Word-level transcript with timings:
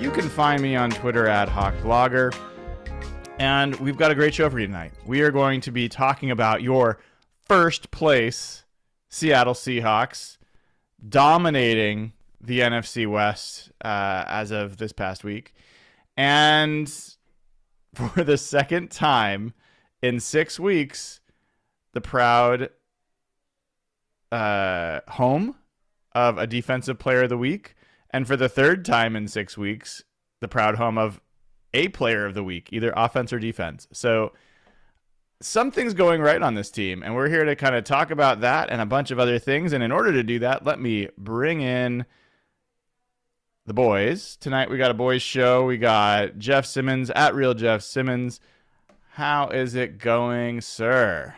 You 0.00 0.10
can 0.10 0.30
find 0.30 0.62
me 0.62 0.76
on 0.76 0.88
Twitter 0.88 1.26
at 1.26 1.46
HawkBlogger. 1.50 2.34
And 3.38 3.76
we've 3.76 3.98
got 3.98 4.10
a 4.10 4.14
great 4.14 4.32
show 4.32 4.48
for 4.48 4.58
you 4.58 4.66
tonight. 4.66 4.94
We 5.04 5.20
are 5.20 5.30
going 5.30 5.60
to 5.60 5.70
be 5.70 5.90
talking 5.90 6.30
about 6.30 6.62
your 6.62 6.98
first 7.46 7.90
place 7.90 8.64
Seattle 9.10 9.52
Seahawks 9.52 10.38
dominating 11.06 12.14
the 12.40 12.60
NFC 12.60 13.06
West 13.06 13.72
uh, 13.84 14.24
as 14.26 14.50
of 14.50 14.78
this 14.78 14.92
past 14.92 15.22
week. 15.22 15.52
And 16.16 16.90
for 17.94 18.24
the 18.24 18.38
second 18.38 18.90
time 18.90 19.52
in 20.00 20.18
six 20.18 20.58
weeks, 20.58 21.20
the 21.92 22.00
proud 22.00 22.70
uh, 24.32 25.00
home 25.08 25.56
of 26.12 26.38
a 26.38 26.46
defensive 26.46 26.98
player 26.98 27.24
of 27.24 27.28
the 27.28 27.36
week 27.36 27.74
and 28.10 28.26
for 28.26 28.36
the 28.36 28.48
third 28.48 28.84
time 28.84 29.16
in 29.16 29.28
six 29.28 29.56
weeks, 29.56 30.02
the 30.40 30.48
proud 30.48 30.76
home 30.76 30.98
of 30.98 31.20
a 31.72 31.88
player 31.88 32.26
of 32.26 32.34
the 32.34 32.44
week, 32.44 32.68
either 32.72 32.92
offense 32.96 33.32
or 33.32 33.38
defense. 33.38 33.86
So 33.92 34.32
something's 35.40 35.94
going 35.94 36.20
right 36.20 36.42
on 36.42 36.54
this 36.54 36.70
team, 36.70 37.02
and 37.02 37.14
we're 37.14 37.28
here 37.28 37.44
to 37.44 37.56
kind 37.56 37.74
of 37.74 37.84
talk 37.84 38.10
about 38.10 38.40
that 38.40 38.70
and 38.70 38.80
a 38.80 38.86
bunch 38.86 39.10
of 39.10 39.18
other 39.18 39.38
things. 39.38 39.72
And 39.72 39.82
in 39.82 39.92
order 39.92 40.12
to 40.12 40.22
do 40.22 40.40
that, 40.40 40.64
let 40.64 40.80
me 40.80 41.08
bring 41.16 41.60
in 41.60 42.04
the 43.66 43.74
boys. 43.74 44.36
Tonight 44.36 44.70
we 44.70 44.78
got 44.78 44.90
a 44.90 44.94
boys 44.94 45.22
show. 45.22 45.64
We 45.64 45.78
got 45.78 46.38
Jeff 46.38 46.66
Simmons 46.66 47.10
at 47.10 47.34
Real 47.34 47.54
Jeff 47.54 47.82
Simmons. 47.82 48.40
How 49.12 49.48
is 49.48 49.74
it 49.74 49.98
going, 49.98 50.60
sir? 50.60 51.34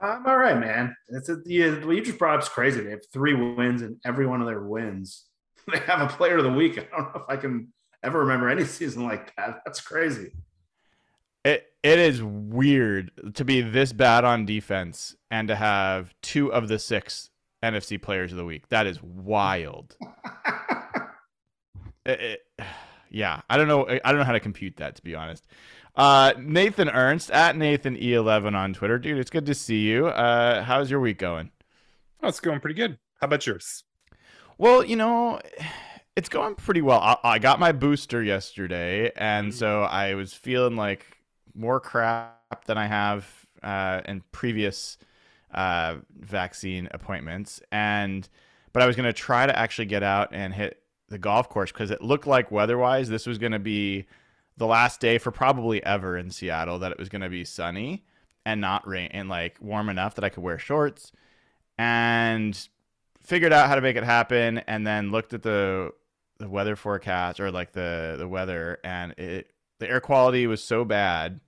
I'm 0.00 0.26
all 0.26 0.36
right, 0.36 0.58
man. 0.58 0.94
It's 1.08 1.30
a, 1.30 1.38
yeah, 1.46 1.70
what 1.84 1.96
you 1.96 2.02
just 2.02 2.18
brought 2.18 2.36
up 2.36 2.42
is 2.42 2.48
crazy. 2.48 2.82
They 2.82 2.90
have 2.90 3.06
three 3.10 3.34
wins, 3.34 3.80
and 3.80 3.96
every 4.04 4.26
one 4.26 4.42
of 4.42 4.46
their 4.46 4.60
wins 4.60 5.24
they 5.72 5.78
have 5.80 6.00
a 6.00 6.08
player 6.08 6.38
of 6.38 6.44
the 6.44 6.52
week. 6.52 6.78
I 6.78 6.86
don't 6.96 7.14
know 7.14 7.22
if 7.22 7.28
I 7.28 7.36
can 7.36 7.72
ever 8.02 8.20
remember 8.20 8.48
any 8.48 8.64
season 8.64 9.04
like 9.04 9.34
that. 9.36 9.60
That's 9.64 9.80
crazy. 9.80 10.32
It 11.44 11.66
it 11.82 11.98
is 11.98 12.22
weird 12.22 13.10
to 13.34 13.44
be 13.44 13.60
this 13.60 13.92
bad 13.92 14.24
on 14.24 14.46
defense 14.46 15.14
and 15.30 15.48
to 15.48 15.56
have 15.56 16.14
two 16.22 16.52
of 16.52 16.68
the 16.68 16.78
six 16.78 17.30
NFC 17.62 18.00
players 18.00 18.32
of 18.32 18.38
the 18.38 18.44
week. 18.44 18.68
That 18.68 18.86
is 18.86 19.02
wild. 19.02 19.96
it, 22.06 22.20
it, 22.20 22.40
yeah, 23.10 23.42
I 23.50 23.58
don't 23.58 23.68
know. 23.68 23.86
I 23.86 24.10
don't 24.10 24.18
know 24.18 24.24
how 24.24 24.32
to 24.32 24.40
compute 24.40 24.76
that 24.76 24.96
to 24.96 25.02
be 25.02 25.14
honest. 25.14 25.46
Uh, 25.96 26.32
Nathan 26.38 26.88
Ernst 26.88 27.30
at 27.30 27.56
Nathan 27.56 27.96
E11 27.96 28.54
on 28.54 28.74
Twitter, 28.74 28.98
dude. 28.98 29.18
It's 29.18 29.30
good 29.30 29.46
to 29.46 29.54
see 29.54 29.82
you. 29.82 30.08
Uh, 30.08 30.62
how's 30.62 30.90
your 30.90 30.98
week 30.98 31.18
going? 31.18 31.52
Oh, 32.20 32.28
it's 32.28 32.40
going 32.40 32.58
pretty 32.58 32.74
good. 32.74 32.98
How 33.20 33.26
about 33.26 33.46
yours? 33.46 33.84
Well, 34.58 34.84
you 34.84 34.96
know, 34.96 35.40
it's 36.16 36.28
going 36.28 36.54
pretty 36.54 36.82
well. 36.82 37.00
I, 37.00 37.16
I 37.24 37.38
got 37.38 37.58
my 37.58 37.72
booster 37.72 38.22
yesterday, 38.22 39.10
and 39.16 39.52
mm. 39.52 39.54
so 39.54 39.82
I 39.82 40.14
was 40.14 40.32
feeling 40.32 40.76
like 40.76 41.18
more 41.54 41.80
crap 41.80 42.64
than 42.66 42.78
I 42.78 42.86
have 42.86 43.46
uh, 43.62 44.02
in 44.04 44.22
previous 44.32 44.98
uh, 45.52 45.96
vaccine 46.18 46.88
appointments. 46.92 47.60
And 47.72 48.28
but 48.72 48.82
I 48.82 48.86
was 48.86 48.96
going 48.96 49.06
to 49.06 49.12
try 49.12 49.46
to 49.46 49.56
actually 49.56 49.86
get 49.86 50.02
out 50.02 50.30
and 50.32 50.52
hit 50.52 50.80
the 51.08 51.18
golf 51.18 51.48
course 51.48 51.70
because 51.70 51.90
it 51.90 52.02
looked 52.02 52.26
like 52.26 52.50
weather-wise 52.50 53.08
this 53.08 53.26
was 53.26 53.38
going 53.38 53.52
to 53.52 53.58
be 53.58 54.06
the 54.56 54.66
last 54.66 55.00
day 55.00 55.18
for 55.18 55.30
probably 55.30 55.84
ever 55.84 56.16
in 56.16 56.30
Seattle 56.30 56.78
that 56.80 56.90
it 56.90 56.98
was 56.98 57.08
going 57.08 57.22
to 57.22 57.28
be 57.28 57.44
sunny 57.44 58.04
and 58.46 58.60
not 58.60 58.86
rain 58.86 59.10
and 59.12 59.28
like 59.28 59.56
warm 59.60 59.88
enough 59.88 60.14
that 60.14 60.24
I 60.24 60.28
could 60.28 60.42
wear 60.42 60.58
shorts. 60.58 61.12
And 61.78 62.56
figured 63.24 63.52
out 63.52 63.68
how 63.68 63.74
to 63.74 63.80
make 63.80 63.96
it 63.96 64.04
happen 64.04 64.58
and 64.58 64.86
then 64.86 65.10
looked 65.10 65.34
at 65.34 65.42
the 65.42 65.90
the 66.38 66.48
weather 66.48 66.76
forecast 66.76 67.40
or 67.40 67.50
like 67.50 67.72
the 67.72 68.16
the 68.18 68.28
weather 68.28 68.78
and 68.84 69.12
it 69.12 69.50
the 69.78 69.88
air 69.88 70.00
quality 70.00 70.46
was 70.46 70.62
so 70.62 70.84
bad 70.84 71.40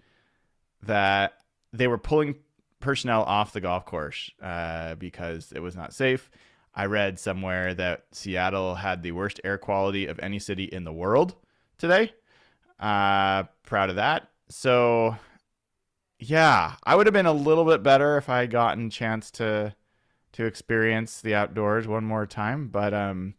that 0.82 1.34
they 1.72 1.86
were 1.86 1.98
pulling 1.98 2.36
personnel 2.80 3.22
off 3.22 3.52
the 3.52 3.60
golf 3.60 3.84
course 3.84 4.30
uh, 4.42 4.94
because 4.96 5.52
it 5.52 5.60
was 5.60 5.76
not 5.76 5.94
safe. 5.94 6.30
I 6.74 6.86
read 6.86 7.18
somewhere 7.18 7.74
that 7.74 8.04
Seattle 8.12 8.74
had 8.74 9.02
the 9.02 9.12
worst 9.12 9.40
air 9.44 9.58
quality 9.58 10.06
of 10.06 10.18
any 10.20 10.38
city 10.38 10.64
in 10.64 10.84
the 10.84 10.92
world 10.92 11.34
today. 11.78 12.12
Uh, 12.78 13.44
proud 13.64 13.90
of 13.90 13.96
that. 13.96 14.28
So, 14.48 15.16
yeah, 16.18 16.74
I 16.84 16.94
would 16.94 17.06
have 17.06 17.14
been 17.14 17.26
a 17.26 17.32
little 17.32 17.64
bit 17.64 17.82
better 17.82 18.18
if 18.18 18.28
I 18.28 18.40
had 18.40 18.50
gotten 18.50 18.90
chance 18.90 19.30
to 19.32 19.74
to 20.36 20.44
experience 20.44 21.22
the 21.22 21.34
outdoors 21.34 21.88
one 21.88 22.04
more 22.04 22.26
time. 22.26 22.68
But 22.68 22.92
um, 22.92 23.34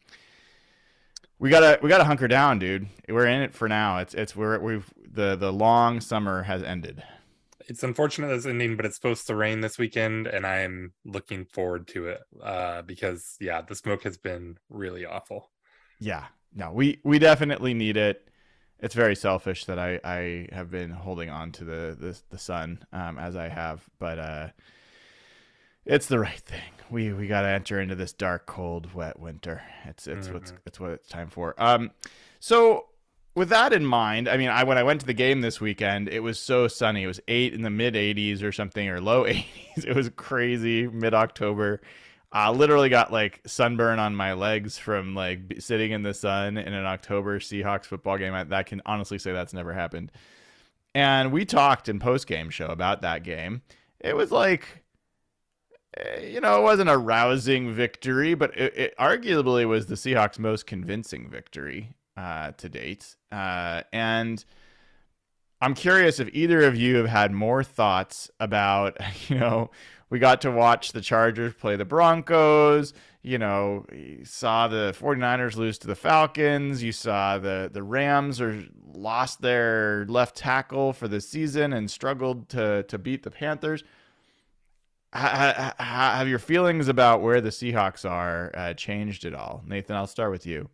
we 1.40 1.50
gotta 1.50 1.80
we 1.82 1.90
gotta 1.90 2.04
hunker 2.04 2.28
down, 2.28 2.60
dude. 2.60 2.88
We're 3.08 3.28
in 3.28 3.42
it 3.42 3.54
for 3.54 3.70
now. 3.70 4.00
It's 4.00 4.14
it's 4.14 4.36
we're 4.36 4.60
we've 4.60 4.92
the 5.10 5.36
the 5.36 5.54
long 5.54 6.02
summer 6.02 6.44
has 6.44 6.64
ended. 6.64 7.04
It's 7.68 7.84
unfortunate 7.84 8.32
it's 8.32 8.46
ending, 8.46 8.78
but 8.78 8.86
it's 8.86 8.96
supposed 8.96 9.28
to 9.28 9.36
rain 9.36 9.62
this 9.62 9.78
weekend, 9.78 10.26
and 10.26 10.46
I'm 10.48 10.94
looking 11.06 11.46
forward 11.46 11.88
to 11.90 12.08
it 12.08 12.22
uh, 12.42 12.82
because 12.82 13.38
yeah, 13.40 13.62
the 13.62 13.76
smoke 13.76 14.04
has 14.04 14.18
been 14.18 14.58
really 14.70 15.06
awful. 15.06 15.52
Yeah, 16.00 16.26
no, 16.56 16.72
we 16.72 17.00
we 17.04 17.20
definitely 17.20 17.76
need 17.76 17.98
it. 17.98 18.28
It's 18.80 18.96
very 18.96 19.16
selfish 19.16 19.66
that 19.66 19.78
I 19.78 20.00
I 20.04 20.48
have 20.52 20.72
been 20.72 20.90
holding 20.90 21.30
on 21.30 21.52
to 21.54 21.64
the 21.64 21.96
the, 22.00 22.20
the 22.32 22.38
sun 22.40 22.84
um, 22.92 23.20
as 23.20 23.36
I 23.36 23.50
have, 23.50 23.88
but 24.00 24.18
uh, 24.18 24.48
it's 25.88 26.08
the 26.08 26.20
right 26.20 26.40
thing. 26.40 26.62
We 26.90 27.12
we 27.12 27.28
got 27.28 27.42
to 27.42 27.48
enter 27.48 27.82
into 27.82 27.96
this 27.96 28.14
dark, 28.14 28.46
cold, 28.46 28.94
wet 28.94 29.20
winter. 29.20 29.62
It's 29.86 30.08
it's 30.08 30.30
what's 30.30 30.54
it's 30.66 30.80
what 30.80 30.92
it's 30.92 31.08
time 31.08 31.30
for. 31.30 31.54
Um, 31.58 31.92
so 32.40 32.88
with 33.36 33.50
that 33.50 33.74
in 33.74 33.86
mind, 33.86 34.28
I 34.28 34.38
mean, 34.38 34.50
I 34.50 34.64
when 34.64 34.78
I 34.78 34.84
went 34.84 35.02
to 35.02 35.06
the 35.06 35.14
game 35.14 35.42
this 35.42 35.60
weekend, 35.60 36.10
it 36.10 36.22
was 36.22 36.40
so 36.40 36.68
sunny. 36.68 37.04
It 37.04 37.08
was 37.08 37.20
eight 37.28 37.54
in 37.54 37.62
the 37.62 37.70
mid 37.70 37.94
80s 37.94 38.42
or 38.42 38.52
something, 38.52 38.88
or 38.90 39.02
low 39.02 39.24
80s. 39.26 39.86
It 39.86 39.96
was 39.96 40.10
crazy 40.16 40.88
mid 40.88 41.14
October. 41.14 41.82
I 42.32 42.50
literally 42.50 42.90
got 42.90 43.12
like 43.12 43.42
sunburn 43.46 44.00
on 44.00 44.16
my 44.16 44.34
legs 44.34 44.78
from 44.78 45.16
like 45.16 45.56
sitting 45.60 45.92
in 45.92 46.04
the 46.04 46.14
sun 46.14 46.58
in 46.58 46.74
an 46.74 46.86
October 46.86 47.40
Seahawks 47.40 47.86
football 47.86 48.18
game. 48.18 48.34
I, 48.34 48.44
that 48.46 48.66
can 48.66 48.82
honestly 48.86 49.18
say 49.18 49.32
that's 49.32 49.54
never 49.54 49.74
happened. 49.74 50.12
And 50.96 51.32
we 51.32 51.46
talked 51.46 51.90
in 51.90 52.00
post 52.00 52.28
game 52.28 52.50
show 52.50 52.68
about 52.68 53.02
that 53.02 53.24
game. 53.24 53.62
It 54.00 54.16
was 54.16 54.32
like, 54.32 54.84
you 56.22 56.42
know, 56.42 56.60
it 56.60 56.64
wasn't 56.64 56.90
a 56.90 56.98
rousing 56.98 57.74
victory, 57.74 58.34
but 58.34 58.58
it, 58.58 58.78
it 58.78 58.98
arguably 58.98 59.68
was 59.68 59.88
the 59.88 59.96
Seahawks' 59.96 60.40
most 60.40 60.66
convincing 60.66 61.30
victory 61.30 61.94
uh, 62.16 62.52
to 62.52 62.70
date. 62.70 63.16
Uh, 63.32 63.84
and 63.94 64.44
I'm 65.62 65.74
curious 65.74 66.20
if 66.20 66.30
either 66.34 66.62
of 66.62 66.76
you 66.76 66.98
have 66.98 67.08
had 67.08 67.32
more 67.32 67.64
thoughts 67.64 68.30
about, 68.40 68.98
you 69.30 69.38
know, 69.38 69.72
we 70.10 70.20
got 70.20 70.42
to 70.42 70.52
watch 70.52 70.92
the 70.92 71.02
Chargers 71.02 71.54
play 71.54 71.76
the 71.76 71.86
Broncos. 71.86 72.94
You 73.22 73.38
know, 73.38 73.86
you 73.92 74.24
saw 74.24 74.68
the 74.70 74.96
49ers 74.98 75.58
lose 75.58 75.78
to 75.80 75.88
the 75.88 75.96
Falcons. 75.96 76.82
You 76.82 76.94
saw 76.94 77.38
the, 77.38 77.70
the 77.72 77.84
Rams 77.84 78.40
are 78.40 78.64
lost 78.94 79.42
their 79.42 80.06
left 80.08 80.38
tackle 80.38 80.94
for 80.94 81.10
the 81.10 81.20
season 81.20 81.74
and 81.74 81.92
struggled 81.92 82.48
to, 82.50 82.84
to 82.84 82.98
beat 82.98 83.24
the 83.24 83.32
Panthers. 83.32 83.84
Ha, 85.18 85.74
ha, 85.80 86.16
have 86.18 86.28
your 86.28 86.38
feelings 86.38 86.88
about 86.90 87.24
where 87.24 87.42
the 87.42 87.50
Seahawks 87.50 88.08
are 88.08 88.52
uh, 88.54 88.74
changed 88.76 89.26
at 89.26 89.34
all? 89.34 89.64
Nathan, 89.66 89.96
I'll 89.96 90.06
start 90.06 90.30
with 90.30 90.46
you. 90.46 90.70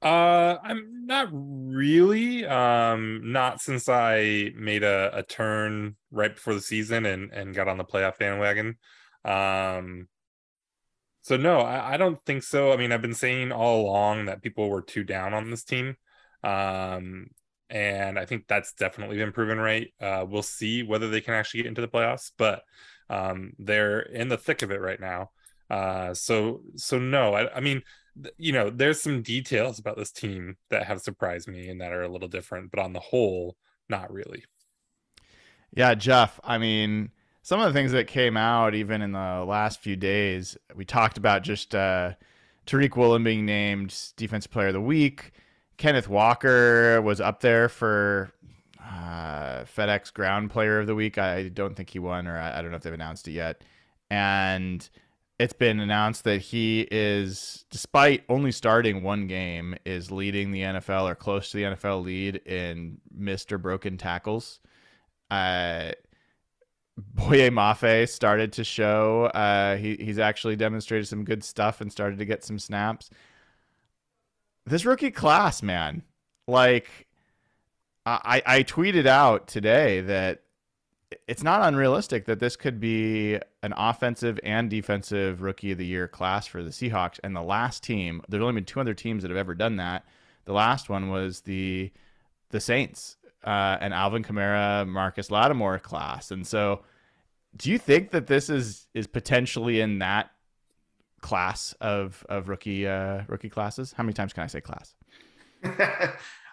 Uh, 0.00 0.58
I'm 0.62 1.06
not 1.06 1.28
really. 1.32 2.46
Um, 2.46 3.32
not 3.32 3.60
since 3.60 3.88
I 3.88 4.52
made 4.54 4.84
a, 4.84 5.10
a 5.12 5.22
turn 5.24 5.96
right 6.12 6.32
before 6.32 6.54
the 6.54 6.60
season 6.60 7.06
and 7.06 7.32
and 7.32 7.54
got 7.54 7.66
on 7.66 7.76
the 7.76 7.84
playoff 7.84 8.18
bandwagon. 8.18 8.76
Um, 9.24 10.06
so 11.22 11.36
no, 11.36 11.58
I, 11.58 11.94
I 11.94 11.96
don't 11.96 12.24
think 12.24 12.44
so. 12.44 12.72
I 12.72 12.76
mean, 12.76 12.92
I've 12.92 13.02
been 13.02 13.14
saying 13.14 13.50
all 13.50 13.80
along 13.80 14.26
that 14.26 14.42
people 14.42 14.68
were 14.68 14.82
too 14.82 15.02
down 15.02 15.34
on 15.34 15.50
this 15.50 15.64
team. 15.64 15.96
Um, 16.44 17.30
and 17.70 18.18
I 18.18 18.24
think 18.24 18.46
that's 18.46 18.74
definitely 18.74 19.16
been 19.16 19.32
proven 19.32 19.58
right. 19.58 19.92
Uh, 20.00 20.24
we'll 20.28 20.42
see 20.42 20.82
whether 20.82 21.08
they 21.08 21.20
can 21.20 21.34
actually 21.34 21.62
get 21.62 21.68
into 21.68 21.80
the 21.80 21.88
playoffs, 21.88 22.30
but 22.36 22.62
um, 23.10 23.52
they're 23.58 24.00
in 24.00 24.28
the 24.28 24.36
thick 24.36 24.62
of 24.62 24.70
it 24.70 24.80
right 24.80 25.00
now. 25.00 25.30
Uh, 25.70 26.12
so 26.14 26.60
so 26.76 26.98
no, 26.98 27.34
I, 27.34 27.56
I 27.56 27.60
mean 27.60 27.82
you 28.38 28.52
know, 28.52 28.70
there's 28.70 29.00
some 29.00 29.22
details 29.22 29.78
about 29.78 29.96
this 29.96 30.12
team 30.12 30.56
that 30.70 30.86
have 30.86 31.00
surprised 31.00 31.48
me 31.48 31.68
and 31.68 31.80
that 31.80 31.92
are 31.92 32.02
a 32.02 32.08
little 32.08 32.28
different, 32.28 32.70
but 32.70 32.80
on 32.80 32.92
the 32.92 33.00
whole, 33.00 33.56
not 33.88 34.12
really. 34.12 34.44
Yeah, 35.72 35.94
Jeff, 35.94 36.38
I 36.44 36.58
mean, 36.58 37.10
some 37.42 37.60
of 37.60 37.66
the 37.66 37.72
things 37.72 37.92
that 37.92 38.06
came 38.06 38.36
out 38.36 38.74
even 38.74 39.02
in 39.02 39.12
the 39.12 39.44
last 39.46 39.80
few 39.80 39.96
days, 39.96 40.56
we 40.74 40.84
talked 40.84 41.18
about 41.18 41.42
just 41.42 41.74
uh, 41.74 42.12
Tariq 42.66 42.96
Woolen 42.96 43.24
being 43.24 43.44
named 43.44 44.12
Defensive 44.16 44.52
Player 44.52 44.68
of 44.68 44.74
the 44.74 44.80
Week. 44.80 45.32
Kenneth 45.76 46.08
Walker 46.08 47.00
was 47.02 47.20
up 47.20 47.40
there 47.40 47.68
for 47.68 48.32
uh, 48.80 49.64
FedEx 49.64 50.12
Ground 50.12 50.50
Player 50.50 50.80
of 50.80 50.86
the 50.86 50.94
Week. 50.94 51.18
I 51.18 51.48
don't 51.48 51.74
think 51.74 51.90
he 51.90 51.98
won, 51.98 52.26
or 52.26 52.38
I, 52.38 52.58
I 52.58 52.62
don't 52.62 52.70
know 52.70 52.76
if 52.76 52.82
they've 52.82 52.92
announced 52.92 53.28
it 53.28 53.32
yet. 53.32 53.62
And 54.10 54.88
it's 55.38 55.52
been 55.52 55.80
announced 55.80 56.24
that 56.24 56.40
he 56.40 56.86
is, 56.90 57.64
despite 57.70 58.24
only 58.28 58.52
starting 58.52 59.02
one 59.02 59.26
game, 59.26 59.74
is 59.84 60.10
leading 60.10 60.52
the 60.52 60.60
NFL 60.60 61.10
or 61.10 61.14
close 61.14 61.50
to 61.50 61.56
the 61.56 61.62
NFL 61.64 62.04
lead 62.04 62.36
in 62.46 62.98
missed 63.12 63.52
or 63.52 63.58
broken 63.58 63.96
tackles. 63.96 64.60
Uh, 65.30 65.92
Boye 66.96 67.50
Mafe 67.50 68.08
started 68.08 68.52
to 68.52 68.64
show. 68.64 69.24
Uh, 69.26 69.76
he 69.76 69.96
he's 69.96 70.20
actually 70.20 70.54
demonstrated 70.54 71.08
some 71.08 71.24
good 71.24 71.42
stuff 71.42 71.80
and 71.80 71.90
started 71.90 72.18
to 72.18 72.24
get 72.24 72.44
some 72.44 72.58
snaps. 72.58 73.10
This 74.66 74.84
rookie 74.84 75.10
class, 75.10 75.62
man, 75.62 76.02
like 76.46 77.06
I 78.06 78.42
I 78.46 78.62
tweeted 78.62 79.06
out 79.06 79.46
today 79.46 80.00
that 80.02 80.42
it's 81.28 81.42
not 81.42 81.62
unrealistic 81.62 82.26
that 82.26 82.40
this 82.40 82.56
could 82.56 82.80
be 82.80 83.38
an 83.62 83.72
offensive 83.76 84.38
and 84.42 84.68
defensive 84.68 85.42
rookie 85.42 85.72
of 85.72 85.78
the 85.78 85.86
year 85.86 86.08
class 86.08 86.46
for 86.46 86.62
the 86.62 86.70
Seahawks. 86.70 87.20
And 87.22 87.34
the 87.34 87.42
last 87.42 87.82
team, 87.82 88.22
there's 88.28 88.42
only 88.42 88.54
been 88.54 88.64
two 88.64 88.80
other 88.80 88.94
teams 88.94 89.22
that 89.22 89.30
have 89.30 89.38
ever 89.38 89.54
done 89.54 89.76
that. 89.76 90.04
The 90.44 90.52
last 90.52 90.88
one 90.88 91.10
was 91.10 91.42
the 91.42 91.92
the 92.50 92.60
Saints 92.60 93.16
uh, 93.44 93.78
and 93.80 93.92
Alvin 93.94 94.22
Kamara, 94.22 94.86
Marcus 94.86 95.30
Lattimore 95.30 95.78
class. 95.78 96.30
And 96.30 96.46
so, 96.46 96.82
do 97.56 97.70
you 97.70 97.78
think 97.78 98.10
that 98.10 98.26
this 98.26 98.50
is 98.50 98.86
is 98.94 99.06
potentially 99.06 99.80
in 99.80 99.98
that 100.00 100.30
class 101.24 101.74
of 101.80 102.24
of 102.28 102.50
rookie 102.50 102.86
uh, 102.86 103.22
rookie 103.28 103.48
classes? 103.48 103.94
How 103.96 104.02
many 104.02 104.12
times 104.12 104.34
can 104.34 104.44
I 104.44 104.46
say 104.46 104.60
class? 104.60 104.94
uh, 105.64 106.10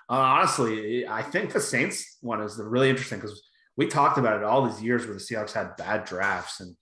honestly, 0.07 1.05
I 1.05 1.21
think 1.23 1.51
the 1.51 1.59
Saints 1.59 2.17
one 2.21 2.41
is 2.41 2.57
really 2.57 2.89
interesting 2.89 3.19
because 3.19 3.43
we 3.75 3.87
talked 3.87 4.17
about 4.17 4.37
it 4.37 4.45
all 4.45 4.65
these 4.65 4.81
years 4.81 5.05
where 5.05 5.13
the 5.13 5.19
Seahawks 5.19 5.51
had 5.51 5.75
bad 5.75 6.05
drafts, 6.05 6.61
and 6.61 6.77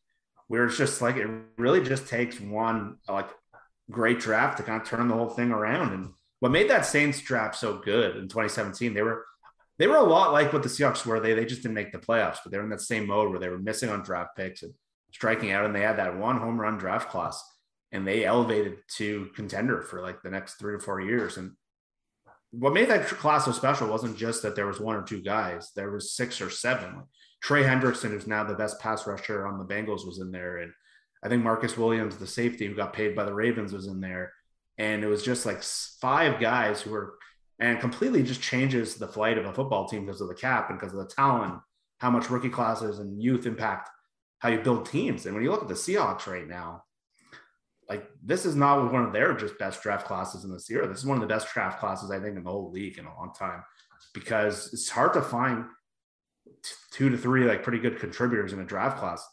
where 0.48 0.66
it's 0.66 0.78
just 0.78 1.02
like 1.02 1.16
it 1.16 1.28
really 1.58 1.82
just 1.82 2.08
takes 2.08 2.40
one 2.40 2.98
like 3.08 3.30
great 3.90 4.20
draft 4.20 4.58
to 4.58 4.64
kind 4.64 4.80
of 4.80 4.88
turn 4.88 5.08
the 5.08 5.16
whole 5.16 5.30
thing 5.30 5.52
around. 5.52 5.92
And 5.94 6.14
what 6.42 6.52
made 6.52 6.70
that 6.70 6.86
Saints 6.86 7.20
draft 7.20 7.56
so 7.56 7.80
good 7.80 8.18
in 8.18 8.28
2017, 8.28 8.94
they 8.94 9.02
were 9.02 9.26
they 9.80 9.88
were 9.88 9.96
a 9.96 10.04
lot 10.04 10.32
like 10.32 10.54
what 10.54 10.62
the 10.62 10.70
Seahawks 10.70 11.08
were. 11.08 11.20
They 11.20 11.34
they 11.34 11.46
just 11.46 11.64
didn't 11.64 11.74
make 11.74 11.92
the 11.92 11.98
playoffs, 11.98 12.38
but 12.44 12.52
they 12.52 12.58
were 12.60 12.66
in 12.66 12.70
that 12.70 12.82
same 12.82 13.08
mode 13.08 13.32
where 13.32 13.40
they 13.40 13.50
were 13.50 13.58
missing 13.58 13.90
on 13.90 14.04
draft 14.04 14.36
picks 14.38 14.62
and 14.62 14.76
striking 15.12 15.52
out, 15.52 15.66
and 15.66 15.76
they 15.76 15.82
had 15.82 15.98
that 15.98 16.16
one 16.18 16.38
home 16.38 16.62
run 16.62 16.78
draft 16.78 17.10
class, 17.10 17.44
and 17.92 18.08
they 18.08 18.26
elevated 18.26 18.78
to 18.98 19.30
contender 19.36 19.82
for 19.82 20.02
like 20.02 20.22
the 20.22 20.30
next 20.30 20.56
three 20.56 20.78
to 20.78 20.84
four 20.84 21.02
years. 21.02 21.38
And 21.38 21.54
what 22.52 22.74
made 22.74 22.90
that 22.90 23.06
class 23.06 23.46
so 23.46 23.52
special 23.52 23.88
wasn't 23.88 24.18
just 24.18 24.42
that 24.44 24.56
there 24.56 24.68
was 24.68 24.80
one 24.80 24.96
or 24.96 25.04
two 25.04 25.22
guys. 25.22 25.72
There 25.76 25.92
was 25.92 26.14
six 26.14 26.42
or 26.42 26.50
seven. 26.50 27.04
Trey 27.42 27.64
Hendrickson, 27.64 28.10
who's 28.10 28.28
now 28.28 28.44
the 28.44 28.56
best 28.56 28.80
pass 28.80 29.08
rusher 29.08 29.48
on 29.48 29.58
the 29.58 29.66
Bengals, 29.66 30.06
was 30.06 30.20
in 30.20 30.32
there, 30.32 30.58
and 30.58 30.72
I 31.24 31.30
think 31.30 31.44
Marcus 31.44 31.78
Williams, 31.78 32.18
the 32.18 32.28
safety 32.28 32.68
who 32.68 32.76
got 32.76 32.94
paid 32.94 33.16
by 33.16 33.24
the 33.24 33.34
Ravens, 33.34 33.74
was 33.74 33.88
in 33.88 34.02
there. 34.02 34.34
And 34.78 35.04
it 35.04 35.08
was 35.08 35.24
just 35.24 35.46
like 35.46 35.62
five 36.02 36.40
guys 36.40 36.82
who 36.82 36.92
were, 36.92 37.16
and 37.60 37.80
completely 37.80 38.24
just 38.24 38.42
changes 38.42 38.96
the 38.96 39.08
flight 39.08 39.38
of 39.38 39.46
a 39.46 39.54
football 39.54 39.88
team 39.88 40.06
because 40.06 40.22
of 40.22 40.28
the 40.28 40.36
cap 40.36 40.70
and 40.70 40.80
because 40.80 40.94
of 40.94 41.00
the 41.00 41.14
talent, 41.14 41.60
how 42.00 42.10
much 42.10 42.30
rookie 42.30 42.50
classes 42.50 43.00
and 43.00 43.22
youth 43.22 43.46
impact 43.46 43.90
how 44.40 44.50
you 44.50 44.60
build 44.60 44.86
teams. 44.86 45.26
And 45.26 45.36
when 45.36 45.44
you 45.44 45.52
look 45.52 45.62
at 45.62 45.68
the 45.68 45.74
Seahawks 45.74 46.26
right 46.26 46.48
now, 46.48 46.84
like 47.90 48.08
this 48.24 48.46
is 48.46 48.56
not 48.56 48.92
one 48.94 49.04
of 49.04 49.14
their 49.14 49.34
just 49.34 49.58
best 49.58 49.82
draft 49.82 50.06
classes 50.06 50.44
in 50.44 50.54
this 50.54 50.70
year. 50.70 50.86
This 50.86 51.00
is 51.00 51.06
one 51.06 51.18
of 51.18 51.22
the 51.22 51.34
best 51.34 51.52
draft 51.54 51.80
classes 51.80 52.12
I 52.12 52.20
think 52.20 52.38
in 52.38 52.44
the 52.44 52.50
whole 52.50 52.72
league 52.72 53.00
in 53.00 53.06
a 53.06 53.16
long 53.16 53.34
time 53.38 53.64
because 54.14 54.72
it's 54.72 54.90
hard 54.90 55.14
to 55.14 55.22
find 55.22 55.66
t- 56.64 56.76
two 56.92 57.10
to 57.10 57.18
three 57.18 57.46
like 57.46 57.64
pretty 57.64 57.80
good 57.80 58.00
contributors 58.00 58.54
in 58.54 58.60
a 58.60 58.66
draft 58.66 59.00
class. 59.00 59.28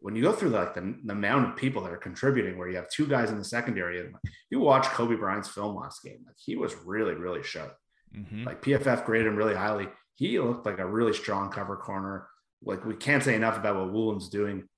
When 0.00 0.16
you 0.16 0.22
go 0.22 0.32
through 0.32 0.48
like 0.48 0.74
the, 0.74 0.96
the 1.04 1.12
amount 1.12 1.50
of 1.50 1.56
people 1.56 1.82
that 1.82 1.92
are 1.92 1.96
contributing, 1.96 2.58
where 2.58 2.68
you 2.68 2.74
have 2.74 2.90
two 2.90 3.06
guys 3.06 3.30
in 3.30 3.38
the 3.38 3.44
secondary, 3.44 4.00
and 4.00 4.12
like, 4.12 4.22
you 4.50 4.58
watch 4.58 4.86
Coby 4.86 5.16
Bryant's 5.16 5.48
film 5.48 5.76
last 5.76 6.02
game, 6.02 6.18
like 6.26 6.36
he 6.36 6.56
was 6.56 6.74
really 6.84 7.14
really 7.14 7.44
sharp. 7.44 7.76
Mm-hmm. 8.14 8.44
Like 8.44 8.60
PFF 8.62 9.04
graded 9.04 9.28
him 9.28 9.36
really 9.36 9.54
highly. 9.54 9.86
He 10.16 10.38
looked 10.40 10.66
like 10.66 10.80
a 10.80 10.86
really 10.86 11.12
strong 11.12 11.50
cover 11.50 11.76
corner. 11.76 12.26
Like 12.64 12.84
we 12.84 12.94
can't 12.94 13.22
say 13.22 13.36
enough 13.36 13.56
about 13.56 13.76
what 13.76 13.92
Woolen's 13.92 14.28
doing 14.28 14.68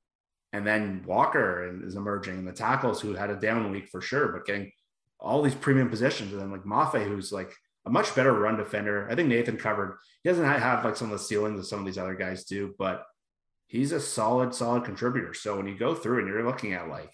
and 0.54 0.64
then 0.64 1.02
Walker 1.04 1.82
is 1.84 1.96
emerging, 1.96 2.38
and 2.38 2.46
the 2.46 2.52
tackles 2.52 3.00
who 3.00 3.12
had 3.12 3.28
a 3.28 3.34
down 3.34 3.72
week 3.72 3.88
for 3.88 4.00
sure, 4.00 4.28
but 4.28 4.46
getting 4.46 4.70
all 5.18 5.42
these 5.42 5.54
premium 5.56 5.90
positions. 5.90 6.32
And 6.32 6.40
then 6.40 6.52
like 6.52 6.62
Mafe, 6.62 7.04
who's 7.04 7.32
like 7.32 7.52
a 7.84 7.90
much 7.90 8.14
better 8.14 8.32
run 8.32 8.56
defender. 8.56 9.08
I 9.10 9.16
think 9.16 9.28
Nathan 9.28 9.56
covered. 9.56 9.98
He 10.22 10.28
doesn't 10.28 10.44
have 10.44 10.84
like 10.84 10.94
some 10.94 11.10
of 11.10 11.18
the 11.18 11.24
ceilings 11.24 11.58
that 11.58 11.66
some 11.66 11.80
of 11.80 11.86
these 11.86 11.98
other 11.98 12.14
guys 12.14 12.44
do, 12.44 12.72
but 12.78 13.04
he's 13.66 13.90
a 13.90 13.98
solid, 13.98 14.54
solid 14.54 14.84
contributor. 14.84 15.34
So 15.34 15.56
when 15.56 15.66
you 15.66 15.76
go 15.76 15.92
through 15.92 16.20
and 16.20 16.28
you're 16.28 16.46
looking 16.46 16.72
at 16.72 16.88
like 16.88 17.10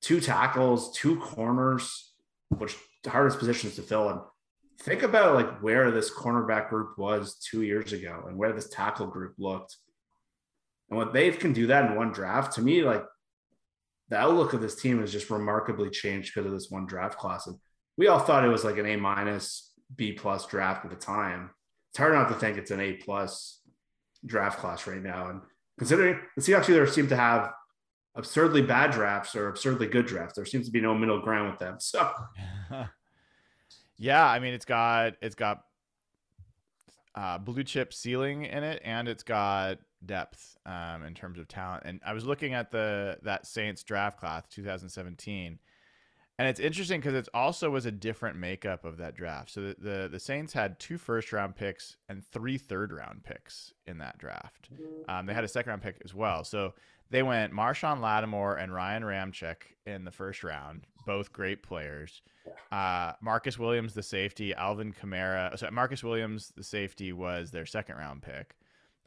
two 0.00 0.20
tackles, 0.20 0.96
two 0.96 1.18
corners, 1.18 2.12
which 2.56 2.76
hardest 3.04 3.40
positions 3.40 3.74
to 3.74 3.82
fill, 3.82 4.08
and 4.08 4.20
think 4.78 5.02
about 5.02 5.34
like 5.34 5.60
where 5.62 5.90
this 5.90 6.14
cornerback 6.14 6.68
group 6.68 6.96
was 6.96 7.40
two 7.40 7.62
years 7.62 7.92
ago 7.92 8.26
and 8.28 8.36
where 8.36 8.52
this 8.52 8.68
tackle 8.68 9.08
group 9.08 9.34
looked. 9.36 9.76
And 10.90 10.98
what 10.98 11.12
they 11.12 11.30
can 11.30 11.52
do 11.52 11.68
that 11.68 11.90
in 11.90 11.96
one 11.96 12.12
draft, 12.12 12.54
to 12.54 12.62
me, 12.62 12.82
like 12.82 13.04
the 14.08 14.18
outlook 14.18 14.52
of 14.52 14.60
this 14.60 14.74
team 14.74 15.00
has 15.00 15.12
just 15.12 15.30
remarkably 15.30 15.88
changed 15.88 16.34
because 16.34 16.46
of 16.46 16.52
this 16.52 16.70
one 16.70 16.86
draft 16.86 17.16
class. 17.16 17.46
And 17.46 17.56
we 17.96 18.08
all 18.08 18.18
thought 18.18 18.44
it 18.44 18.48
was 18.48 18.64
like 18.64 18.76
an 18.76 18.86
A 18.86 18.96
minus, 18.96 19.72
B 19.94 20.12
plus 20.12 20.46
draft 20.46 20.84
at 20.84 20.90
the 20.90 20.96
time. 20.96 21.50
It's 21.90 21.98
hard 21.98 22.14
not 22.14 22.28
to 22.28 22.34
think 22.34 22.58
it's 22.58 22.72
an 22.72 22.80
A 22.80 22.94
plus 22.94 23.60
draft 24.26 24.58
class 24.58 24.86
right 24.86 25.02
now. 25.02 25.28
And 25.28 25.40
considering 25.78 26.20
the 26.36 26.42
Seahawks 26.42 26.68
either 26.68 26.86
seem 26.86 27.08
to 27.08 27.16
have 27.16 27.52
absurdly 28.16 28.62
bad 28.62 28.90
drafts 28.90 29.36
or 29.36 29.48
absurdly 29.48 29.86
good 29.86 30.06
drafts, 30.06 30.34
there 30.34 30.44
seems 30.44 30.66
to 30.66 30.72
be 30.72 30.80
no 30.80 30.94
middle 30.94 31.20
ground 31.20 31.50
with 31.50 31.60
them. 31.60 31.76
So 31.78 32.10
yeah, 33.96 34.26
I 34.26 34.40
mean 34.40 34.54
it's 34.54 34.64
got 34.64 35.14
it's 35.22 35.36
got 35.36 35.62
uh, 37.14 37.38
blue 37.38 37.64
chip 37.64 37.92
ceiling 37.92 38.44
in 38.44 38.64
it, 38.64 38.82
and 38.84 39.08
it's 39.08 39.22
got 39.22 39.78
depth 40.04 40.56
um, 40.66 41.04
in 41.04 41.14
terms 41.14 41.38
of 41.38 41.48
talent. 41.48 41.82
And 41.86 42.00
I 42.04 42.12
was 42.12 42.24
looking 42.24 42.54
at 42.54 42.70
the 42.70 43.18
that 43.22 43.46
Saints 43.46 43.82
draft 43.82 44.18
class 44.18 44.44
2017, 44.50 45.58
and 46.38 46.48
it's 46.48 46.60
interesting 46.60 47.00
because 47.00 47.14
it 47.14 47.28
also 47.34 47.68
was 47.70 47.84
a 47.84 47.90
different 47.90 48.38
makeup 48.38 48.84
of 48.84 48.96
that 48.96 49.14
draft. 49.14 49.50
So 49.50 49.60
the, 49.60 49.76
the, 49.78 50.08
the 50.10 50.20
Saints 50.20 50.54
had 50.54 50.78
two 50.80 50.96
first 50.96 51.32
round 51.32 51.54
picks 51.54 51.96
and 52.08 52.24
three 52.24 52.56
third 52.56 52.92
round 52.92 53.24
picks 53.24 53.74
in 53.86 53.98
that 53.98 54.16
draft. 54.16 54.70
Um, 55.08 55.26
they 55.26 55.34
had 55.34 55.44
a 55.44 55.48
second 55.48 55.70
round 55.70 55.82
pick 55.82 56.00
as 56.02 56.14
well. 56.14 56.44
So 56.44 56.72
they 57.10 57.22
went 57.22 57.52
Marshon 57.52 58.00
Lattimore 58.00 58.56
and 58.56 58.72
Ryan 58.72 59.02
Ramczyk 59.02 59.56
in 59.84 60.04
the 60.04 60.10
first 60.10 60.44
round, 60.44 60.86
both 61.06 61.32
great 61.32 61.62
players. 61.62 62.22
Uh, 62.72 63.12
Marcus 63.20 63.58
Williams, 63.58 63.94
the 63.94 64.02
safety, 64.02 64.54
Alvin 64.54 64.92
Kamara. 64.92 65.58
So 65.58 65.68
Marcus 65.70 66.02
Williams, 66.04 66.52
the 66.56 66.64
safety, 66.64 67.12
was 67.12 67.50
their 67.50 67.66
second 67.66 67.96
round 67.96 68.22
pick, 68.22 68.54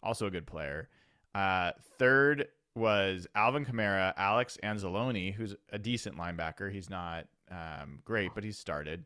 also 0.03 0.27
a 0.27 0.31
good 0.31 0.45
player. 0.45 0.89
Uh, 1.33 1.71
third 1.97 2.47
was 2.75 3.27
Alvin 3.35 3.65
Kamara, 3.65 4.13
Alex 4.17 4.57
Anzalone, 4.63 5.33
who's 5.33 5.55
a 5.71 5.79
decent 5.79 6.17
linebacker. 6.17 6.71
He's 6.71 6.89
not 6.89 7.25
um, 7.51 7.99
great, 8.05 8.31
but 8.33 8.43
he's 8.43 8.57
started. 8.57 9.05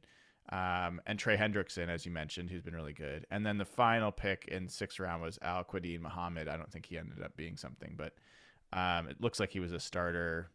Um, 0.50 1.02
and 1.06 1.20
Trey 1.20 1.36
Hendrickson, 1.36 1.90
as 1.90 2.06
you 2.06 2.12
mentioned, 2.12 2.50
who's 2.50 2.62
been 2.62 2.76
really 2.76 2.94
good. 2.94 3.26
And 3.30 3.46
then 3.46 3.58
the 3.58 3.66
final 3.66 4.12
pick 4.12 4.46
in 4.48 4.70
sixth 4.70 5.00
round 5.00 5.22
was 5.22 5.38
Al-Quadin 5.42 6.00
Muhammad. 6.00 6.48
I 6.48 6.56
don't 6.56 6.72
think 6.72 6.86
he 6.86 6.98
ended 6.98 7.22
up 7.22 7.36
being 7.36 7.58
something, 7.58 7.96
but 7.98 8.14
um, 8.72 9.10
it 9.10 9.20
looks 9.20 9.40
like 9.40 9.52
he 9.52 9.60
was 9.60 9.74
a 9.74 9.80
starter, 9.80 10.50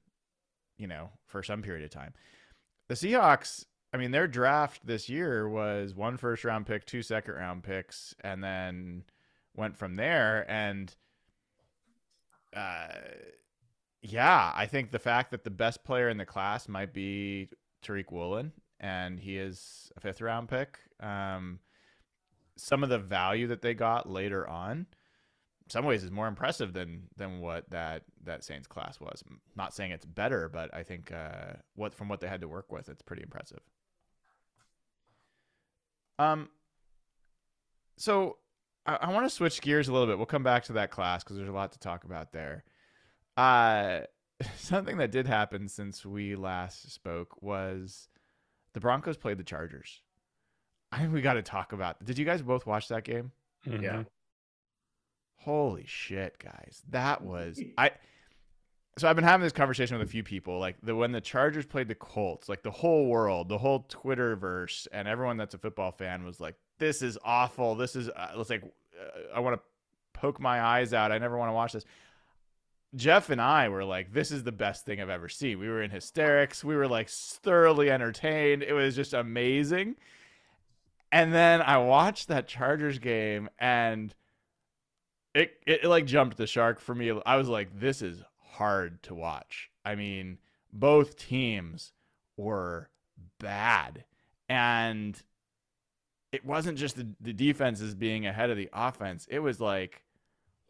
you 0.78 0.87
know, 0.87 1.11
for 1.26 1.42
some 1.42 1.61
period 1.61 1.84
of 1.84 1.90
time. 1.90 2.14
The 2.88 2.94
Seahawks, 2.94 3.66
I 3.92 3.99
mean, 3.99 4.11
their 4.11 4.26
draft 4.26 4.87
this 4.87 5.11
year 5.11 5.46
was 5.46 5.94
one 5.94 6.16
first 6.16 6.44
round 6.44 6.64
pick, 6.64 6.87
two 6.87 7.02
second 7.02 7.34
round 7.34 7.62
picks, 7.62 8.14
and 8.20 8.42
then 8.42 9.04
went 9.54 9.76
from 9.76 9.97
there. 9.97 10.44
And 10.50 10.94
uh, 12.54 12.88
yeah, 14.02 14.52
I 14.54 14.66
think 14.66 14.90
the 14.90 14.99
fact 14.99 15.30
that 15.30 15.44
the 15.44 15.50
best 15.50 15.85
player 15.85 16.09
in 16.09 16.18
the 16.18 16.26
class 16.26 16.68
might 16.68 16.92
be 16.92 17.49
Tariq 17.85 18.11
Woolen, 18.11 18.52
and 18.80 19.18
he 19.21 19.38
is 19.38 19.90
a 19.97 20.00
fifth 20.00 20.21
round 20.21 20.49
pick. 20.49 20.78
Um, 21.00 21.61
some 22.56 22.82
of 22.82 22.88
the 22.88 22.99
value 22.99 23.47
that 23.49 23.62
they 23.62 23.75
got 23.75 24.09
later 24.09 24.47
on, 24.47 24.87
some 25.68 25.85
ways, 25.85 26.04
is 26.04 26.11
more 26.11 26.28
impressive 26.28 26.73
than 26.73 27.04
than 27.16 27.40
what 27.40 27.71
that 27.71 28.02
that 28.25 28.44
Saints 28.44 28.66
class 28.66 29.00
was. 29.00 29.23
I'm 29.28 29.40
not 29.56 29.75
saying 29.75 29.92
it's 29.92 30.04
better, 30.04 30.49
but 30.49 30.75
I 30.75 30.82
think 30.82 31.12
uh, 31.12 31.54
what 31.75 31.94
from 31.94 32.09
what 32.09 32.21
they 32.21 32.28
had 32.28 32.40
to 32.42 32.49
work 32.49 32.71
with, 32.73 32.88
it's 32.88 33.02
pretty 33.02 33.23
impressive. 33.23 33.61
Um. 36.18 36.49
So 37.97 38.38
I, 38.87 38.95
I 38.97 39.12
want 39.12 39.27
to 39.27 39.31
switch 39.31 39.61
gears 39.61 39.89
a 39.89 39.93
little 39.93 40.07
bit. 40.07 40.17
We'll 40.17 40.27
come 40.27 40.43
back 40.43 40.65
to 40.65 40.75
that 40.75 40.91
class 40.91 41.23
because 41.23 41.37
there's 41.37 41.49
a 41.49 41.53
lot 41.53 41.73
to 41.73 41.79
talk 41.79 42.05
about 42.05 42.33
there. 42.33 42.65
Uh, 43.37 44.01
something 44.57 44.97
that 44.99 45.11
did 45.12 45.27
happen 45.27 45.69
since 45.69 46.05
we 46.05 46.35
last 46.37 46.91
spoke 46.93 47.41
was 47.43 48.09
the 48.75 48.81
Broncos 48.81 49.17
played 49.17 49.39
the 49.39 49.45
Chargers. 49.45 50.03
I 50.91 50.99
think 50.99 51.12
we 51.12 51.23
got 51.23 51.35
to 51.35 51.43
talk 51.43 51.73
about. 51.73 52.05
Did 52.05 52.19
you 52.19 52.25
guys 52.25 52.43
both 52.43 52.67
watch 52.67 52.89
that 52.89 53.05
game? 53.05 53.33
Mhm. 53.67 53.83
yeah. 53.83 54.03
Holy 55.39 55.85
shit, 55.87 56.39
guys. 56.39 56.83
That 56.91 57.23
was 57.23 57.61
I 57.79 57.93
so 58.99 59.09
I've 59.09 59.17
been 59.17 59.25
having 59.25 59.43
this 59.43 59.55
conversation 59.55 59.99
with 59.99 60.07
a 60.07 60.11
few 60.11 60.23
people 60.23 60.59
like 60.59 60.77
the 60.83 60.95
when 60.95 61.12
the 61.12 61.21
Chargers 61.21 61.65
played 61.65 61.89
the 61.89 61.95
Colts, 61.95 62.49
like 62.49 62.62
the 62.62 62.71
whole 62.71 63.07
world, 63.07 63.49
the 63.49 63.59
whole 63.59 63.85
Twitterverse 63.89 64.87
and 64.93 65.09
everyone 65.09 65.37
that's 65.39 65.55
a 65.55 65.59
football 65.59 65.93
fan 65.93 66.25
was 66.25 66.41
like 66.41 66.57
this 66.83 67.01
is 67.01 67.17
awful. 67.25 67.77
This 67.77 67.95
is 67.95 68.09
uh, 68.09 68.33
it's 68.37 68.51
like 68.51 68.65
uh, 68.65 69.37
I 69.37 69.41
want 69.41 69.57
to 69.57 69.62
poke 70.19 70.41
my 70.41 70.61
eyes 70.61 70.93
out. 70.93 71.12
I 71.12 71.19
never 71.19 71.39
want 71.39 71.49
to 71.49 71.55
watch 71.55 71.73
this. 71.73 71.85
Jeff 72.97 73.31
and 73.31 73.41
I 73.41 73.69
were 73.69 73.85
like, 73.85 74.12
this 74.12 74.33
is 74.33 74.43
the 74.43 74.53
best 74.53 74.85
thing 74.85 75.01
I've 75.01 75.09
ever 75.09 75.29
seen. 75.29 75.61
We 75.61 75.69
were 75.69 75.81
in 75.81 75.91
hysterics. 75.91 76.65
We 76.65 76.75
were 76.75 76.89
like 76.89 77.09
thoroughly 77.09 77.89
entertained. 77.89 78.65
It 78.65 78.73
was 78.73 78.97
just 78.97 79.15
amazing. 79.15 79.95
And 81.12 81.33
then 81.33 81.62
I 81.62 81.79
watched 81.79 82.29
that 82.29 82.49
Chargers 82.49 82.99
game 82.99 83.49
and 83.59 84.12
it, 85.35 85.53
it, 85.67 85.85
it 85.85 85.89
like 85.89 86.05
jumped 86.05 86.37
the 86.37 86.47
shark 86.47 86.81
for 86.81 86.95
me. 86.95 87.12
I 87.25 87.37
was 87.37 87.49
like, 87.49 87.79
this 87.79 88.03
is 88.03 88.23
hard 88.41 89.03
to 89.05 89.15
watch. 89.15 89.71
I 89.85 89.95
mean, 89.95 90.39
both 90.73 91.17
teams 91.17 91.93
were 92.37 92.91
bad. 93.39 94.05
And 94.49 95.23
it 96.33 96.45
wasn't 96.45 96.79
just 96.79 96.97
the, 96.97 97.07
the 97.21 97.33
defenses 97.33 97.95
being 97.95 98.27
ahead 98.27 98.51
of 98.51 98.57
the 98.57 98.71
offense. 98.73 99.27
It 99.31 99.41
was 99.41 99.61
like, 99.61 100.03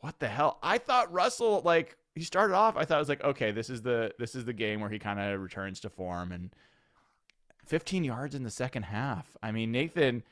what 0.01 0.19
the 0.19 0.29
hell? 0.29 0.59
I 0.63 0.79
thought 0.79 1.13
Russell 1.13 1.63
like 1.65 1.97
he 2.15 2.23
started 2.23 2.55
off. 2.55 2.77
I 2.77 2.85
thought 2.85 2.97
it 2.97 2.99
was 2.99 3.09
like, 3.09 3.25
okay, 3.25 3.53
this 3.53 3.71
is 3.71 3.83
the 3.83 4.13
this 4.19 4.35
is 4.35 4.45
the 4.45 4.53
game 4.53 4.81
where 4.81 4.91
he 4.91 4.99
kind 4.99 5.21
of 5.21 5.41
returns 5.41 5.81
to 5.81 5.89
form 5.89 6.33
and 6.33 6.51
15 7.67 8.03
yards 8.03 8.35
in 8.35 8.43
the 8.43 8.51
second 8.51 8.83
half. 8.83 9.37
I 9.41 9.53
mean, 9.53 9.71
Nathan, 9.71 10.25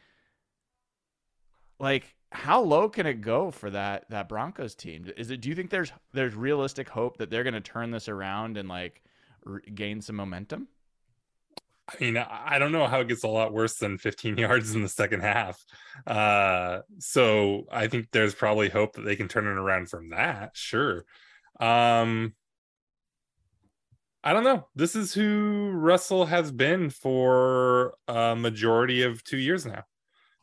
like, 1.79 2.17
how 2.33 2.61
low 2.61 2.89
can 2.89 3.07
it 3.07 3.21
go 3.21 3.53
for 3.53 3.71
that 3.71 4.11
that 4.11 4.29
Broncos 4.29 4.75
team? 4.75 5.11
Is 5.17 5.31
it? 5.31 5.41
Do 5.41 5.49
you 5.49 5.55
think 5.55 5.71
there's 5.71 5.93
there's 6.13 6.35
realistic 6.35 6.89
hope 6.89 7.19
that 7.19 7.31
they're 7.31 7.45
going 7.45 7.55
to 7.55 7.61
turn 7.61 7.93
this 7.93 8.09
around 8.09 8.57
and 8.57 8.69
like 8.69 9.03
gain 9.75 10.01
some 10.01 10.17
momentum? 10.17 10.67
I 11.92 12.04
mean, 12.04 12.16
I 12.16 12.59
don't 12.59 12.73
know 12.73 12.87
how 12.87 13.00
it 13.00 13.09
gets 13.09 13.25
a 13.25 13.28
lot 13.28 13.52
worse 13.52 13.76
than 13.76 13.99
15 13.99 14.38
yards 14.38 14.75
in 14.75 14.82
the 14.82 14.88
second 14.88 15.20
half. 15.20 15.64
Uh, 16.06 16.80
so 16.99 17.64
I 17.70 17.88
think 17.88 18.09
there's 18.12 18.35
probably 18.35 18.68
hope 18.68 18.94
that 18.94 19.02
they 19.02 19.16
can 19.16 19.28
turn 19.28 19.47
it 19.47 19.59
around 19.59 19.88
from 19.88 20.11
that. 20.11 20.50
Sure. 20.54 21.04
Um, 21.59 22.35
I 24.23 24.32
don't 24.32 24.44
know. 24.44 24.68
This 24.75 24.94
is 24.94 25.14
who 25.14 25.70
Russell 25.70 26.26
has 26.26 26.52
been 26.52 26.90
for 26.90 27.94
a 28.06 28.37
majority 28.37 29.02
of 29.02 29.25
two 29.25 29.38
years 29.38 29.66
now. 29.66 29.85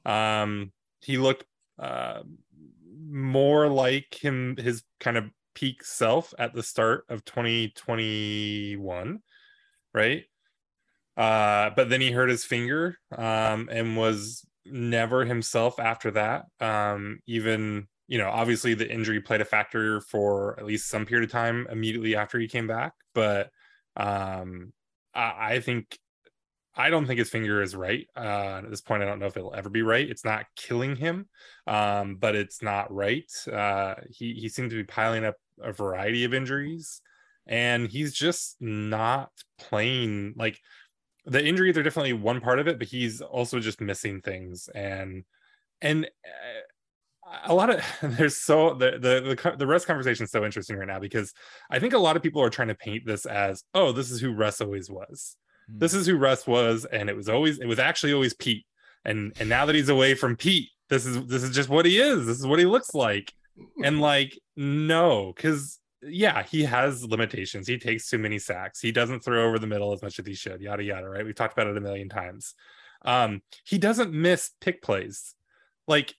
Um, 0.05 0.71
he 1.01 1.17
looked 1.17 1.45
uh, 1.77 2.23
more 3.07 3.67
like 3.67 4.15
him, 4.19 4.57
his 4.57 4.83
kind 4.99 5.17
of 5.17 5.25
peak 5.53 5.83
self 5.83 6.33
at 6.39 6.53
the 6.53 6.63
start 6.63 7.05
of 7.09 7.23
2021, 7.25 9.19
right? 9.93 10.23
Uh, 11.17 11.71
but 11.75 11.89
then 11.89 11.99
he 11.99 12.11
hurt 12.11 12.29
his 12.29 12.45
finger 12.45 12.97
um, 13.17 13.67
and 13.71 13.97
was 13.97 14.45
never 14.65 15.25
himself 15.25 15.79
after 15.79 16.11
that. 16.11 16.45
Um, 16.59 17.19
even, 17.25 17.87
you 18.07 18.19
know, 18.19 18.29
obviously 18.29 18.75
the 18.75 18.89
injury 18.89 19.19
played 19.19 19.41
a 19.41 19.45
factor 19.45 19.99
for 20.01 20.59
at 20.59 20.65
least 20.65 20.89
some 20.89 21.05
period 21.05 21.27
of 21.27 21.31
time 21.31 21.67
immediately 21.71 22.15
after 22.15 22.39
he 22.39 22.47
came 22.47 22.67
back. 22.67 22.93
But 23.15 23.49
um, 23.95 24.73
I, 25.15 25.53
I 25.53 25.59
think, 25.59 25.97
I 26.75 26.91
don't 26.91 27.07
think 27.07 27.17
his 27.17 27.31
finger 27.31 27.63
is 27.63 27.75
right. 27.75 28.07
Uh, 28.15 28.61
at 28.63 28.69
this 28.69 28.81
point, 28.81 29.01
I 29.01 29.07
don't 29.07 29.17
know 29.17 29.25
if 29.25 29.35
it'll 29.35 29.55
ever 29.55 29.69
be 29.69 29.81
right. 29.81 30.07
It's 30.07 30.23
not 30.23 30.45
killing 30.55 30.95
him, 30.95 31.27
um, 31.65 32.17
but 32.17 32.35
it's 32.35 32.61
not 32.61 32.93
right. 32.93 33.31
Uh, 33.51 33.95
he, 34.11 34.33
he 34.33 34.49
seemed 34.49 34.69
to 34.69 34.75
be 34.75 34.83
piling 34.83 35.25
up 35.25 35.35
a 35.59 35.71
variety 35.71 36.23
of 36.23 36.35
injuries 36.35 37.01
and 37.47 37.87
he's 37.87 38.13
just 38.13 38.57
not 38.59 39.31
playing 39.57 40.33
like 40.37 40.59
the 41.27 41.45
injuries 41.45 41.77
are 41.77 41.83
definitely 41.83 42.13
one 42.13 42.41
part 42.41 42.59
of 42.59 42.67
it, 42.67 42.79
but 42.79 42.87
he's 42.87 43.21
also 43.21 43.59
just 43.59 43.81
missing 43.81 44.21
things 44.21 44.69
and 44.73 45.23
and 45.81 46.05
uh, 46.05 46.61
a 47.45 47.53
lot 47.53 47.69
of 47.69 47.83
there's 48.01 48.37
so 48.37 48.73
the 48.73 48.91
the 48.91 49.35
the, 49.35 49.55
the 49.57 49.67
Russ 49.67 49.85
conversation 49.85 50.23
is 50.23 50.31
so 50.31 50.45
interesting 50.45 50.77
right 50.77 50.87
now 50.87 50.99
because 50.99 51.33
I 51.69 51.79
think 51.79 51.93
a 51.93 51.99
lot 51.99 52.15
of 52.15 52.23
people 52.23 52.41
are 52.41 52.49
trying 52.49 52.69
to 52.69 52.75
paint 52.75 53.05
this 53.05 53.25
as 53.25 53.63
oh 53.73 53.91
this 53.91 54.11
is 54.11 54.19
who 54.21 54.33
Russ 54.33 54.61
always 54.61 54.89
was. 54.89 55.35
This 55.69 55.93
is 55.93 56.07
who 56.07 56.15
Russ 56.15 56.47
was, 56.47 56.85
and 56.85 57.09
it 57.09 57.15
was 57.15 57.27
always 57.27 57.59
it 57.59 57.67
was 57.67 57.79
actually 57.79 58.13
always 58.13 58.33
Pete. 58.33 58.65
And 59.03 59.33
and 59.39 59.49
now 59.49 59.65
that 59.65 59.75
he's 59.75 59.89
away 59.89 60.15
from 60.15 60.37
Pete, 60.37 60.69
this 60.89 61.05
is 61.05 61.25
this 61.25 61.43
is 61.43 61.53
just 61.53 61.69
what 61.69 61.85
he 61.85 61.99
is. 61.99 62.25
This 62.25 62.39
is 62.39 62.47
what 62.47 62.59
he 62.59 62.65
looks 62.65 62.93
like. 62.93 63.33
And 63.83 63.99
like 63.99 64.39
no, 64.55 65.33
because 65.35 65.79
yeah, 66.09 66.43
he 66.43 66.63
has 66.63 67.03
limitations. 67.03 67.67
He 67.67 67.77
takes 67.77 68.09
too 68.09 68.17
many 68.17 68.39
sacks. 68.39 68.79
He 68.79 68.91
doesn't 68.91 69.21
throw 69.21 69.47
over 69.47 69.59
the 69.59 69.67
middle 69.67 69.93
as 69.93 70.01
much 70.01 70.19
as 70.19 70.25
he 70.25 70.33
should. 70.33 70.61
Yada 70.61 70.83
yada. 70.83 71.09
Right? 71.09 71.25
We've 71.25 71.35
talked 71.35 71.53
about 71.53 71.67
it 71.67 71.77
a 71.77 71.81
million 71.81 72.09
times. 72.09 72.53
Um, 73.03 73.41
he 73.63 73.77
doesn't 73.77 74.11
miss 74.11 74.51
pick 74.61 74.81
plays. 74.81 75.35
Like 75.87 76.15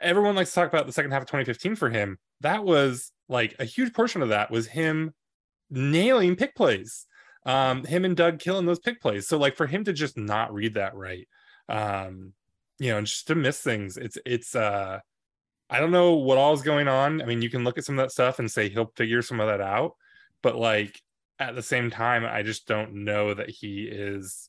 everyone 0.00 0.34
likes 0.34 0.50
to 0.50 0.54
talk 0.56 0.68
about 0.68 0.86
the 0.86 0.92
second 0.92 1.12
half 1.12 1.22
of 1.22 1.28
2015 1.28 1.76
for 1.76 1.90
him. 1.90 2.18
That 2.40 2.64
was 2.64 3.12
like 3.28 3.56
a 3.58 3.64
huge 3.64 3.92
portion 3.92 4.22
of 4.22 4.28
that 4.30 4.50
was 4.50 4.66
him 4.66 5.14
nailing 5.70 6.36
pick 6.36 6.54
plays. 6.54 7.06
Um, 7.44 7.84
him 7.84 8.04
and 8.04 8.16
Doug 8.16 8.40
killing 8.40 8.66
those 8.66 8.80
pick 8.80 9.00
plays. 9.00 9.28
So 9.28 9.38
like 9.38 9.56
for 9.56 9.66
him 9.66 9.84
to 9.84 9.92
just 9.92 10.18
not 10.18 10.52
read 10.52 10.74
that 10.74 10.94
right, 10.94 11.28
um, 11.68 12.32
you 12.78 12.90
know, 12.90 12.98
and 12.98 13.06
just 13.06 13.28
to 13.28 13.34
miss 13.34 13.60
things, 13.60 13.96
it's 13.96 14.18
it's 14.26 14.54
uh 14.54 15.00
I 15.68 15.80
don't 15.80 15.90
know 15.90 16.14
what 16.14 16.38
all 16.38 16.52
is 16.54 16.62
going 16.62 16.88
on. 16.88 17.20
I 17.20 17.24
mean, 17.24 17.42
you 17.42 17.50
can 17.50 17.64
look 17.64 17.78
at 17.78 17.84
some 17.84 17.98
of 17.98 18.04
that 18.04 18.12
stuff 18.12 18.38
and 18.38 18.50
say 18.50 18.68
he'll 18.68 18.92
figure 18.96 19.22
some 19.22 19.40
of 19.40 19.48
that 19.48 19.60
out, 19.60 19.96
but 20.42 20.56
like 20.56 21.00
at 21.38 21.54
the 21.54 21.62
same 21.62 21.90
time, 21.90 22.24
I 22.24 22.42
just 22.42 22.66
don't 22.66 23.04
know 23.04 23.34
that 23.34 23.50
he 23.50 23.84
is 23.84 24.48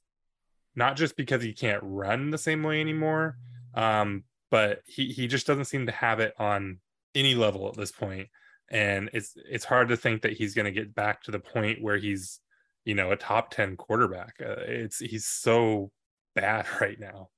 not 0.76 0.96
just 0.96 1.18
because 1.18 1.42
he 1.42 1.54
can't 1.54 1.82
run 1.84 2.30
the 2.30 2.38
same 2.38 2.64
way 2.64 2.80
anymore, 2.80 3.38
um, 3.74 4.24
but 4.52 4.82
he 4.86 5.08
he 5.08 5.28
just 5.28 5.48
doesn't 5.48 5.66
seem 5.66 5.88
to 5.88 5.92
have 5.92 6.20
it 6.20 6.34
on 6.38 6.80
any 7.16 7.36
level 7.36 7.68
at 7.68 7.76
this 7.76 7.92
point, 7.92 8.30
and 8.70 9.10
it's 9.12 9.34
it's 9.50 9.66
hard 9.66 9.90
to 9.90 9.98
think 9.98 10.22
that 10.22 10.34
he's 10.34 10.54
going 10.54 10.66
to 10.66 10.72
get 10.72 10.96
back 10.96 11.24
to 11.24 11.32
the 11.32 11.40
point 11.40 11.82
where 11.82 11.98
he's 11.98 12.40
you 12.86 12.94
know 12.94 13.12
a 13.12 13.18
top 13.18 13.50
ten 13.50 13.76
quarterback. 13.76 14.36
Uh, 14.40 14.56
it's 14.60 15.00
he's 15.00 15.26
so 15.26 15.92
bad 16.36 16.66
right 16.82 17.00
now. 17.00 17.30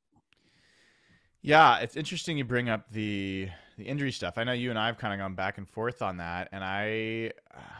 Yeah, 1.41 1.79
it's 1.79 1.95
interesting 1.95 2.37
you 2.37 2.43
bring 2.43 2.69
up 2.69 2.91
the 2.91 3.49
the 3.77 3.85
injury 3.85 4.11
stuff. 4.11 4.37
I 4.37 4.43
know 4.43 4.51
you 4.51 4.71
and 4.71 4.77
I 4.77 4.87
have 4.87 4.97
kind 4.97 5.13
of 5.13 5.19
gone 5.23 5.35
back 5.35 5.57
and 5.57 5.67
forth 5.67 6.01
on 6.01 6.17
that, 6.17 6.49
and 6.51 6.63
I 6.63 7.31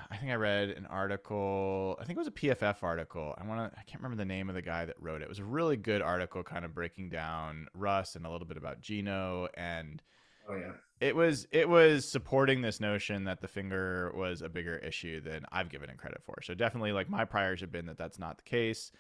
I 0.10 0.16
think 0.18 0.32
I 0.32 0.36
read 0.36 0.70
an 0.70 0.86
article. 0.86 1.98
I 2.00 2.06
think 2.06 2.16
it 2.16 2.20
was 2.20 2.28
a 2.28 2.32
PFF 2.32 2.84
article. 2.84 3.36
I 3.38 3.46
want 3.46 3.74
to. 3.74 3.78
I 3.80 3.84
can't 3.84 4.02
remember 4.02 4.16
the 4.22 4.26
name 4.26 4.48
of 4.48 4.56
the 4.56 4.62
guy 4.62 4.86
that 4.86 4.96
wrote 5.00 5.22
it. 5.22 5.26
It 5.26 5.30
was 5.30 5.40
a 5.40 5.44
really 5.46 5.76
good 5.76 6.02
article, 6.02 6.42
kind 6.42 6.64
of 6.64 6.74
breaking 6.74 7.10
down 7.10 7.68
Russ 7.74 8.16
and 8.16 8.26
a 8.26 8.30
little 8.32 8.48
bit 8.48 8.58
about 8.58 8.80
Geno, 8.80 9.50
and 9.56 10.02
Oh 10.48 10.56
yeah. 10.56 10.74
it 11.02 11.16
was 11.16 11.48
it 11.52 11.68
was 11.70 12.08
supporting 12.10 12.62
this 12.62 12.80
notion 12.80 13.24
that 13.26 13.42
the 13.42 13.48
finger 13.48 14.12
was 14.16 14.42
a 14.42 14.50
bigger 14.50 14.78
issue 14.78 15.22
than 15.22 15.46
I've 15.52 15.70
given 15.70 15.90
it 15.90 15.98
credit 15.98 16.22
for. 16.24 16.42
So 16.44 16.54
definitely, 16.54 16.92
like 16.92 17.10
my 17.10 17.26
priors 17.26 17.62
have 17.62 17.72
been 17.72 17.86
that 17.88 17.98
that's 17.98 18.20
not 18.20 18.38
the 18.38 18.44
case, 18.44 18.92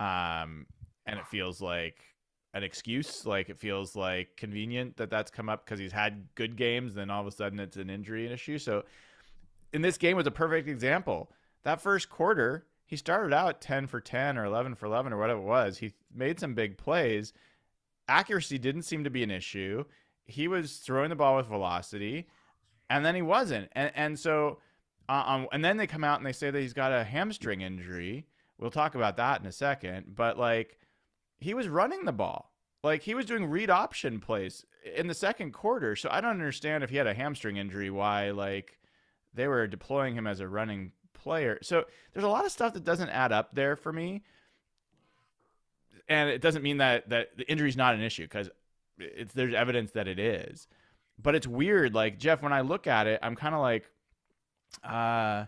um, 0.00 0.66
and 1.06 1.18
it 1.18 1.26
feels 1.26 1.60
like 1.60 1.96
an 2.54 2.62
excuse. 2.62 3.24
Like 3.26 3.48
it 3.48 3.58
feels 3.58 3.96
like 3.96 4.36
convenient 4.36 4.96
that 4.96 5.10
that's 5.10 5.30
come 5.30 5.48
up 5.48 5.64
because 5.64 5.78
he's 5.78 5.92
had 5.92 6.28
good 6.34 6.56
games, 6.56 6.94
then 6.94 7.10
all 7.10 7.20
of 7.20 7.26
a 7.26 7.32
sudden 7.32 7.60
it's 7.60 7.76
an 7.76 7.90
injury 7.90 8.30
issue. 8.30 8.58
So 8.58 8.84
in 9.72 9.82
this 9.82 9.98
game 9.98 10.16
was 10.16 10.26
a 10.26 10.32
perfect 10.32 10.68
example. 10.68 11.30
That 11.64 11.80
first 11.80 12.10
quarter, 12.10 12.66
he 12.84 12.96
started 12.96 13.32
out 13.32 13.60
10 13.60 13.86
for 13.86 14.00
10 14.00 14.36
or 14.36 14.44
11 14.44 14.74
for 14.74 14.86
11 14.86 15.12
or 15.12 15.18
whatever 15.18 15.40
it 15.40 15.44
was. 15.44 15.78
He 15.78 15.94
made 16.14 16.38
some 16.38 16.54
big 16.54 16.76
plays. 16.76 17.32
Accuracy 18.08 18.58
didn't 18.58 18.82
seem 18.82 19.04
to 19.04 19.10
be 19.10 19.22
an 19.22 19.30
issue. 19.30 19.84
He 20.24 20.48
was 20.48 20.76
throwing 20.76 21.10
the 21.10 21.16
ball 21.16 21.36
with 21.36 21.46
velocity, 21.46 22.28
and 22.90 23.04
then 23.04 23.14
he 23.14 23.22
wasn't. 23.22 23.68
And 23.72 23.90
and 23.94 24.18
so, 24.18 24.58
uh, 25.08 25.24
um, 25.26 25.48
and 25.52 25.64
then 25.64 25.76
they 25.76 25.86
come 25.86 26.04
out 26.04 26.18
and 26.18 26.26
they 26.26 26.32
say 26.32 26.50
that 26.50 26.60
he's 26.60 26.72
got 26.72 26.92
a 26.92 27.04
hamstring 27.04 27.60
injury. 27.60 28.26
We'll 28.58 28.70
talk 28.70 28.94
about 28.94 29.16
that 29.16 29.40
in 29.40 29.46
a 29.46 29.52
second. 29.52 30.14
But 30.14 30.38
like, 30.38 30.78
he 31.42 31.54
was 31.54 31.68
running 31.68 32.04
the 32.04 32.12
ball. 32.12 32.52
Like 32.82 33.02
he 33.02 33.14
was 33.14 33.26
doing 33.26 33.46
read 33.46 33.70
option 33.70 34.18
plays 34.18 34.66
in 34.96 35.06
the 35.06 35.14
second 35.14 35.52
quarter. 35.52 35.94
So 35.94 36.08
I 36.10 36.20
don't 36.20 36.32
understand 36.32 36.82
if 36.82 36.90
he 36.90 36.96
had 36.96 37.06
a 37.06 37.14
hamstring 37.14 37.56
injury, 37.56 37.90
why 37.90 38.30
like 38.30 38.78
they 39.34 39.46
were 39.46 39.66
deploying 39.66 40.14
him 40.14 40.26
as 40.26 40.40
a 40.40 40.48
running 40.48 40.92
player. 41.14 41.58
So 41.62 41.84
there's 42.12 42.24
a 42.24 42.28
lot 42.28 42.44
of 42.44 42.52
stuff 42.52 42.74
that 42.74 42.84
doesn't 42.84 43.10
add 43.10 43.32
up 43.32 43.54
there 43.54 43.76
for 43.76 43.92
me. 43.92 44.22
And 46.08 46.28
it 46.28 46.42
doesn't 46.42 46.62
mean 46.62 46.78
that 46.78 47.08
that 47.10 47.36
the 47.36 47.48
injury's 47.50 47.76
not 47.76 47.94
an 47.94 48.02
issue 48.02 48.24
because 48.24 48.50
it's 48.98 49.32
there's 49.32 49.54
evidence 49.54 49.92
that 49.92 50.08
it 50.08 50.18
is. 50.18 50.66
But 51.22 51.36
it's 51.36 51.46
weird. 51.46 51.94
Like 51.94 52.18
Jeff, 52.18 52.42
when 52.42 52.52
I 52.52 52.62
look 52.62 52.88
at 52.88 53.06
it, 53.06 53.20
I'm 53.22 53.36
kind 53.36 53.54
of 53.54 53.60
like, 53.60 53.88
uh, 54.82 55.44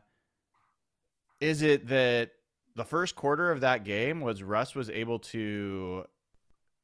is 1.41 1.63
it 1.63 1.89
that 1.89 2.31
the 2.77 2.85
first 2.85 3.17
quarter 3.17 3.51
of 3.51 3.61
that 3.61 3.85
game 3.85 4.21
was 4.21 4.43
Russ 4.43 4.75
was 4.75 4.91
able 4.91 5.19
to 5.21 6.05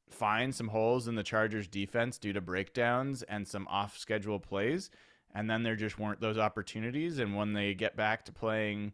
find 0.09 0.55
some 0.55 0.69
holes 0.69 1.09
in 1.09 1.15
the 1.15 1.23
Chargers 1.23 1.69
defense 1.69 2.19
due 2.19 2.33
to 2.33 2.41
breakdowns 2.41 3.23
and 3.23 3.47
some 3.47 3.67
off 3.69 3.97
schedule 3.97 4.41
plays 4.41 4.91
and 5.33 5.49
then 5.49 5.63
there 5.63 5.77
just 5.77 5.99
weren't 5.99 6.21
those 6.21 6.39
opportunities 6.39 7.21
and 7.21 7.37
when 7.37 7.53
they 7.53 7.75
get 7.75 7.97
back 7.97 8.25
to 8.25 8.33
playing 8.33 8.93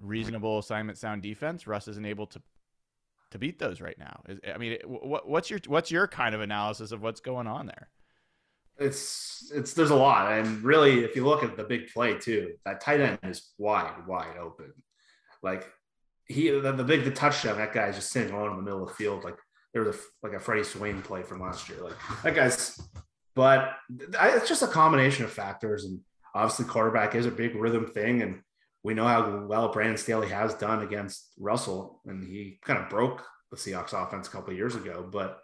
reasonable 0.00 0.58
assignment 0.58 0.98
sound 0.98 1.22
defense 1.22 1.66
Russ 1.66 1.86
isn't 1.86 2.04
able 2.04 2.26
to 2.26 2.42
to 3.30 3.38
beat 3.38 3.58
those 3.58 3.80
right 3.80 3.98
now. 3.98 4.22
I 4.52 4.58
mean, 4.58 4.78
what, 4.84 5.28
what's 5.28 5.50
your 5.50 5.60
what's 5.66 5.90
your 5.90 6.06
kind 6.06 6.34
of 6.34 6.40
analysis 6.40 6.92
of 6.92 7.02
what's 7.02 7.20
going 7.20 7.46
on 7.46 7.66
there? 7.66 7.88
It's 8.78 9.50
it's 9.54 9.72
there's 9.72 9.90
a 9.90 9.96
lot, 9.96 10.32
and 10.32 10.62
really, 10.62 11.04
if 11.04 11.16
you 11.16 11.24
look 11.24 11.42
at 11.42 11.56
the 11.56 11.64
big 11.64 11.92
play 11.92 12.14
too, 12.18 12.54
that 12.64 12.80
tight 12.80 13.00
end 13.00 13.18
is 13.22 13.52
wide, 13.58 14.06
wide 14.06 14.36
open. 14.38 14.72
Like 15.42 15.70
he, 16.26 16.50
the, 16.50 16.72
the 16.72 16.84
big 16.84 17.04
the 17.04 17.10
touchdown, 17.10 17.58
that 17.58 17.72
guy's 17.72 17.94
just 17.94 18.10
sitting 18.10 18.34
alone 18.34 18.50
in 18.50 18.56
the 18.56 18.62
middle 18.62 18.82
of 18.82 18.88
the 18.88 18.94
field, 18.94 19.24
like 19.24 19.36
there 19.72 19.82
was 19.82 19.96
a, 19.96 19.98
like 20.22 20.32
a 20.32 20.40
Freddie 20.40 20.64
Swain 20.64 21.02
play 21.02 21.22
from 21.22 21.40
last 21.40 21.68
year. 21.68 21.78
Like 21.82 21.96
that 22.22 22.34
guy's, 22.34 22.80
but 23.34 23.72
it's 23.90 24.48
just 24.48 24.62
a 24.62 24.68
combination 24.68 25.24
of 25.24 25.32
factors, 25.32 25.84
and 25.84 26.00
obviously 26.34 26.64
quarterback 26.64 27.14
is 27.14 27.26
a 27.26 27.30
big 27.30 27.54
rhythm 27.54 27.86
thing, 27.86 28.22
and 28.22 28.40
we 28.82 28.94
know 28.94 29.06
how 29.06 29.44
well 29.46 29.72
Brandon 29.72 29.96
Staley 29.96 30.28
has 30.28 30.54
done 30.54 30.82
against 30.82 31.32
Russell, 31.38 32.00
and 32.06 32.26
he 32.26 32.58
kind 32.64 32.82
of 32.82 32.88
broke 32.88 33.22
the 33.50 33.56
Seahawks 33.56 33.92
offense 33.92 34.28
a 34.28 34.30
couple 34.30 34.50
of 34.50 34.56
years 34.56 34.74
ago. 34.74 35.08
But 35.10 35.38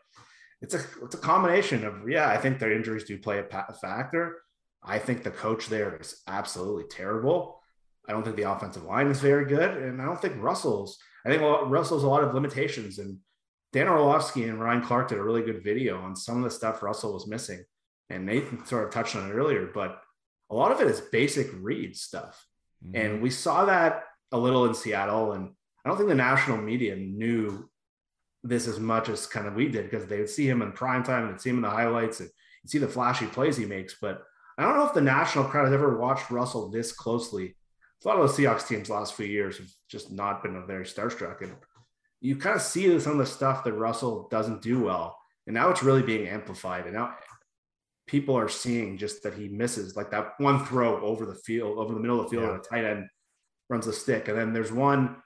it's 0.61 0.75
a 0.75 0.81
it's 1.03 1.15
a 1.15 1.19
combination 1.19 1.85
of 1.85 2.09
yeah, 2.09 2.29
I 2.29 2.39
think 2.39 2.59
their 2.59 2.73
injuries 2.73 3.05
do 3.05 3.19
play 3.19 3.41
a 3.41 3.75
factor. 3.75 4.43
I 4.83 4.99
think 4.99 5.23
the 5.23 5.31
coach 5.31 5.69
there 5.69 5.97
is 6.01 6.23
absolutely 6.27 6.85
terrible. 6.91 7.62
I 8.09 8.13
don't 8.13 8.25
think 8.25 8.37
the 8.37 8.51
offensive 8.51 8.85
line 8.85 9.09
is 9.09 9.21
very 9.21 9.45
good, 9.45 9.83
and 9.83 10.01
I 10.01 10.05
don't 10.05 10.21
think 10.21 10.43
Russell's. 10.43 10.99
I 11.25 11.31
think 11.31 11.43
Russell's 11.43 12.03
a 12.03 12.09
lot 12.09 12.25
of 12.25 12.35
limitations. 12.35 12.99
And 12.99 13.19
Dan 13.73 13.89
Orlovsky 13.89 14.45
and 14.45 14.61
Ryan 14.61 14.83
Clark 14.83 15.09
did 15.09 15.19
a 15.19 15.23
really 15.23 15.43
good 15.43 15.63
video 15.63 16.01
on 16.01 16.17
some 16.17 16.39
of 16.39 16.45
the 16.45 16.51
stuff 16.51 16.83
Russell 16.83 17.15
was 17.15 17.29
missing, 17.29 17.65
and 18.11 18.27
Nathan 18.27 18.67
sort 18.67 18.85
of 18.85 18.93
touched 18.93 19.15
on 19.15 19.31
it 19.31 19.35
earlier. 19.35 19.71
But 19.73 20.01
a 20.51 20.55
lot 20.55 20.73
of 20.73 20.81
it 20.81 20.89
is 20.89 21.01
basic 21.01 21.49
read 21.55 21.97
stuff. 21.97 22.45
Mm-hmm. 22.85 22.97
And 22.97 23.23
we 23.23 23.31
saw 23.31 23.65
that 23.67 24.05
a 24.33 24.39
little 24.39 24.67
in 24.67 24.75
Seattle. 24.75 25.33
And 25.33 25.51
I 25.85 25.89
don't 25.89 25.97
think 25.97 26.09
the 26.09 26.15
national 26.15 26.59
media 26.59 26.97
knew 26.97 27.69
this 28.45 28.67
as 28.67 28.81
much 28.81 29.09
as 29.09 29.27
kind 29.27 29.47
of 29.47 29.55
we 29.55 29.69
did 29.69 29.89
because 29.89 30.07
they 30.07 30.19
would 30.19 30.29
see 30.29 30.49
him 30.49 30.63
in 30.63 30.73
prime 30.73 31.05
time 31.05 31.29
and 31.29 31.41
see 31.41 31.51
him 31.51 31.57
in 31.57 31.63
the 31.63 31.71
highlights 31.71 32.21
and 32.21 32.29
see 32.67 32.79
the 32.79 32.89
flashy 32.89 33.27
plays 33.27 33.57
he 33.57 33.65
makes. 33.65 33.97
But 34.01 34.23
I 34.59 34.65
don't 34.65 34.77
know 34.77 34.87
if 34.87 34.95
the 34.95 35.01
national 35.01 35.45
crowd 35.45 35.65
has 35.65 35.73
ever 35.73 35.99
watched 35.99 36.31
Russell 36.31 36.69
this 36.69 36.93
closely. 36.93 37.57
A 38.05 38.09
lot 38.09 38.19
of 38.19 38.27
those 38.27 38.37
Seahawks 38.37 38.67
teams 38.67 38.91
last 38.91 39.15
few 39.15 39.27
years 39.27 39.59
have 39.59 39.69
just 39.89 40.11
not 40.11 40.43
been 40.43 40.67
very 40.67 40.85
starstruck. 40.85 41.41
And 41.41 41.55
you 42.21 42.37
kind 42.37 42.57
of 42.57 42.63
see 42.63 42.99
some 42.99 43.13
of 43.13 43.19
the 43.19 43.27
stuff 43.27 43.65
that 43.65 43.73
Russell 43.75 44.29
doesn't 44.31 44.63
do 44.63 44.81
well. 44.83 45.17
And 45.47 45.55
now 45.55 45.71
it's 45.71 45.83
really 45.83 46.03
being 46.03 46.29
amplified. 46.29 46.85
And 46.85 46.95
now 46.95 47.15
people 48.07 48.37
are 48.37 48.49
seeing 48.49 48.99
just 48.99 49.23
that 49.23 49.35
he 49.35 49.49
misses 49.49 49.97
like 49.97 50.11
that 50.11 50.33
one 50.39 50.65
throw 50.65 51.01
over 51.03 51.27
the 51.27 51.35
field, 51.35 51.79
over 51.79 51.95
the 51.95 52.01
middle 52.01 52.21
of 52.21 52.27
the 52.27 52.31
field, 52.31 52.45
yeah. 52.45 52.51
and 52.51 52.61
a 52.61 52.63
tight 52.63 52.85
end 52.85 53.09
runs 53.69 53.87
the 53.87 53.93
stick. 53.93 54.29
And 54.29 54.39
then 54.39 54.53
there's 54.53 54.73
one 54.73 55.17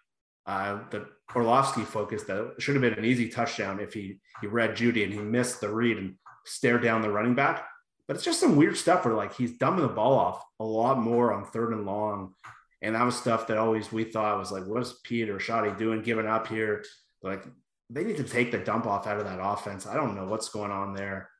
uh, 0.47 0.81
that 0.91 1.07
Orlovsky 1.35 1.83
focused 1.83 2.29
that 2.29 2.55
should 2.59 2.77
have 2.77 2.83
been 2.83 2.95
an 2.95 3.05
easy 3.05 3.29
touchdown 3.29 3.81
if 3.81 3.93
he 3.93 4.19
he 4.41 4.47
read 4.47 4.77
Jeudy 4.77 5.03
and 5.03 5.12
he 5.12 5.19
missed 5.19 5.61
the 5.61 5.69
read 5.69 5.99
and 5.99 6.15
stared 6.45 6.83
down 6.83 7.03
the 7.03 7.11
running 7.11 7.35
back. 7.35 7.67
But 8.07 8.17
it's 8.17 8.25
just 8.25 8.39
some 8.39 8.55
weird 8.55 8.77
stuff 8.77 9.05
where 9.05 9.15
like 9.15 9.35
he's 9.35 9.59
dumbing 9.59 9.81
the 9.81 9.89
ball 9.89 10.17
off 10.17 10.45
a 10.61 10.65
lot 10.65 10.99
more 10.99 11.33
on 11.33 11.45
third 11.45 11.73
and 11.73 11.85
long. 11.85 12.35
And 12.83 12.95
that 12.95 13.05
was 13.05 13.17
stuff 13.17 13.47
that 13.47 13.59
always 13.59 13.91
we 13.91 14.05
thought 14.05 14.39
was 14.39 14.53
like, 14.53 14.65
what's 14.67 15.01
Pete 15.05 15.31
or 15.31 15.39
Schotty 15.39 15.77
doing 15.79 16.03
giving 16.03 16.27
up 16.27 16.47
here? 16.47 16.85
Like 17.23 17.45
they 17.89 18.05
need 18.05 18.19
to 18.19 18.25
take 18.25 18.51
the 18.51 18.59
dump 18.59 18.87
off 18.87 19.07
out 19.07 19.19
of 19.19 19.25
that 19.25 19.39
offense. 19.41 19.87
I 19.87 19.95
don't 19.95 20.15
know 20.15 20.27
what's 20.27 20.49
going 20.51 20.71
on 20.71 20.95
there 20.95 21.31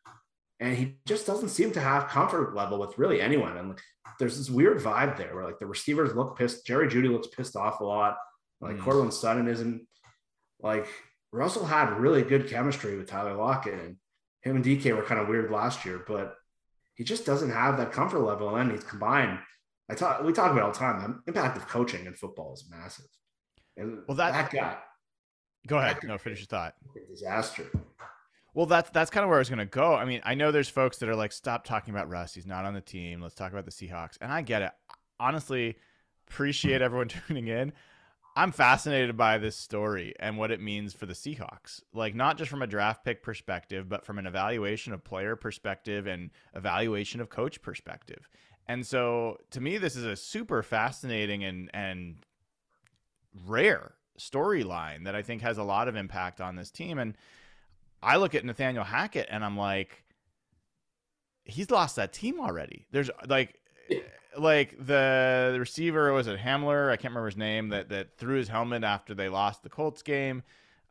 and 0.61 0.77
he 0.77 0.97
just 1.07 1.27
doesn't 1.27 1.51
seem 1.51 1.73
to 1.73 1.81
have 1.81 2.09
comfort 2.09 2.55
level 2.55 2.79
with 2.79 2.99
really 2.99 3.21
anyone. 3.21 3.57
And 3.57 3.71
like, 3.71 3.81
there's 4.19 4.39
this 4.39 4.49
weird 4.49 4.79
vibe 4.79 5.17
there 5.17 5.35
where 5.35 5.45
like 5.45 5.59
the 5.59 5.67
receivers 5.67 6.15
look 6.15 6.39
pissed. 6.39 6.67
Jerry 6.67 6.89
Jeudy 6.89 7.11
looks 7.11 7.27
pissed 7.27 7.57
off 7.57 7.81
a 7.81 7.85
lot. 7.85 8.17
Like 8.61 8.77
mm. 8.77 8.81
Courtland 8.81 9.13
Sutton 9.13 9.49
isn't 9.49 9.87
like 10.61 10.87
Russell 11.33 11.67
had 11.67 11.99
really 11.99 12.23
good 12.23 12.49
chemistry 12.49 12.97
with 12.97 13.09
Tyler 13.09 13.35
Lockett 13.35 13.75
and 13.75 13.97
him 14.41 14.57
and 14.57 14.65
DK 14.65 14.97
were 14.97 15.03
kind 15.03 15.21
of 15.21 15.29
weird 15.29 15.51
last 15.51 15.85
year, 15.85 16.03
but 16.07 16.35
he 16.95 17.05
just 17.05 17.27
doesn't 17.27 17.51
have 17.51 17.77
that 17.77 17.93
comfort 17.93 18.21
level. 18.21 18.57
And 18.57 18.73
he's 18.73 18.85
combined. 18.85 19.39
I 19.89 19.95
talk, 19.95 20.23
we 20.23 20.33
talk 20.33 20.51
about 20.51 20.63
all 20.63 20.73
the 20.73 20.79
time. 20.79 21.23
The 21.27 21.31
impact 21.31 21.57
of 21.57 21.69
coaching 21.69 22.07
in 22.07 22.15
football 22.15 22.53
is 22.55 22.65
massive. 22.71 23.07
And 23.77 23.99
well, 24.09 24.17
that, 24.17 24.33
that 24.33 24.51
guy. 24.51 24.77
Go 25.67 25.79
ahead. 25.79 25.99
No, 26.05 26.19
finish 26.19 26.41
your 26.41 26.47
thought. 26.47 26.75
Disaster. 27.09 27.71
Well, 28.55 28.67
that's 28.67 28.89
that's 28.91 29.11
kind 29.11 29.23
of 29.23 29.29
where 29.29 29.37
I 29.37 29.41
was 29.41 29.51
going 29.51 29.59
to 29.59 29.67
go. 29.67 29.95
I 29.95 30.07
mean, 30.07 30.23
I 30.25 30.35
know 30.35 30.51
there's 30.51 30.69
folks 30.69 30.99
that 30.99 31.09
are 31.09 31.15
like, 31.17 31.31
"Stop 31.33 31.65
talking 31.65 31.93
about 31.93 32.09
Russ. 32.09 32.35
He's 32.35 32.47
not 32.47 32.65
on 32.65 32.73
the 32.73 32.81
team. 32.81 33.21
Let's 33.21 33.35
talk 33.35 33.53
about 33.53 33.67
the 33.67 33.71
Seahawks." 33.71 34.17
And 34.21 34.33
I 34.33 34.41
get 34.41 34.63
it. 34.63 34.73
Honestly, 35.21 35.77
appreciate 36.29 36.81
everyone 36.81 37.09
tuning 37.29 37.49
in. 37.49 37.73
I'm 38.35 38.53
fascinated 38.53 39.17
by 39.17 39.39
this 39.39 39.57
story 39.57 40.15
and 40.21 40.37
what 40.37 40.51
it 40.51 40.61
means 40.61 40.93
for 40.93 41.07
the 41.07 41.15
Seahawks. 41.15 41.83
Like 41.93 42.15
not 42.15 42.37
just 42.37 42.51
from 42.51 42.63
a 42.63 42.67
draft 42.67 43.05
pick 43.05 43.23
perspective, 43.23 43.89
but 43.89 44.05
from 44.05 44.19
an 44.19 44.27
evaluation 44.27 44.93
of 44.93 45.03
player 45.05 45.37
perspective 45.37 46.07
and 46.07 46.31
evaluation 46.55 47.21
of 47.21 47.31
coach 47.31 47.63
perspective. 47.63 48.29
And 48.69 48.87
so 48.87 49.39
to 49.51 49.61
me 49.61 49.79
this 49.79 49.97
is 49.97 50.05
a 50.05 50.17
super 50.17 50.63
fascinating 50.63 51.45
and 51.45 51.71
and 51.75 52.17
rare 53.47 53.95
storyline 54.19 55.05
that 55.05 55.15
I 55.15 55.23
think 55.23 55.43
has 55.43 55.59
a 55.59 55.63
lot 55.63 55.89
of 55.89 55.97
impact 55.97 56.41
on 56.41 56.57
this 56.57 56.71
team 56.71 56.99
and 56.99 57.15
I 58.03 58.17
look 58.17 58.35
at 58.35 58.45
Nathaniel 58.45 58.85
Hackett 58.85 59.27
and 59.31 59.45
I'm 59.45 59.57
like 59.57 60.05
he's 61.45 61.71
lost 61.71 61.97
that 61.97 62.13
team 62.13 62.41
already. 62.41 62.87
There's 62.91 63.11
like 63.27 63.61
like 64.39 64.77
the, 64.79 65.51
the 65.53 65.61
receiver 65.61 66.13
was 66.13 66.27
it 66.27 66.39
Hamler? 66.39 66.91
I 66.91 66.97
can't 66.97 67.13
remember 67.13 67.27
his 67.27 67.37
name 67.37 67.71
that 67.71 67.89
that 67.89 68.17
threw 68.17 68.37
his 68.37 68.49
helmet 68.49 68.85
after 68.85 69.15
they 69.15 69.29
lost 69.29 69.63
the 69.63 69.71
Colts 69.71 70.03
game. 70.03 70.43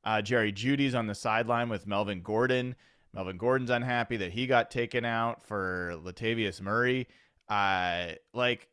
Uh, 0.04 0.22
Jerry 0.22 0.52
Jeudy's 0.52 0.96
on 0.96 1.08
the 1.08 1.16
sideline 1.16 1.70
with 1.70 1.88
Melvin 1.88 2.22
Gordon. 2.22 2.76
Melvin 3.14 3.38
Gordon's 3.38 3.70
unhappy 3.70 4.18
that 4.18 4.34
he 4.34 4.46
got 4.46 4.70
taken 4.70 5.06
out 5.06 5.44
for 5.44 5.96
Latavius 6.04 6.62
Murray. 6.62 7.08
Uh, 7.48 8.14
like 8.34 8.68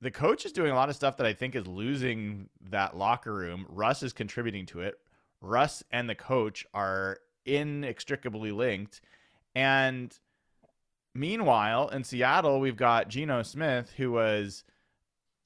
the 0.00 0.10
coach 0.10 0.44
is 0.44 0.52
doing 0.52 0.70
a 0.70 0.74
lot 0.74 0.88
of 0.88 0.96
stuff 0.96 1.16
that 1.18 1.26
I 1.26 1.32
think 1.32 1.54
is 1.54 1.66
losing 1.66 2.48
that 2.70 2.96
locker 2.96 3.32
room. 3.32 3.66
Russ 3.68 4.02
is 4.02 4.12
contributing 4.12 4.66
to 4.66 4.80
it. 4.80 4.96
Russ 5.40 5.82
and 5.90 6.08
the 6.08 6.14
coach 6.14 6.66
are 6.74 7.18
inextricably 7.46 8.52
linked, 8.52 9.00
and 9.54 10.18
Meanwhile, 11.14 11.88
in 11.88 12.04
Seattle, 12.04 12.60
we've 12.60 12.76
got 12.76 13.08
Geno 13.08 13.42
Smith, 13.42 13.92
who 13.96 14.12
was 14.12 14.64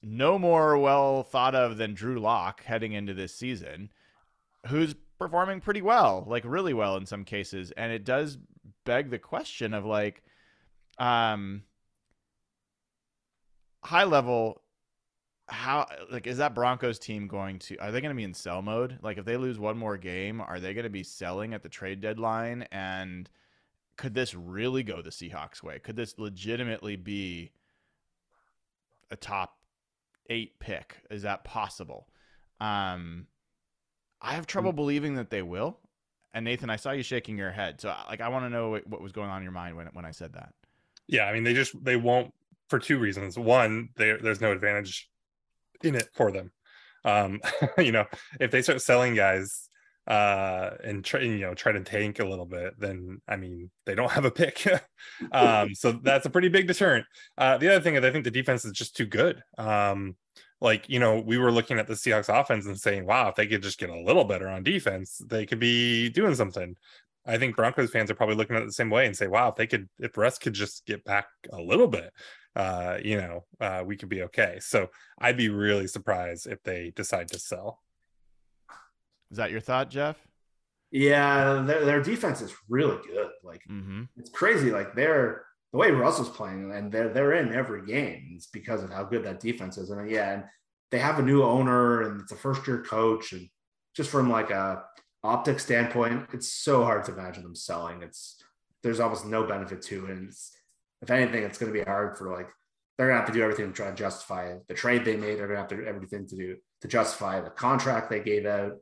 no 0.03 0.37
more 0.37 0.77
well 0.77 1.23
thought 1.23 1.55
of 1.55 1.77
than 1.77 1.95
Drew 1.95 2.19
Lock 2.19 2.63
heading 2.63 2.93
into 2.93 3.15
this 3.15 3.33
season, 3.33 3.89
who's 4.67 4.95
performing 5.17 5.61
pretty 5.61 5.81
well, 5.81 6.23
like 6.27 6.43
really 6.45 6.73
well 6.73 6.97
in 6.97 7.07
some 7.07 7.23
cases. 7.23 7.71
And 7.71 7.91
it 7.91 8.05
does 8.05 8.37
beg 8.83 9.09
the 9.09 9.17
question 9.17 9.73
of 9.73 9.85
like, 9.85 10.21
um, 10.99 11.63
high 13.85 14.03
level, 14.03 14.61
how 15.47 15.87
like 16.11 16.27
is 16.27 16.37
that 16.37 16.55
Broncos 16.55 16.97
team 16.97 17.27
going 17.27 17.59
to 17.59 17.77
are 17.77 17.91
they 17.91 18.01
going 18.01 18.09
to 18.09 18.15
be 18.15 18.23
in 18.23 18.33
sell 18.33 18.61
mode? 18.61 18.97
Like 19.01 19.17
if 19.17 19.25
they 19.25 19.37
lose 19.37 19.59
one 19.59 19.77
more 19.77 19.97
game, 19.97 20.41
are 20.41 20.59
they 20.59 20.73
going 20.73 20.85
to 20.85 20.89
be 20.89 21.03
selling 21.03 21.53
at 21.53 21.63
the 21.63 21.69
trade 21.69 22.01
deadline 22.01 22.67
and 22.71 23.29
could 23.97 24.13
this 24.13 24.33
really 24.33 24.83
go 24.83 25.01
the 25.01 25.09
Seahawks 25.09 25.63
way? 25.63 25.79
Could 25.79 25.95
this 25.95 26.17
legitimately 26.17 26.97
be 26.97 27.51
a 29.09 29.15
top 29.15 29.57
eight 30.29 30.59
pick? 30.59 30.97
Is 31.09 31.21
that 31.21 31.43
possible? 31.43 32.07
Um, 32.59 33.27
I 34.21 34.33
have 34.33 34.47
trouble 34.47 34.73
mm. 34.73 34.77
believing 34.77 35.15
that 35.15 35.29
they 35.29 35.41
will. 35.41 35.77
And 36.33 36.43
Nathan, 36.43 36.69
I 36.69 36.75
saw 36.75 36.91
you 36.91 37.03
shaking 37.03 37.37
your 37.37 37.51
head, 37.51 37.79
so 37.79 37.95
like 38.09 38.19
I 38.19 38.27
want 38.27 38.43
to 38.43 38.49
know 38.49 38.77
what 38.87 39.01
was 39.01 39.13
going 39.13 39.29
on 39.29 39.37
in 39.37 39.43
your 39.43 39.53
mind 39.53 39.77
when 39.77 39.87
when 39.93 40.03
I 40.03 40.11
said 40.11 40.33
that. 40.33 40.53
Yeah, 41.07 41.25
I 41.25 41.33
mean 41.33 41.43
they 41.43 41.53
just 41.53 41.81
they 41.81 41.95
won't 41.95 42.33
for 42.69 42.79
two 42.79 42.97
reasons. 42.99 43.37
One, 43.37 43.89
there's 43.95 44.41
no 44.41 44.51
advantage 44.51 45.09
in 45.83 45.95
it 45.95 46.09
for 46.13 46.31
them. 46.31 46.51
Um, 47.03 47.41
you 47.77 47.91
know, 47.91 48.05
if 48.39 48.51
they 48.51 48.61
start 48.61 48.81
selling 48.81 49.15
guys 49.15 49.69
uh 50.07 50.69
and 50.83 51.03
try 51.03 51.21
you 51.21 51.39
know 51.39 51.55
try 51.55 51.71
to 51.71 51.79
tank 51.79 52.19
a 52.19 52.25
little 52.25 52.45
bit 52.45 52.79
then 52.79 53.19
i 53.27 53.35
mean 53.35 53.71
they 53.85 53.95
don't 53.95 54.11
have 54.11 54.25
a 54.25 54.29
pick 54.29 54.67
um 55.31 55.73
so 55.73 55.93
that's 56.03 56.27
a 56.27 56.29
pretty 56.29 56.47
big 56.47 56.67
deterrent 56.67 57.05
uh 57.39 57.57
the 57.57 57.67
other 57.67 57.81
thing 57.81 57.95
is 57.95 58.03
i 58.03 58.11
think 58.11 58.23
the 58.23 58.29
defense 58.29 58.63
is 58.65 58.71
just 58.71 58.95
too 58.95 59.05
good 59.05 59.41
um 59.57 60.15
like 60.61 60.87
you 60.89 60.99
know 60.99 61.19
we 61.19 61.39
were 61.39 61.51
looking 61.51 61.79
at 61.79 61.87
the 61.87 61.95
seahawks 61.95 62.29
offense 62.29 62.67
and 62.67 62.79
saying 62.79 63.03
wow 63.03 63.29
if 63.29 63.35
they 63.35 63.47
could 63.47 63.63
just 63.63 63.79
get 63.79 63.89
a 63.89 63.99
little 63.99 64.23
better 64.23 64.47
on 64.47 64.61
defense 64.61 65.19
they 65.27 65.43
could 65.43 65.59
be 65.59 66.09
doing 66.09 66.35
something 66.35 66.75
i 67.25 67.35
think 67.35 67.55
broncos 67.55 67.89
fans 67.89 68.11
are 68.11 68.15
probably 68.15 68.35
looking 68.35 68.55
at 68.55 68.61
it 68.61 68.65
the 68.65 68.73
same 68.73 68.91
way 68.91 69.07
and 69.07 69.17
say 69.17 69.25
wow 69.25 69.49
if 69.49 69.55
they 69.55 69.65
could 69.65 69.89
if 69.97 70.15
russ 70.17 70.37
could 70.37 70.53
just 70.53 70.85
get 70.85 71.03
back 71.03 71.25
a 71.51 71.59
little 71.59 71.87
bit 71.87 72.11
uh 72.55 72.97
you 73.03 73.17
know 73.17 73.43
uh 73.59 73.83
we 73.85 73.97
could 73.97 74.09
be 74.09 74.23
okay 74.23 74.57
so 74.61 74.89
i'd 75.19 75.37
be 75.37 75.49
really 75.49 75.87
surprised 75.87 76.47
if 76.47 76.61
they 76.63 76.91
decide 76.95 77.27
to 77.27 77.37
sell 77.37 77.81
is 79.31 79.37
that 79.37 79.51
your 79.51 79.61
thought, 79.61 79.89
Jeff? 79.89 80.17
Yeah, 80.91 81.63
their, 81.65 81.83
their 81.83 82.01
defense 82.01 82.41
is 82.41 82.53
really 82.69 82.97
good. 83.05 83.31
Like 83.43 83.63
mm-hmm. 83.69 84.03
it's 84.17 84.29
crazy. 84.29 84.71
Like 84.71 84.95
they're 84.95 85.45
the 85.71 85.77
way 85.77 85.91
Russell's 85.91 86.29
playing, 86.29 86.71
and 86.71 86.91
they're 86.91 87.09
they're 87.09 87.33
in 87.33 87.53
every 87.53 87.85
game. 87.85 88.33
It's 88.35 88.47
because 88.47 88.83
of 88.83 88.91
how 88.91 89.03
good 89.03 89.23
that 89.25 89.39
defense 89.39 89.77
is. 89.77 89.89
And 89.89 90.09
yeah, 90.09 90.33
and 90.33 90.43
they 90.91 90.99
have 90.99 91.19
a 91.19 91.23
new 91.23 91.43
owner, 91.43 92.03
and 92.03 92.21
it's 92.21 92.31
a 92.31 92.37
first 92.37 92.65
year 92.67 92.81
coach, 92.81 93.33
and 93.33 93.49
just 93.95 94.09
from 94.09 94.29
like 94.29 94.51
a 94.51 94.83
optic 95.23 95.59
standpoint, 95.59 96.29
it's 96.33 96.53
so 96.53 96.83
hard 96.83 97.03
to 97.05 97.13
imagine 97.13 97.43
them 97.43 97.55
selling. 97.55 98.03
It's 98.03 98.41
there's 98.83 98.99
almost 98.99 99.25
no 99.25 99.43
benefit 99.43 99.81
to 99.81 100.05
it. 100.05 100.11
And 100.11 100.31
if 101.05 101.11
anything, 101.11 101.43
it's 101.43 101.57
going 101.57 101.71
to 101.71 101.77
be 101.77 101.85
hard 101.85 102.17
for 102.17 102.35
like 102.35 102.49
they're 102.97 103.07
going 103.07 103.17
to 103.17 103.25
have 103.25 103.27
to 103.27 103.33
do 103.33 103.43
everything 103.43 103.67
to 103.67 103.73
try 103.73 103.89
to 103.89 103.95
justify 103.95 104.55
the 104.67 104.73
trade 104.73 105.05
they 105.05 105.15
made. 105.15 105.37
They're 105.37 105.47
going 105.47 105.57
to 105.57 105.61
have 105.61 105.69
to 105.69 105.77
do 105.77 105.85
everything 105.85 106.27
to 106.27 106.35
do 106.35 106.57
to 106.81 106.87
justify 106.87 107.41
the 107.41 107.49
contract 107.49 108.09
they 108.09 108.19
gave 108.19 108.45
out 108.45 108.73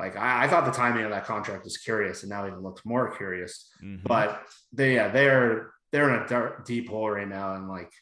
like 0.00 0.16
I, 0.16 0.44
I, 0.44 0.48
thought 0.48 0.64
the 0.64 0.70
timing 0.70 1.04
of 1.04 1.10
that 1.10 1.26
contract 1.26 1.64
was 1.64 1.76
curious, 1.76 2.22
and 2.22 2.30
now 2.30 2.46
even 2.46 2.60
looks 2.60 2.84
more 2.86 3.14
curious. 3.14 3.68
Mm-hmm. 3.84 4.06
But 4.06 4.42
they, 4.72 4.94
yeah, 4.94 5.08
they're 5.08 5.72
they're 5.92 6.08
in 6.14 6.22
a 6.22 6.26
dark, 6.26 6.64
deep 6.64 6.88
hole 6.88 7.10
right 7.10 7.28
now, 7.28 7.54
and 7.54 7.68
like 7.68 7.92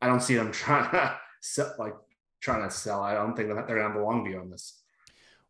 I 0.00 0.06
don't 0.06 0.22
see 0.22 0.34
them 0.34 0.50
trying 0.52 0.90
to 0.90 1.18
sell, 1.42 1.74
like 1.78 1.94
trying 2.40 2.66
to 2.66 2.74
sell. 2.74 3.02
I 3.02 3.12
don't 3.12 3.36
think 3.36 3.48
that 3.48 3.66
they're 3.66 3.76
gonna 3.76 3.88
have 3.88 4.00
a 4.00 4.04
long 4.04 4.24
view 4.24 4.40
on 4.40 4.50
this. 4.50 4.82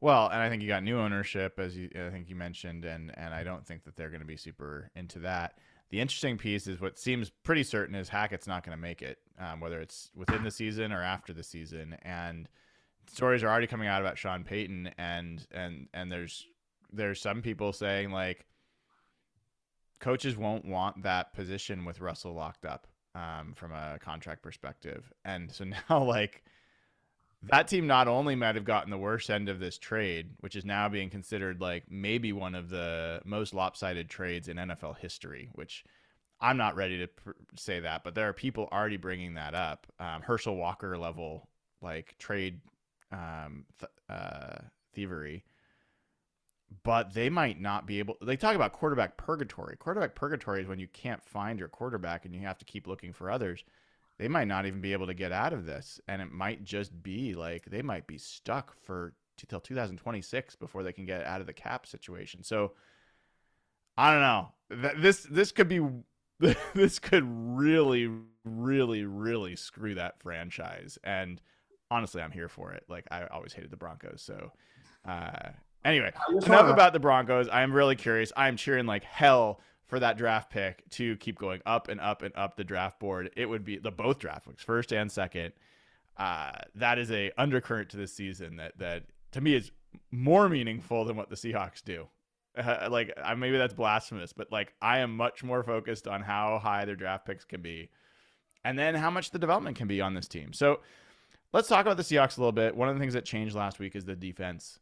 Well, 0.01 0.29
and 0.29 0.43
I 0.43 0.49
think 0.49 0.61
you 0.61 0.69
got 0.69 0.83
new 0.83 0.99
ownership, 0.99 1.59
as 1.59 1.77
you 1.77 1.89
I 1.95 2.11
think 2.11 2.29
you 2.29 2.35
mentioned, 2.35 2.85
and 2.85 3.17
and 3.17 3.33
I 3.33 3.45
don't 3.45 3.65
think 3.65 3.85
that 3.85 3.95
they're 3.95 4.11
going 4.11 4.21
to 4.21 4.27
be 4.27 4.37
super 4.37 4.91
into 4.97 5.21
that. 5.21 5.55
The 5.91 6.01
interesting 6.01 6.37
piece 6.37 6.67
is 6.67 6.81
what 6.81 6.99
seems 6.99 7.31
pretty 7.31 7.63
certain 7.63 7.95
is 7.95 8.09
Hackett's 8.09 8.47
not 8.47 8.65
going 8.65 8.77
to 8.77 8.81
make 8.81 9.03
it, 9.03 9.19
um, 9.39 9.61
whether 9.61 9.81
it's 9.81 10.11
within 10.17 10.43
the 10.43 10.51
season 10.51 10.93
or 10.93 11.03
after 11.03 11.33
the 11.33 11.45
season, 11.45 11.97
and 12.03 12.49
stories 13.09 13.43
are 13.43 13.49
already 13.49 13.69
coming 13.69 13.89
out 13.89 14.01
about 14.01 14.19
Sean 14.19 14.43
Payton, 14.43 14.91
and 14.99 15.47
and 15.53 15.89
and 15.95 16.11
there's 16.11 16.47
there's 16.93 17.21
some 17.21 17.41
people 17.41 17.73
saying 17.73 18.11
like 18.11 18.47
coaches 20.01 20.37
won't 20.37 20.65
want 20.65 21.03
that 21.05 21.33
position 21.35 21.85
with 21.85 22.01
Russell 22.01 22.35
locked 22.35 22.65
up 22.65 22.87
um, 23.15 23.55
from 23.55 23.73
a 23.73 23.99
contract 24.01 24.43
perspective, 24.43 25.13
and 25.25 25.53
so 25.53 25.65
now 25.89 26.03
like 26.03 26.43
that 27.43 27.69
team 27.69 27.87
not 27.87 28.09
only 28.09 28.35
might 28.35 28.55
have 28.55 28.65
gotten 28.65 28.91
the 28.91 28.99
worst 28.99 29.31
end 29.31 29.49
of 29.49 29.61
this 29.61 29.79
trade, 29.79 30.31
which 30.41 30.57
is 30.57 30.65
now 30.65 30.89
being 30.89 31.11
considered 31.11 31.61
like 31.61 31.85
maybe 31.89 32.33
one 32.33 32.55
of 32.55 32.71
the 32.71 33.21
most 33.25 33.55
lopsided 33.55 34.09
trades 34.09 34.49
in 34.49 34.57
NFL 34.57 34.99
history, 34.99 35.51
which 35.53 35.85
I'm 36.41 36.57
not 36.57 36.77
ready 36.77 36.99
to 36.99 37.07
pr- 37.07 37.31
say 37.57 37.81
that, 37.81 38.05
but 38.05 38.15
there 38.15 38.29
are 38.29 38.33
people 38.33 38.69
already 38.73 38.97
bringing 38.97 39.35
that 39.35 39.55
up. 39.55 39.87
Um, 39.99 40.23
Herschel 40.23 40.57
Walker 40.57 40.99
level 40.99 41.49
like 41.81 42.17
trade 42.19 42.61
um, 43.13 43.65
th- 43.79 43.91
uh, 44.09 44.59
thievery, 44.95 45.45
but 46.83 47.15
they 47.15 47.31
might 47.31 47.61
not 47.61 47.87
be 47.87 48.01
able. 48.01 48.17
They 48.23 48.37
talk 48.37 48.57
about 48.57 48.73
quarterback 48.73 49.17
purgatory. 49.17 49.77
Quarterback 49.77 50.15
purgatory 50.15 50.63
is 50.63 50.67
when 50.69 50.81
you 50.81 50.89
can't 50.89 51.25
find 51.25 51.59
your 51.59 51.69
quarterback 51.69 52.25
and 52.25 52.35
you 52.35 52.41
have 52.41 52.59
to 52.59 52.65
keep 52.65 52.87
looking 52.87 53.13
for 53.13 53.31
others. 53.31 53.65
They 54.19 54.29
might 54.29 54.49
not 54.49 54.67
even 54.67 54.81
be 54.81 54.93
able 54.93 55.07
to 55.07 55.15
get 55.15 55.33
out 55.33 55.53
of 55.53 55.67
this, 55.67 56.01
and 56.09 56.23
it 56.23 56.33
might 56.33 56.65
just 56.65 57.03
be 57.03 57.35
like 57.35 57.67
they 57.67 57.83
might 57.83 58.07
be 58.07 58.19
stuck 58.19 58.75
for 58.83 59.15
till 59.37 59.61
2026 59.61 60.57
before 60.57 60.83
they 60.83 60.93
can 60.93 61.05
get 61.05 61.25
out 61.25 61.41
of 61.41 61.47
the 61.47 61.53
cap 61.53 61.87
situation. 61.87 62.43
So 62.43 62.73
I 63.97 64.13
don't 64.13 64.23
know. 64.23 64.93
This 65.01 65.27
this 65.31 65.53
could 65.53 65.69
be 65.69 65.81
this 66.75 66.99
could 66.99 67.25
really 67.27 68.11
really 68.45 69.05
really 69.05 69.57
screw 69.57 69.95
that 69.95 70.21
franchise 70.23 70.99
and 71.05 71.41
honestly, 71.91 72.23
I'm 72.23 72.33
here 72.33 72.49
for 72.49 72.73
it. 72.73 72.85
Like 72.89 73.07
I 73.11 73.27
always 73.27 73.53
hated 73.53 73.71
the 73.71 73.77
Broncos. 73.77 74.23
So 74.23 74.53
uh, 75.07 75.51
anyway, 75.85 76.13
enough 76.29 76.71
about 76.71 76.93
the 76.93 77.01
Broncos. 77.01 77.49
I 77.49 77.63
am 77.63 77.73
really 77.73 77.97
curious. 77.97 78.33
I 78.37 78.49
am 78.49 78.57
cheering 78.57 78.87
like 78.87 79.05
hell 79.05 79.61
for 79.87 80.01
that 80.01 80.19
draft 80.19 80.51
pick 80.51 80.89
to 80.91 81.17
keep 81.17 81.39
going 81.39 81.61
up 81.65 81.89
and 81.89 82.01
up 82.01 82.23
and 82.23 82.35
up 82.37 82.57
the 82.57 82.65
draft 82.65 82.99
board. 82.99 83.31
It 83.37 83.47
would 83.47 83.65
be 83.65 83.79
the 83.79 83.91
both 83.91 84.19
draft 84.19 84.47
picks, 84.47 84.63
first 84.63 84.93
and 84.93 85.11
second. 85.11 85.53
Uh, 86.17 86.53
that 86.75 86.99
is 86.99 87.11
a 87.11 87.31
undercurrent 87.37 87.91
to 87.91 87.97
this 87.97 88.13
season 88.13 88.57
that 88.57 88.79
that 88.79 89.05
to 89.33 89.41
me 89.41 89.55
is 89.55 89.71
more 90.11 90.49
meaningful 90.49 91.05
than 91.05 91.17
what 91.17 91.31
the 91.31 91.37
Seahawks 91.37 91.83
do. 91.85 92.09
Uh, 92.57 92.89
like 92.91 93.13
maybe 93.37 93.59
that's 93.59 93.75
blasphemous, 93.75 94.33
but 94.33 94.51
like 94.51 94.73
I 94.81 94.99
am 94.99 95.17
much 95.17 95.45
more 95.45 95.63
focused 95.63 96.09
on 96.09 96.23
how 96.23 96.59
high 96.59 96.85
their 96.85 96.97
draft 96.97 97.27
picks 97.27 97.45
can 97.45 97.63
be, 97.63 97.91
and 98.65 98.79
then 98.79 98.95
how 98.95 99.11
much 99.11 99.31
the 99.31 99.39
development 99.39 99.77
can 99.77 99.89
be 99.89 100.01
on 100.01 100.15
this 100.15 100.29
team. 100.29 100.53
So 100.53 100.81
Let's 101.57 101.69
talk 101.69 101.87
about 101.87 101.97
the 101.97 102.03
Seahawks 102.03 102.37
a 102.37 102.41
little 102.41 102.53
bit. 102.53 102.77
One 102.77 102.89
of 102.89 102.95
the 102.95 103.01
things 103.01 103.15
that 103.15 103.25
changed 103.25 103.55
last 103.55 103.79
week 103.79 103.97
is 103.97 104.05
the 104.05 104.17
defense 104.17 104.79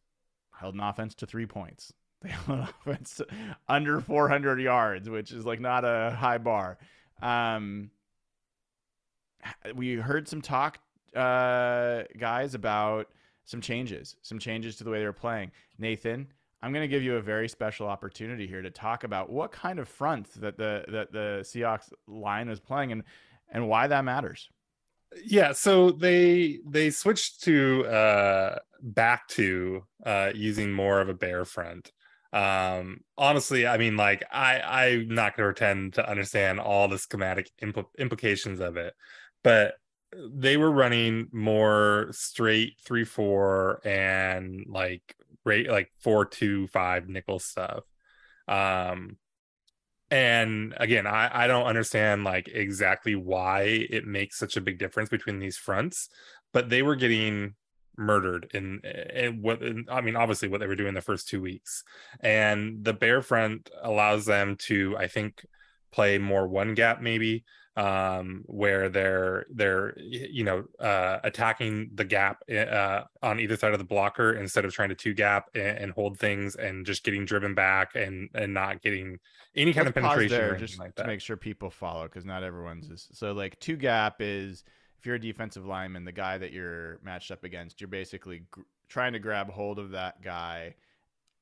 held 0.59 0.75
an 0.75 0.81
offense 0.81 1.15
to 1.17 1.27
three 1.27 1.47
points. 1.47 1.93
They 2.25 2.31
held 2.47 2.61
offense 2.61 3.21
under 3.69 4.01
400 4.01 4.61
yards, 4.61 5.09
which 5.09 5.31
is 5.31 5.45
like 5.45 5.61
not 5.61 5.85
a 5.85 6.17
high 6.19 6.39
bar. 6.39 6.79
Um, 7.23 7.91
we 9.75 9.95
heard 9.95 10.27
some 10.27 10.41
talk, 10.41 10.79
uh, 11.15 12.03
guys, 12.19 12.55
about 12.55 13.09
some 13.45 13.61
changes, 13.61 14.17
some 14.23 14.39
changes 14.39 14.77
to 14.77 14.85
the 14.85 14.91
way 14.91 15.01
they 15.01 15.05
were 15.05 15.13
playing. 15.13 15.53
Nathan, 15.79 16.27
I'm 16.63 16.73
going 16.73 16.83
to 16.83 16.89
give 16.89 17.03
you 17.03 17.17
a 17.17 17.21
very 17.21 17.49
special 17.49 17.87
opportunity 17.87 18.47
here 18.47 18.63
to 18.63 18.71
talk 18.71 19.05
about 19.05 19.31
what 19.31 19.53
kind 19.53 19.79
of 19.79 19.87
front 19.87 20.33
that 20.41 20.57
the 20.57 20.85
that 20.89 21.13
the 21.13 21.41
Seahawks 21.43 21.93
line 22.09 22.49
was 22.49 22.59
playing 22.59 22.91
and 22.91 23.03
and 23.51 23.69
why 23.69 23.87
that 23.87 24.05
matters. 24.05 24.49
Yeah, 25.23 25.53
so 25.53 25.91
they 25.91 26.61
they 26.67 26.91
switched 26.91 27.43
to 27.43 27.85
uh 27.85 28.59
back 28.81 29.29
to 29.29 29.85
uh 30.07 30.31
using 30.35 30.73
more 30.73 31.03
of 31.03 31.11
a 31.11 31.15
bear 31.15 31.45
front. 31.45 31.93
Um 32.35 33.01
honestly, 33.17 33.67
I 33.67 33.79
mean 33.79 33.97
like 33.97 34.25
I 34.33 34.61
I'm 34.61 35.09
not 35.09 35.37
going 35.37 35.49
to 35.49 35.55
pretend 35.55 35.95
to 35.95 36.09
understand 36.09 36.61
all 36.61 36.89
the 36.89 36.99
schematic 36.99 37.51
impl- 37.63 37.87
implications 37.99 38.61
of 38.61 38.77
it, 38.77 38.95
but 39.45 39.75
they 40.13 40.57
were 40.57 40.71
running 40.71 41.29
more 41.33 42.09
straight 42.11 42.75
three 42.85 43.05
four 43.05 43.81
and 43.87 44.67
like 44.69 45.17
rate 45.45 45.71
like 45.71 45.93
four 46.01 46.25
two 46.25 46.67
five 46.69 47.09
nickel 47.09 47.39
stuff. 47.39 47.85
Um, 48.49 49.17
and 50.11 50.75
again, 50.79 51.07
I 51.07 51.45
I 51.45 51.47
don't 51.47 51.67
understand 51.67 52.25
like 52.25 52.49
exactly 52.49 53.15
why 53.15 53.63
it 53.91 54.07
makes 54.07 54.39
such 54.39 54.57
a 54.57 54.61
big 54.61 54.79
difference 54.79 55.09
between 55.09 55.39
these 55.39 55.57
fronts, 55.57 56.09
but 56.53 56.69
they 56.69 56.83
were 56.83 56.97
getting 56.97 57.55
murdered 57.97 58.51
in, 58.55 58.81
in 59.15 59.43
what 59.43 59.63
in, 59.63 59.87
I 59.91 60.01
mean, 60.01 60.17
obviously 60.17 60.49
what 60.49 60.61
they 60.61 60.67
were 60.67 60.77
doing 60.77 60.95
the 60.95 61.01
first 61.01 61.29
two 61.29 61.41
weeks, 61.41 61.85
and 62.21 62.85
the 62.85 62.93
bear 62.93 63.23
front 63.23 63.71
allows 63.83 64.27
them 64.27 64.57
to 64.63 64.97
I 64.97 65.09
think 65.09 65.45
play 65.93 66.19
more 66.19 66.47
one 66.47 66.75
gap 66.75 67.01
maybe 67.01 67.45
um, 67.77 68.45
where 68.47 68.89
they're 68.89 69.47
they're 69.51 69.95
you 69.99 70.45
know 70.45 70.65
uh, 70.79 71.19
attacking 71.25 71.91
the 71.95 72.05
gap 72.05 72.39
uh, 72.51 73.03
on 73.23 73.41
either 73.41 73.57
side 73.57 73.73
of 73.73 73.79
the 73.79 73.85
blocker 73.85 74.35
instead 74.35 74.65
of 74.65 74.73
trying 74.73 74.91
to 74.91 74.95
two 74.95 75.13
gap 75.13 75.51
and, 75.55 75.79
and, 75.79 75.93
hold 75.93 76.19
things 76.19 76.55
and 76.55 76.87
just 76.87 77.03
getting 77.03 77.25
driven 77.25 77.55
back 77.55 77.97
and 77.97 78.29
and 78.35 78.55
not 78.55 78.81
getting 78.81 79.19
any 79.57 79.73
kind 79.73 79.87
Let's 79.87 79.97
of 79.97 80.03
penetration 80.03 80.39
there 80.39 80.57
just 80.57 80.79
like 80.79 80.95
to 80.97 81.07
make 81.07 81.21
sure 81.21 81.37
people 81.37 81.69
follow 81.69 82.05
because 82.05 82.25
not 82.25 82.45
everyone's 82.45 82.89
is, 82.89 83.09
so 83.13 83.33
like 83.33 83.59
two 83.59 83.77
gap 83.77 84.17
is 84.21 84.63
if 85.05 85.07
you're 85.07 85.17
a 85.17 85.21
defensive 85.21 85.67
lineman 85.67 86.07
the 86.07 86.13
guy 86.13 86.39
that 86.39 86.51
you're 86.51 86.99
matched 87.05 87.31
up 87.31 87.45
against 87.45 87.79
you're 87.79 87.89
basically 87.89 88.43
gr- 88.51 88.63
trying 88.89 89.13
to 89.13 89.19
grab 89.19 89.51
hold 89.51 89.79
of 89.79 89.91
that 89.91 90.23
guy 90.23 90.75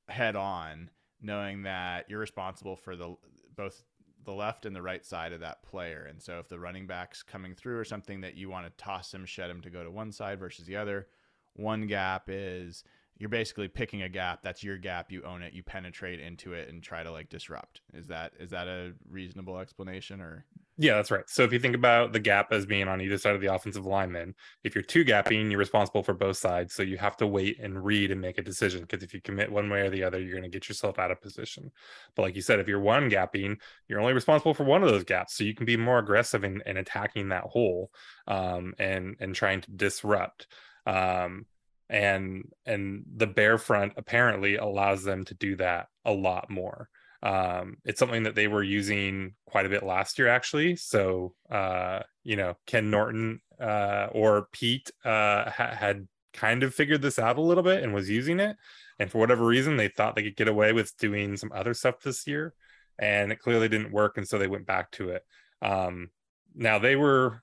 head 0.09 0.35
on 0.35 0.91
knowing 1.21 1.63
that 1.63 2.11
you're 2.11 2.19
responsible 2.19 2.75
for 2.75 2.97
the 2.97 3.15
both 3.55 3.85
the 4.25 4.33
left 4.33 4.67
and 4.67 4.75
the 4.75 4.83
right 4.83 5.05
side 5.05 5.33
of 5.33 5.41
that 5.41 5.63
player. 5.63 6.07
And 6.09 6.23
so 6.23 6.39
if 6.39 6.49
the 6.49 6.59
running 6.59 6.87
back's 6.87 7.23
coming 7.23 7.55
through 7.55 7.79
or 7.79 7.85
something 7.85 8.21
that 8.21 8.37
you 8.37 8.49
want 8.49 8.67
to 8.67 8.85
toss 8.85 9.13
him, 9.13 9.25
shed 9.25 9.51
him 9.51 9.61
to 9.63 9.71
go 9.71 9.83
to 9.83 9.91
one 9.91 10.13
side 10.13 10.39
versus 10.39 10.67
the 10.67 10.77
other, 10.77 11.09
one 11.55 11.87
gap 11.87 12.25
is 12.29 12.85
you're 13.19 13.29
basically 13.29 13.69
picking 13.69 14.03
a 14.03 14.09
gap. 14.09 14.43
That's 14.43 14.65
your 14.65 14.79
gap. 14.79 15.13
You 15.13 15.23
own 15.23 15.43
it. 15.43 15.53
You 15.53 15.63
penetrate 15.63 16.21
into 16.21 16.53
it 16.53 16.69
and 16.69 16.83
try 16.83 17.03
to 17.03 17.11
like 17.11 17.29
disrupt. 17.29 17.83
Is 17.93 18.07
that 18.09 18.33
is 18.39 18.51
that 18.51 18.69
a 18.69 18.93
reasonable 19.09 19.59
explanation 19.59 20.21
or? 20.21 20.45
Yeah, 20.79 20.95
that's 20.95 21.11
right. 21.11 21.29
So 21.29 21.43
if 21.43 21.53
you 21.53 21.59
think 21.59 21.75
about 21.75 22.13
the 22.15 22.19
gap 22.19 22.51
as 22.51 22.65
being 22.65 22.89
on 22.89 23.03
either 23.03 23.19
side 23.19 23.35
of 23.35 23.43
the 23.43 23.55
offensive 23.55 23.85
lineman, 23.85 24.35
if 24.65 24.75
you're 24.75 24.83
two 24.83 25.05
gapping, 25.05 25.51
you're 25.51 25.59
responsible 25.59 26.03
for 26.03 26.15
both 26.15 26.39
sides. 26.39 26.73
So 26.73 26.83
you 26.83 26.97
have 26.97 27.17
to 27.19 27.27
wait 27.27 27.61
and 27.61 27.85
read 27.85 28.11
and 28.11 28.21
make 28.21 28.39
a 28.39 28.43
decision 28.43 28.81
because 28.81 29.03
if 29.03 29.13
you 29.13 29.21
commit 29.21 29.53
one 29.53 29.69
way 29.69 29.83
or 29.83 29.91
the 29.91 30.03
other, 30.03 30.19
you're 30.19 30.33
going 30.33 30.43
to 30.45 30.49
get 30.49 30.71
yourself 30.71 30.99
out 30.99 31.11
of 31.11 31.21
position. 31.21 31.71
But 32.17 32.23
like 32.23 32.37
you 32.37 32.43
said, 32.43 32.59
if 32.59 32.69
you're 32.69 32.81
one 32.81 33.11
gapping, 33.11 33.61
you're 33.87 34.01
only 34.01 34.15
responsible 34.15 34.55
for 34.55 34.65
one 34.65 34.83
of 34.83 34.89
those 34.89 35.05
gaps. 35.05 35.35
So 35.37 35.45
you 35.45 35.55
can 35.55 35.67
be 35.67 35.77
more 35.77 35.99
aggressive 35.99 36.43
in, 36.43 36.63
in 36.65 36.79
attacking 36.79 37.29
that 37.29 37.45
hole 37.45 37.91
um, 38.27 38.73
and 38.79 39.17
and 39.21 39.35
trying 39.35 39.61
to 39.61 39.71
disrupt. 39.71 40.47
Um, 40.87 41.45
and 41.91 42.51
and 42.65 43.05
the 43.15 43.27
bear 43.27 43.59
front 43.59 43.93
apparently 43.99 44.57
allows 44.57 45.05
them 45.05 45.25
to 45.27 45.35
do 45.35 45.57
that 45.57 45.89
a 46.07 46.13
lot 46.13 46.49
more 46.49 46.89
um, 47.23 47.77
it's 47.85 47.99
something 47.99 48.25
that 48.25 48.35
they 48.35 48.49
were 48.49 48.63
using 48.63 49.35
quite 49.47 49.67
a 49.67 49.69
bit 49.69 49.83
last 49.83 50.19
year 50.19 50.29
actually. 50.29 50.77
So 50.77 51.35
uh, 51.51 52.01
you 52.25 52.37
know 52.37 52.57
ken 52.67 52.91
norton 52.91 53.41
uh, 53.61 54.09
or 54.13 54.49
pete 54.53 54.91
uh, 55.05 55.51
ha- 55.51 55.75
had 55.75 56.09
kind 56.33 56.63
of 56.63 56.75
figured 56.75 57.03
this 57.03 57.19
out 57.19 57.39
a 57.39 57.43
little 57.43 57.63
bit 57.63 57.83
and 57.83 57.95
was 57.95 58.11
using 58.11 58.41
it. 58.41 58.57
And 58.99 59.11
for 59.11 59.19
whatever 59.19 59.45
reason 59.45 59.77
they 59.77 59.89
thought 59.89 60.17
they 60.17 60.23
could 60.23 60.37
get 60.37 60.49
away 60.49 60.73
with 60.73 60.97
doing 60.99 61.37
some 61.37 61.53
other 61.55 61.75
stuff 61.75 62.01
this 62.03 62.27
year 62.27 62.55
and 62.99 63.33
it 63.33 63.39
clearly 63.39 63.69
didn't 63.69 63.93
work 63.93 64.17
and 64.17 64.27
so 64.27 64.39
they 64.39 64.49
went 64.49 64.67
back 64.67 64.91
to 64.93 65.11
it. 65.11 65.25
Um, 65.61 66.11
now 66.55 66.79
they 66.79 66.97
were 66.97 67.43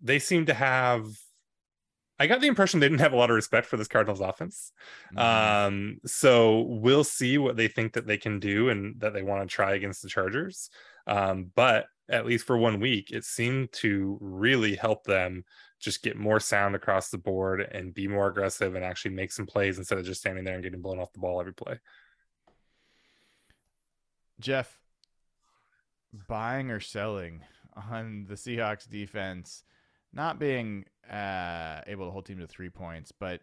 they 0.00 0.18
seem 0.18 0.46
to 0.46 0.54
have 0.54 1.06
I 2.18 2.26
got 2.26 2.40
the 2.40 2.46
impression 2.46 2.78
they 2.78 2.88
didn't 2.88 3.00
have 3.00 3.12
a 3.12 3.16
lot 3.16 3.30
of 3.30 3.36
respect 3.36 3.66
for 3.66 3.76
this 3.76 3.88
Cardinals 3.88 4.20
offense. 4.20 4.72
Mm-hmm. 5.14 5.18
Um, 5.18 5.98
so 6.06 6.60
we'll 6.60 7.04
see 7.04 7.38
what 7.38 7.56
they 7.56 7.68
think 7.68 7.94
that 7.94 8.06
they 8.06 8.18
can 8.18 8.38
do 8.38 8.68
and 8.68 9.00
that 9.00 9.12
they 9.12 9.22
want 9.22 9.48
to 9.48 9.52
try 9.52 9.74
against 9.74 10.02
the 10.02 10.08
Chargers. 10.08 10.70
Um, 11.06 11.50
but 11.54 11.86
at 12.08 12.26
least 12.26 12.46
for 12.46 12.56
one 12.56 12.80
week, 12.80 13.10
it 13.10 13.24
seemed 13.24 13.72
to 13.72 14.18
really 14.20 14.76
help 14.76 15.04
them 15.04 15.44
just 15.80 16.02
get 16.02 16.16
more 16.16 16.38
sound 16.38 16.76
across 16.76 17.10
the 17.10 17.18
board 17.18 17.60
and 17.60 17.94
be 17.94 18.06
more 18.06 18.28
aggressive 18.28 18.74
and 18.76 18.84
actually 18.84 19.12
make 19.12 19.32
some 19.32 19.46
plays 19.46 19.78
instead 19.78 19.98
of 19.98 20.04
just 20.04 20.20
standing 20.20 20.44
there 20.44 20.54
and 20.54 20.62
getting 20.62 20.80
blown 20.80 21.00
off 21.00 21.12
the 21.12 21.18
ball 21.18 21.40
every 21.40 21.54
play. 21.54 21.80
Jeff, 24.38 24.78
buying 26.28 26.70
or 26.70 26.80
selling 26.80 27.42
on 27.90 28.26
the 28.28 28.34
Seahawks 28.34 28.88
defense 28.88 29.64
not 30.12 30.38
being 30.38 30.84
uh, 31.10 31.80
able 31.86 32.06
to 32.06 32.10
hold 32.10 32.26
team 32.26 32.38
to 32.38 32.46
three 32.46 32.70
points, 32.70 33.12
but 33.12 33.40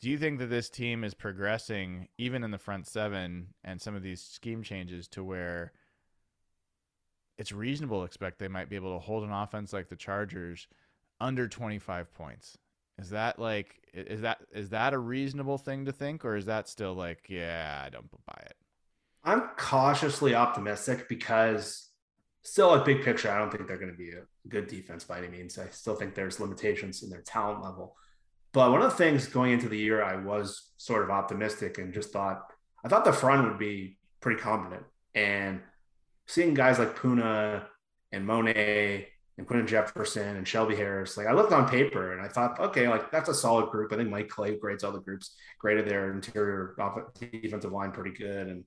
do 0.00 0.08
you 0.08 0.16
think 0.16 0.38
that 0.38 0.46
this 0.46 0.70
team 0.70 1.04
is 1.04 1.12
progressing 1.12 2.08
even 2.16 2.42
in 2.42 2.50
the 2.50 2.58
front 2.58 2.86
seven 2.86 3.48
and 3.62 3.80
some 3.80 3.94
of 3.94 4.02
these 4.02 4.22
scheme 4.22 4.62
changes 4.62 5.08
to 5.08 5.22
where 5.22 5.72
it's 7.36 7.52
reasonable 7.52 8.00
to 8.00 8.04
expect 8.04 8.38
they 8.38 8.48
might 8.48 8.70
be 8.70 8.76
able 8.76 8.94
to 8.94 8.98
hold 8.98 9.24
an 9.24 9.32
offense 9.32 9.72
like 9.72 9.88
the 9.88 9.96
Chargers 9.96 10.68
under 11.20 11.48
25 11.48 12.14
points? 12.14 12.56
Is 12.98 13.10
that 13.10 13.38
like 13.38 13.76
is 13.92 14.22
that 14.22 14.38
is 14.52 14.70
that 14.70 14.94
a 14.94 14.98
reasonable 14.98 15.58
thing 15.58 15.86
to 15.86 15.92
think 15.92 16.24
or 16.24 16.36
is 16.36 16.46
that 16.46 16.68
still 16.68 16.94
like 16.94 17.28
yeah, 17.28 17.82
I 17.84 17.90
don't 17.90 18.10
buy 18.10 18.42
it? 18.46 18.56
I'm 19.22 19.50
cautiously 19.56 20.34
optimistic 20.34 21.08
because 21.08 21.89
still 22.42 22.74
a 22.74 22.84
big 22.84 23.02
picture, 23.02 23.30
I 23.30 23.38
don't 23.38 23.50
think 23.50 23.66
they're 23.66 23.78
going 23.78 23.92
to 23.92 23.96
be 23.96 24.10
a 24.10 24.22
good 24.48 24.66
defense 24.66 25.04
by 25.04 25.18
any 25.18 25.28
means. 25.28 25.58
I 25.58 25.66
still 25.68 25.94
think 25.94 26.14
there's 26.14 26.40
limitations 26.40 27.02
in 27.02 27.10
their 27.10 27.22
talent 27.22 27.62
level. 27.62 27.96
But 28.52 28.72
one 28.72 28.82
of 28.82 28.90
the 28.90 28.96
things 28.96 29.26
going 29.26 29.52
into 29.52 29.68
the 29.68 29.78
year, 29.78 30.02
I 30.02 30.16
was 30.16 30.72
sort 30.76 31.04
of 31.04 31.10
optimistic 31.10 31.78
and 31.78 31.94
just 31.94 32.12
thought 32.12 32.42
I 32.84 32.88
thought 32.88 33.04
the 33.04 33.12
front 33.12 33.46
would 33.46 33.58
be 33.58 33.98
pretty 34.20 34.40
competent. 34.40 34.84
And 35.14 35.60
seeing 36.26 36.54
guys 36.54 36.78
like 36.78 36.96
Poona 36.96 37.64
and 38.12 38.26
Mone 38.26 38.48
and 38.48 39.46
Quinton 39.46 39.66
Jefferson 39.66 40.36
and 40.36 40.48
Shelby 40.48 40.76
Harris, 40.76 41.16
like 41.16 41.26
I 41.26 41.32
looked 41.32 41.52
on 41.52 41.68
paper 41.68 42.12
and 42.12 42.22
I 42.22 42.28
thought, 42.28 42.58
okay, 42.58 42.88
like 42.88 43.10
that's 43.10 43.28
a 43.28 43.34
solid 43.34 43.70
group. 43.70 43.92
I 43.92 43.96
think 43.96 44.10
Mike 44.10 44.28
Clay 44.28 44.56
grades 44.56 44.82
all 44.82 44.92
the 44.92 45.00
groups, 45.00 45.36
graded 45.58 45.86
their 45.86 46.12
interior 46.12 46.74
defensive 47.20 47.72
line 47.72 47.92
pretty 47.92 48.16
good. 48.16 48.48
And 48.48 48.64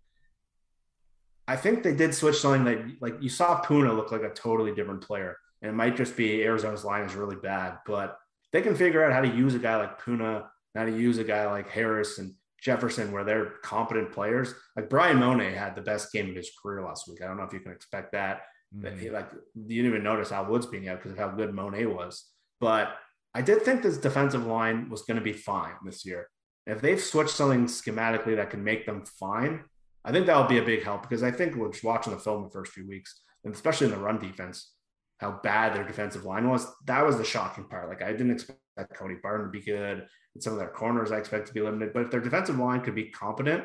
I 1.48 1.56
think 1.56 1.84
they 1.84 1.96
did 1.96 2.16
switch 2.16 2.38
something 2.38 2.64
that 2.66 3.02
like 3.02 3.22
you 3.22 3.30
saw 3.30 3.62
Poona 3.62 3.96
look 3.96 4.12
like 4.12 4.24
a 4.24 4.30
totally 4.30 4.74
different 4.74 5.02
player. 5.02 5.38
And 5.62 5.70
it 5.70 5.76
might 5.76 5.96
just 5.96 6.18
be 6.18 6.44
Arizona's 6.44 6.84
line 6.84 7.06
is 7.06 7.16
really 7.16 7.38
bad, 7.38 7.80
but 7.86 8.18
they 8.52 8.62
can 8.62 8.76
figure 8.76 9.04
out 9.04 9.14
how 9.14 9.22
to 9.22 9.28
use 9.28 9.56
a 9.56 9.60
guy 9.60 9.78
like 9.78 10.02
Poona, 10.02 10.46
how 10.76 10.86
to 10.86 10.92
use 10.92 11.18
a 11.18 11.24
guy 11.24 11.50
like 11.50 11.70
Harris 11.70 12.20
and 12.20 12.34
Jefferson, 12.62 13.12
where 13.12 13.24
they're 13.24 13.54
competent 13.64 14.12
players. 14.12 14.54
Like 14.76 14.90
Bryan 14.90 15.18
Mone 15.18 15.40
had 15.40 15.76
the 15.76 15.82
best 15.82 16.12
game 16.12 16.30
of 16.30 16.36
his 16.36 16.52
career 16.62 16.84
last 16.84 17.08
week. 17.08 17.22
I 17.22 17.28
don't 17.28 17.38
know 17.38 17.44
if 17.44 17.54
you 17.54 17.60
can 17.60 17.72
expect 17.72 18.12
that. 18.12 18.42
Mm-hmm. 18.76 19.00
He, 19.00 19.10
like 19.10 19.30
you 19.56 19.84
didn't 19.84 19.92
even 19.92 20.04
notice 20.04 20.32
Al 20.32 20.46
Woods 20.46 20.66
being 20.66 20.88
out 20.90 20.98
because 20.98 21.12
of 21.12 21.18
how 21.18 21.30
good 21.30 21.54
Monet 21.54 21.86
was. 21.86 22.26
But 22.60 22.96
I 23.34 23.42
did 23.42 23.64
think 23.64 23.82
this 23.82 23.98
defensive 23.98 24.46
line 24.46 24.90
was 24.90 25.02
going 25.02 25.18
to 25.18 25.24
be 25.24 25.34
fine 25.34 25.74
this 25.84 26.06
year. 26.06 26.28
If 26.66 26.82
they've 26.82 27.02
switched 27.02 27.32
something 27.32 27.66
schematically 27.66 28.36
that 28.36 28.50
can 28.50 28.64
make 28.64 28.86
them 28.86 29.04
fine, 29.06 29.64
I 30.06 30.12
think 30.12 30.26
that 30.26 30.38
will 30.38 30.48
be 30.48 30.58
a 30.58 30.64
big 30.64 30.84
help 30.84 31.04
because 31.04 31.24
I 31.24 31.32
think 31.32 31.56
we're 31.56 31.72
watching 31.84 32.14
the 32.14 32.20
film 32.20 32.44
the 32.44 32.50
first 32.50 32.74
few 32.74 32.88
weeks, 32.88 33.22
and 33.44 33.54
especially 33.54 33.86
in 33.88 33.92
the 33.92 34.00
run 34.00 34.20
defense, 34.20 34.72
how 35.20 35.40
bad 35.44 35.74
their 35.74 35.86
defensive 35.86 36.26
line 36.26 36.50
was. 36.50 36.68
That 36.86 37.06
was 37.06 37.18
the 37.18 37.24
shocking 37.24 37.66
part. 37.66 37.88
Like 37.88 38.02
I 38.02 38.12
didn't 38.12 38.32
expect 38.32 38.60
Cody 38.96 39.16
Barton 39.22 39.46
to 39.46 39.52
be 39.52 39.62
good, 39.62 40.06
and 40.34 40.44
some 40.44 40.54
of 40.54 40.60
their 40.60 40.70
corners 40.70 41.12
I 41.12 41.18
expect 41.18 41.48
to 41.48 41.54
be 41.54 41.62
limited. 41.62 41.94
But 41.94 42.04
if 42.04 42.12
their 42.12 42.20
defensive 42.20 42.60
line 42.60 42.82
could 42.82 42.96
be 42.96 43.10
competent, 43.10 43.64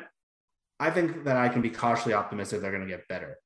I 0.79 0.91
think 0.91 1.25
that 1.25 1.35
I 1.35 1.49
can 1.49 1.61
be 1.61 1.69
cautiously 1.69 2.13
optimistic 2.13 2.61
they're 2.61 2.71
going 2.71 2.87
to 2.87 2.89
get 2.89 3.07
better. 3.09 3.37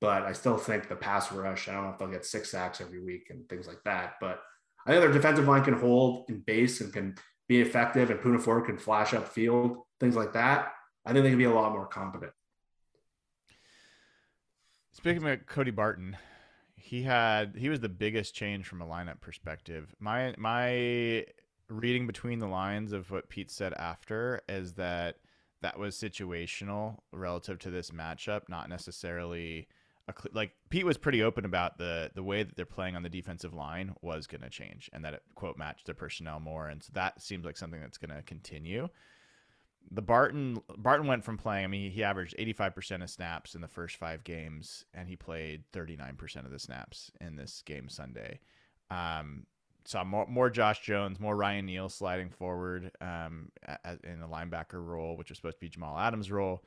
But 0.00 0.22
I 0.22 0.32
still 0.32 0.56
think 0.56 0.88
the 0.88 0.96
pass 0.96 1.32
rush. 1.32 1.68
I 1.68 1.72
don't 1.72 1.84
know 1.84 1.90
if 1.90 1.98
they'll 1.98 2.08
get 2.08 2.24
six 2.24 2.50
sacks 2.50 2.80
every 2.80 3.02
week 3.02 3.28
and 3.30 3.48
things 3.48 3.66
like 3.66 3.82
that. 3.84 4.14
But 4.20 4.40
I 4.86 4.90
think 4.90 5.02
their 5.02 5.12
defensive 5.12 5.48
line 5.48 5.64
can 5.64 5.74
hold 5.74 6.26
in 6.28 6.40
base 6.40 6.80
and 6.80 6.92
can 6.92 7.16
be 7.48 7.60
effective, 7.60 8.10
and 8.10 8.20
Poona 8.20 8.40
Ford 8.40 8.66
can 8.66 8.78
flash 8.78 9.12
up 9.14 9.28
field, 9.28 9.78
things 9.98 10.16
like 10.16 10.32
that. 10.34 10.72
I 11.04 11.12
think 11.12 11.24
they 11.24 11.30
can 11.30 11.38
be 11.38 11.44
a 11.44 11.52
lot 11.52 11.72
more 11.72 11.86
competent. 11.86 12.32
Speaking 14.92 15.26
of 15.26 15.46
Cody 15.46 15.70
Barton, 15.70 16.16
he 16.76 17.02
had 17.02 17.56
he 17.56 17.68
was 17.68 17.80
the 17.80 17.88
biggest 17.88 18.34
change 18.34 18.66
from 18.66 18.80
a 18.80 18.86
lineup 18.86 19.20
perspective. 19.20 19.94
My 19.98 20.34
my 20.38 21.26
reading 21.68 22.06
between 22.06 22.38
the 22.38 22.46
lines 22.46 22.92
of 22.92 23.10
what 23.10 23.28
Pete 23.28 23.50
said 23.50 23.74
after 23.74 24.42
is 24.48 24.74
that 24.74 25.16
that 25.62 25.78
was 25.78 25.96
situational 25.96 26.98
relative 27.10 27.58
to 27.60 27.70
this 27.70 27.90
matchup, 27.90 28.42
not 28.48 28.68
necessarily 28.68 29.66
a 30.08 30.14
like 30.32 30.52
Pete 30.68 30.84
was 30.84 30.98
pretty 30.98 31.22
open 31.22 31.44
about 31.44 31.78
the 31.78 32.10
the 32.14 32.22
way 32.22 32.42
that 32.42 32.56
they're 32.56 32.66
playing 32.66 32.96
on 32.96 33.02
the 33.02 33.08
defensive 33.08 33.54
line 33.54 33.94
was 34.02 34.26
going 34.26 34.42
to 34.42 34.50
change 34.50 34.90
and 34.92 35.04
that 35.04 35.14
it 35.14 35.22
quote 35.34 35.56
matched 35.56 35.86
their 35.86 35.94
personnel 35.94 36.40
more, 36.40 36.68
and 36.68 36.82
so 36.82 36.90
that 36.94 37.20
seems 37.20 37.44
like 37.44 37.56
something 37.56 37.80
that's 37.80 37.98
going 37.98 38.14
to 38.14 38.22
continue. 38.22 38.88
The 39.90 40.02
Barton 40.02 40.58
Barton 40.76 41.06
went 41.06 41.24
from 41.24 41.38
playing. 41.38 41.64
I 41.64 41.68
mean, 41.68 41.90
he 41.90 42.02
averaged 42.02 42.36
85% 42.38 43.02
of 43.02 43.10
snaps 43.10 43.54
in 43.54 43.60
the 43.60 43.68
first 43.68 43.96
five 43.96 44.24
games, 44.24 44.84
and 44.94 45.08
he 45.08 45.16
played 45.16 45.64
39% 45.72 46.44
of 46.44 46.50
the 46.50 46.58
snaps 46.58 47.12
in 47.20 47.36
this 47.36 47.62
game 47.64 47.88
Sunday. 47.88 48.40
Um, 48.90 49.46
saw 49.84 50.04
more, 50.04 50.26
more 50.26 50.50
Josh 50.50 50.80
Jones, 50.80 51.20
more 51.20 51.36
Ryan 51.36 51.66
Neal 51.66 51.88
sliding 51.88 52.30
forward 52.30 52.90
um, 53.00 53.50
in 54.02 54.20
the 54.20 54.26
linebacker 54.26 54.84
role, 54.84 55.16
which 55.16 55.28
was 55.28 55.38
supposed 55.38 55.56
to 55.56 55.60
be 55.60 55.68
Jamal 55.68 55.98
Adams' 55.98 56.30
role. 56.30 56.64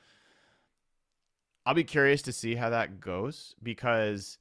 I'll 1.65 1.73
be 1.73 1.83
curious 1.83 2.21
to 2.23 2.31
see 2.31 2.55
how 2.55 2.69
that 2.69 2.99
goes 3.01 3.55
because 3.61 4.37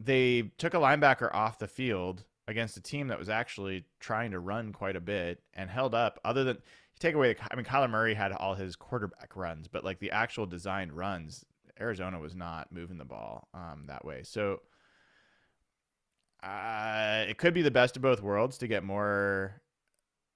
they 0.00 0.50
took 0.58 0.74
a 0.74 0.78
linebacker 0.78 1.32
off 1.34 1.58
the 1.58 1.68
field 1.68 2.24
against 2.48 2.76
a 2.76 2.80
team 2.80 3.08
that 3.08 3.18
was 3.18 3.28
actually 3.28 3.84
trying 4.00 4.30
to 4.30 4.38
run 4.38 4.72
quite 4.72 4.96
a 4.96 5.00
bit 5.00 5.42
and 5.54 5.68
held 5.68 5.94
up. 5.94 6.18
Other 6.24 6.44
than 6.44 6.58
you 6.94 6.98
take 7.00 7.14
away, 7.14 7.34
the, 7.34 7.40
I 7.50 7.56
mean, 7.56 7.64
Kyler 7.64 7.90
Murray 7.90 8.14
had 8.14 8.32
all 8.32 8.54
his 8.54 8.76
quarterback 8.76 9.36
runs, 9.36 9.68
but 9.68 9.84
like 9.84 9.98
the 9.98 10.10
actual 10.10 10.46
designed 10.46 10.92
runs, 10.92 11.44
Arizona 11.80 12.18
was 12.18 12.34
not 12.34 12.72
moving 12.72 12.98
the 12.98 13.04
ball 13.04 13.48
um, 13.54 13.84
that 13.86 14.04
way. 14.04 14.22
So 14.22 14.60
uh, 16.42 17.24
it 17.28 17.38
could 17.38 17.54
be 17.54 17.62
the 17.62 17.70
best 17.70 17.96
of 17.96 18.02
both 18.02 18.22
worlds 18.22 18.58
to 18.58 18.68
get 18.68 18.84
more 18.84 19.60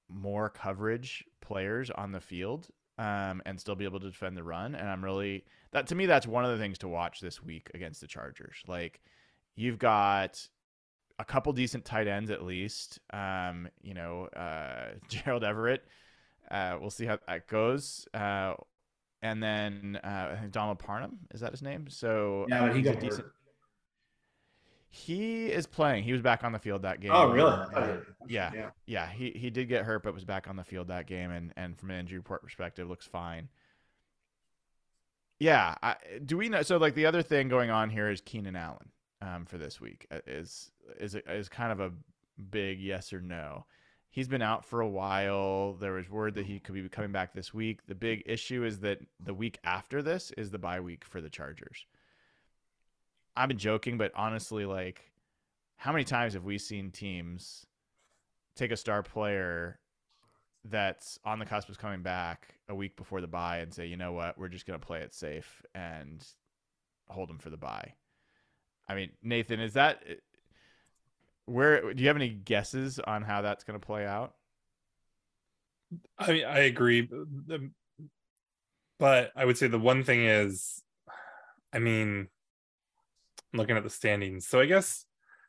more 0.08 0.48
coverage 0.48 1.24
players 1.40 1.90
on 1.90 2.12
the 2.12 2.20
field 2.20 2.68
um, 2.98 3.42
and 3.44 3.58
still 3.58 3.74
be 3.74 3.84
able 3.84 3.98
to 3.98 4.10
defend 4.10 4.36
the 4.36 4.42
run. 4.42 4.74
And 4.76 4.88
I'm 4.88 5.04
really 5.04 5.44
that 5.72 5.88
to 5.88 5.94
me 5.94 6.06
that's 6.06 6.26
one 6.26 6.44
of 6.44 6.50
the 6.52 6.62
things 6.62 6.78
to 6.78 6.88
watch 6.88 7.20
this 7.20 7.42
week 7.42 7.70
against 7.74 8.00
the 8.00 8.06
Chargers. 8.06 8.56
Like 8.66 9.00
you've 9.56 9.78
got 9.78 10.46
a 11.18 11.24
couple 11.24 11.52
decent 11.52 11.84
tight 11.84 12.06
ends 12.06 12.30
at 12.30 12.44
least. 12.44 13.00
Um, 13.12 13.68
you 13.82 13.94
know, 13.94 14.26
uh, 14.26 14.92
Gerald 15.08 15.44
Everett. 15.44 15.84
Uh, 16.50 16.78
we'll 16.80 16.90
see 16.90 17.06
how 17.06 17.18
that 17.26 17.46
goes. 17.46 18.06
Uh, 18.14 18.54
and 19.22 19.42
then 19.42 19.98
uh, 20.02 20.30
I 20.32 20.36
think 20.40 20.52
Donald 20.52 20.78
Parham 20.78 21.18
is 21.32 21.40
that 21.40 21.50
his 21.50 21.62
name? 21.62 21.86
So 21.88 22.46
yeah, 22.48 22.66
but 22.66 22.76
he 22.76 22.82
got 22.82 23.00
decent. 23.00 23.26
He 24.88 25.46
is 25.46 25.66
playing. 25.66 26.04
He 26.04 26.12
was 26.12 26.22
back 26.22 26.42
on 26.42 26.52
the 26.52 26.58
field 26.58 26.82
that 26.82 27.00
game. 27.00 27.10
Oh, 27.12 27.30
really? 27.30 27.50
Uh, 27.50 27.98
yeah, 28.28 28.50
yeah, 28.54 28.70
yeah. 28.86 29.10
He 29.10 29.30
he 29.30 29.50
did 29.50 29.68
get 29.68 29.84
hurt, 29.84 30.02
but 30.02 30.14
was 30.14 30.24
back 30.24 30.48
on 30.48 30.56
the 30.56 30.64
field 30.64 30.88
that 30.88 31.06
game, 31.06 31.30
and 31.30 31.52
and 31.56 31.76
from 31.78 31.90
an 31.90 32.00
injury 32.00 32.18
report 32.18 32.42
perspective, 32.42 32.88
looks 32.88 33.06
fine. 33.06 33.48
Yeah. 35.38 35.74
I, 35.82 35.96
do 36.24 36.36
we 36.36 36.48
know? 36.48 36.62
So 36.62 36.76
like 36.78 36.94
the 36.94 37.06
other 37.06 37.22
thing 37.22 37.48
going 37.48 37.70
on 37.70 37.90
here 37.90 38.08
is 38.10 38.20
Keenan 38.20 38.56
Allen 38.56 38.90
um, 39.20 39.44
for 39.44 39.58
this 39.58 39.80
week 39.80 40.06
uh, 40.10 40.20
is 40.26 40.70
is 40.98 41.14
is 41.14 41.48
kind 41.48 41.72
of 41.72 41.80
a 41.80 41.92
big 42.50 42.80
yes 42.80 43.12
or 43.12 43.20
no. 43.20 43.66
He's 44.16 44.28
been 44.28 44.40
out 44.40 44.64
for 44.64 44.80
a 44.80 44.88
while. 44.88 45.74
There 45.74 45.92
was 45.92 46.08
word 46.08 46.36
that 46.36 46.46
he 46.46 46.58
could 46.58 46.74
be 46.74 46.88
coming 46.88 47.12
back 47.12 47.34
this 47.34 47.52
week. 47.52 47.86
The 47.86 47.94
big 47.94 48.22
issue 48.24 48.64
is 48.64 48.78
that 48.78 49.00
the 49.22 49.34
week 49.34 49.58
after 49.62 50.00
this 50.00 50.32
is 50.38 50.50
the 50.50 50.58
bye 50.58 50.80
week 50.80 51.04
for 51.04 51.20
the 51.20 51.28
Chargers. 51.28 51.84
I've 53.36 53.48
been 53.48 53.58
joking, 53.58 53.98
but 53.98 54.12
honestly, 54.14 54.64
like, 54.64 55.12
how 55.76 55.92
many 55.92 56.04
times 56.04 56.32
have 56.32 56.44
we 56.44 56.56
seen 56.56 56.90
teams 56.90 57.66
take 58.54 58.70
a 58.70 58.76
star 58.78 59.02
player 59.02 59.80
that's 60.64 61.18
on 61.22 61.38
the 61.38 61.44
cusp 61.44 61.68
of 61.68 61.78
coming 61.78 62.00
back 62.00 62.54
a 62.70 62.74
week 62.74 62.96
before 62.96 63.20
the 63.20 63.26
bye 63.26 63.58
and 63.58 63.74
say, 63.74 63.84
you 63.84 63.98
know 63.98 64.12
what, 64.12 64.38
we're 64.38 64.48
just 64.48 64.64
going 64.64 64.80
to 64.80 64.86
play 64.86 65.00
it 65.00 65.12
safe 65.12 65.62
and 65.74 66.24
hold 67.10 67.28
them 67.28 67.36
for 67.36 67.50
the 67.50 67.58
bye? 67.58 67.92
I 68.88 68.94
mean, 68.94 69.10
Nathan, 69.22 69.60
is 69.60 69.74
that 69.74 70.02
where? 71.46 71.94
Do 71.94 72.02
you 72.02 72.08
have 72.08 72.16
any 72.16 72.28
guesses 72.28 72.98
on 72.98 73.22
how 73.22 73.42
that's 73.42 73.64
going 73.64 73.78
to 73.78 73.84
play 73.84 74.06
out? 74.06 74.34
I 76.18 76.32
mean, 76.32 76.44
I 76.44 76.60
agree, 76.60 77.08
but 78.98 79.30
I 79.36 79.44
would 79.44 79.56
say 79.56 79.68
the 79.68 79.78
one 79.78 80.02
thing 80.02 80.24
is, 80.24 80.82
I 81.72 81.78
mean, 81.78 82.28
looking 83.52 83.76
at 83.76 83.84
the 83.84 83.90
standings. 83.90 84.46
So 84.46 84.60
I 84.60 84.66
guess 84.66 85.04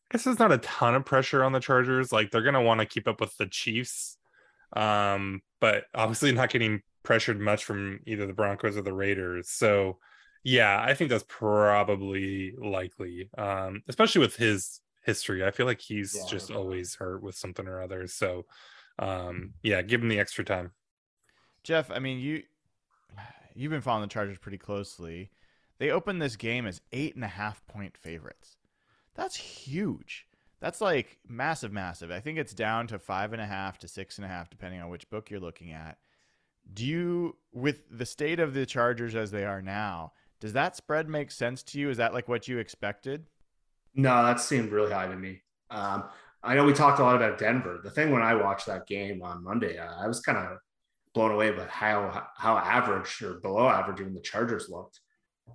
I 0.09 0.15
guess 0.15 0.23
there's 0.23 0.39
not 0.39 0.51
a 0.51 0.59
ton 0.59 0.95
of 0.95 1.05
pressure 1.05 1.43
on 1.43 1.51
the 1.51 1.59
Chargers. 1.59 2.11
Like 2.11 2.31
they're 2.31 2.43
gonna 2.43 2.61
want 2.61 2.79
to 2.79 2.85
keep 2.85 3.07
up 3.07 3.19
with 3.19 3.35
the 3.37 3.47
Chiefs, 3.47 4.17
um, 4.75 5.41
but 5.59 5.85
obviously 5.93 6.31
not 6.31 6.49
getting 6.49 6.81
pressured 7.03 7.39
much 7.39 7.65
from 7.65 7.99
either 8.05 8.27
the 8.27 8.33
Broncos 8.33 8.77
or 8.77 8.81
the 8.81 8.93
Raiders. 8.93 9.49
So 9.49 9.97
yeah, 10.43 10.81
I 10.81 10.93
think 10.93 11.09
that's 11.09 11.25
probably 11.27 12.53
likely, 12.57 13.29
um, 13.37 13.81
especially 13.87 14.21
with 14.21 14.35
his 14.35 14.79
history. 15.07 15.43
I 15.43 15.49
feel 15.49 15.65
like 15.65 15.81
he's 15.81 16.15
yeah. 16.15 16.29
just 16.29 16.51
always 16.51 16.93
hurt 16.93 17.23
with 17.23 17.35
something 17.35 17.67
or 17.67 17.81
other. 17.81 18.05
So 18.05 18.45
um, 18.99 19.53
yeah, 19.63 19.81
give 19.81 20.03
him 20.03 20.09
the 20.09 20.19
extra 20.19 20.43
time. 20.43 20.71
Jeff, 21.63 21.89
I 21.89 21.97
mean 21.97 22.19
you 22.19 22.43
you've 23.55 23.71
been 23.71 23.81
following 23.81 24.07
the 24.07 24.13
Chargers 24.13 24.37
pretty 24.37 24.59
closely. 24.59 25.31
They 25.79 25.89
opened 25.89 26.21
this 26.21 26.35
game 26.35 26.67
as 26.67 26.81
eight 26.91 27.15
and 27.15 27.23
a 27.23 27.29
half 27.29 27.65
point 27.65 27.97
favorites. 27.97 28.57
That's 29.15 29.35
huge. 29.35 30.27
That's 30.59 30.81
like 30.81 31.17
massive, 31.27 31.71
massive. 31.71 32.11
I 32.11 32.19
think 32.19 32.37
it's 32.37 32.53
down 32.53 32.87
to 32.87 32.99
five 32.99 33.33
and 33.33 33.41
a 33.41 33.45
half 33.45 33.77
to 33.79 33.87
six 33.87 34.17
and 34.17 34.25
a 34.25 34.27
half, 34.27 34.49
depending 34.49 34.81
on 34.81 34.89
which 34.89 35.09
book 35.09 35.29
you're 35.29 35.39
looking 35.39 35.71
at. 35.71 35.97
Do 36.73 36.85
you, 36.85 37.37
with 37.53 37.83
the 37.89 38.05
state 38.05 38.39
of 38.39 38.53
the 38.53 38.65
Chargers 38.65 39.15
as 39.15 39.31
they 39.31 39.45
are 39.45 39.61
now, 39.61 40.11
does 40.39 40.53
that 40.53 40.75
spread 40.75 41.07
make 41.07 41.31
sense 41.31 41.63
to 41.63 41.79
you? 41.79 41.89
Is 41.89 41.97
that 41.97 42.13
like 42.13 42.27
what 42.27 42.47
you 42.47 42.57
expected? 42.57 43.25
No, 43.97 44.23
that 44.23 44.39
seemed 44.39 44.71
really 44.71 44.93
high 44.93 45.07
to 45.07 45.15
me. 45.15 45.41
Um, 45.71 46.05
I 46.43 46.55
know 46.55 46.63
we 46.63 46.73
talked 46.73 46.99
a 46.99 47.03
lot 47.03 47.15
about 47.15 47.39
Denver. 47.39 47.81
The 47.83 47.89
thing 47.89 48.11
when 48.11 48.21
I 48.21 48.35
watched 48.35 48.67
that 48.67 48.87
game 48.87 49.23
on 49.23 49.43
Monday, 49.43 49.77
uh, 49.77 49.95
I 49.99 50.07
was 50.07 50.21
kind 50.21 50.37
of 50.37 50.59
blown 51.13 51.31
away 51.31 51.49
by 51.51 51.65
how 51.65 52.27
how 52.37 52.57
average 52.57 53.21
or 53.23 53.39
below 53.39 53.67
average 53.67 53.99
even 53.99 54.13
the 54.13 54.21
Chargers 54.21 54.69
looked. 54.69 54.99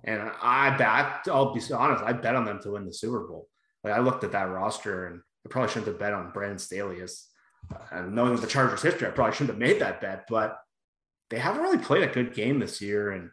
And 0.03 0.29
I 0.41 0.75
bet, 0.75 1.31
I'll 1.33 1.53
be 1.53 1.61
honest, 1.73 2.03
I 2.03 2.13
bet 2.13 2.35
on 2.35 2.45
them 2.45 2.59
to 2.63 2.71
win 2.71 2.85
the 2.85 2.93
Super 2.93 3.25
Bowl. 3.27 3.47
Like 3.83 3.93
I 3.93 3.99
looked 3.99 4.23
at 4.23 4.33
that 4.33 4.49
roster 4.49 5.07
and 5.07 5.21
I 5.45 5.49
probably 5.49 5.69
shouldn't 5.69 5.87
have 5.87 5.99
bet 5.99 6.13
on 6.13 6.31
Brandon 6.31 6.57
Staley 6.57 7.01
as, 7.01 7.27
and 7.91 8.13
knowing 8.13 8.35
the 8.35 8.47
Chargers 8.47 8.81
history, 8.81 9.07
I 9.07 9.11
probably 9.11 9.33
shouldn't 9.33 9.51
have 9.51 9.69
made 9.69 9.81
that 9.81 10.01
bet, 10.01 10.25
but 10.27 10.57
they 11.29 11.39
haven't 11.39 11.61
really 11.61 11.77
played 11.77 12.03
a 12.03 12.13
good 12.13 12.33
game 12.33 12.59
this 12.59 12.81
year. 12.81 13.11
And 13.11 13.29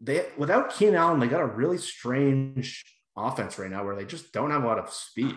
they, 0.00 0.26
without 0.36 0.74
Keenan 0.74 0.96
Allen, 0.96 1.20
they 1.20 1.28
got 1.28 1.40
a 1.40 1.46
really 1.46 1.78
strange 1.78 2.84
offense 3.26 3.58
right 3.58 3.70
now 3.70 3.84
where 3.84 3.96
they 3.96 4.04
just 4.04 4.32
don't 4.32 4.50
have 4.50 4.64
a 4.64 4.66
lot 4.66 4.78
of 4.78 4.92
speed. 4.92 5.36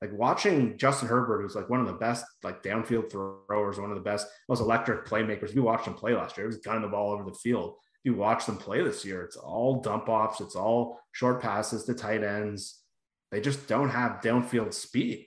Like 0.00 0.12
watching 0.12 0.76
Justin 0.76 1.08
Herbert, 1.08 1.42
who's 1.42 1.54
like 1.54 1.70
one 1.70 1.80
of 1.80 1.86
the 1.86 1.94
best, 1.94 2.24
like 2.42 2.62
downfield 2.62 3.10
throwers, 3.10 3.78
one 3.78 3.90
of 3.90 3.96
the 3.96 4.02
best, 4.02 4.26
most 4.48 4.60
electric 4.60 5.06
playmakers. 5.06 5.54
We 5.54 5.60
watched 5.60 5.86
him 5.86 5.94
play 5.94 6.14
last 6.14 6.36
year. 6.36 6.46
He 6.46 6.48
was 6.48 6.58
gunning 6.58 6.82
the 6.82 6.88
ball 6.88 7.12
over 7.12 7.24
the 7.24 7.36
field 7.36 7.76
you 8.04 8.12
watch 8.12 8.44
them 8.44 8.58
play 8.58 8.82
this 8.82 9.04
year, 9.04 9.22
it's 9.22 9.36
all 9.36 9.80
dump 9.80 10.08
offs, 10.08 10.40
it's 10.40 10.54
all 10.54 11.00
short 11.12 11.40
passes 11.40 11.84
to 11.84 11.94
tight 11.94 12.22
ends. 12.22 12.82
They 13.32 13.40
just 13.40 13.66
don't 13.66 13.88
have 13.88 14.20
downfield 14.20 14.74
speed. 14.74 15.26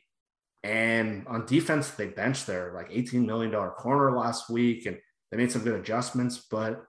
And 0.64 1.28
on 1.28 1.46
defense, 1.46 1.90
they 1.90 2.08
benched 2.08 2.46
their 2.46 2.72
like 2.74 2.92
$18 2.92 3.26
million 3.26 3.52
corner 3.52 4.16
last 4.16 4.50
week 4.50 4.86
and 4.86 4.98
they 5.32 5.38
made 5.38 5.52
some 5.52 5.64
good 5.64 5.80
adjustments, 5.80 6.46
but 6.50 6.84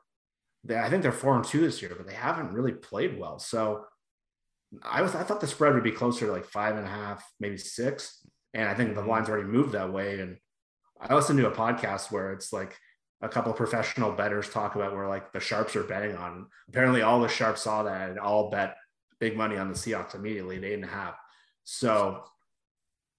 they, 0.62 0.78
I 0.78 0.90
think 0.90 1.02
they're 1.02 1.10
four 1.10 1.34
and 1.34 1.44
two 1.44 1.60
this 1.60 1.80
year, 1.80 1.94
but 1.96 2.06
they 2.06 2.14
haven't 2.14 2.52
really 2.52 2.72
played 2.72 3.18
well. 3.18 3.38
So 3.38 3.84
I 4.82 5.02
was 5.02 5.14
I 5.14 5.22
thought 5.22 5.40
the 5.40 5.46
spread 5.46 5.74
would 5.74 5.82
be 5.82 5.92
closer 5.92 6.26
to 6.26 6.32
like 6.32 6.44
five 6.44 6.76
and 6.76 6.86
a 6.86 6.90
half, 6.90 7.24
maybe 7.40 7.56
six. 7.56 8.24
And 8.54 8.68
I 8.68 8.74
think 8.74 8.94
the 8.94 9.00
mm-hmm. 9.00 9.10
line's 9.10 9.28
already 9.28 9.48
moved 9.48 9.72
that 9.72 9.92
way. 9.92 10.20
And 10.20 10.36
I 11.00 11.14
listened 11.14 11.38
to 11.38 11.48
a 11.48 11.54
podcast 11.54 12.10
where 12.10 12.32
it's 12.32 12.52
like 12.52 12.76
a 13.20 13.28
couple 13.28 13.52
professional 13.52 14.12
bettors 14.12 14.48
talk 14.48 14.74
about 14.74 14.94
where 14.94 15.08
like 15.08 15.32
the 15.32 15.40
sharps 15.40 15.76
are 15.76 15.84
betting 15.84 16.16
on. 16.16 16.46
Apparently, 16.68 17.02
all 17.02 17.20
the 17.20 17.28
sharps 17.28 17.62
saw 17.62 17.82
that 17.84 18.10
and 18.10 18.18
all 18.18 18.50
bet 18.50 18.76
big 19.20 19.36
money 19.36 19.56
on 19.56 19.68
the 19.68 19.74
Seahawks 19.74 20.14
immediately, 20.14 20.64
eight 20.64 20.74
and 20.74 20.84
a 20.84 20.88
half. 20.88 21.16
So 21.64 22.22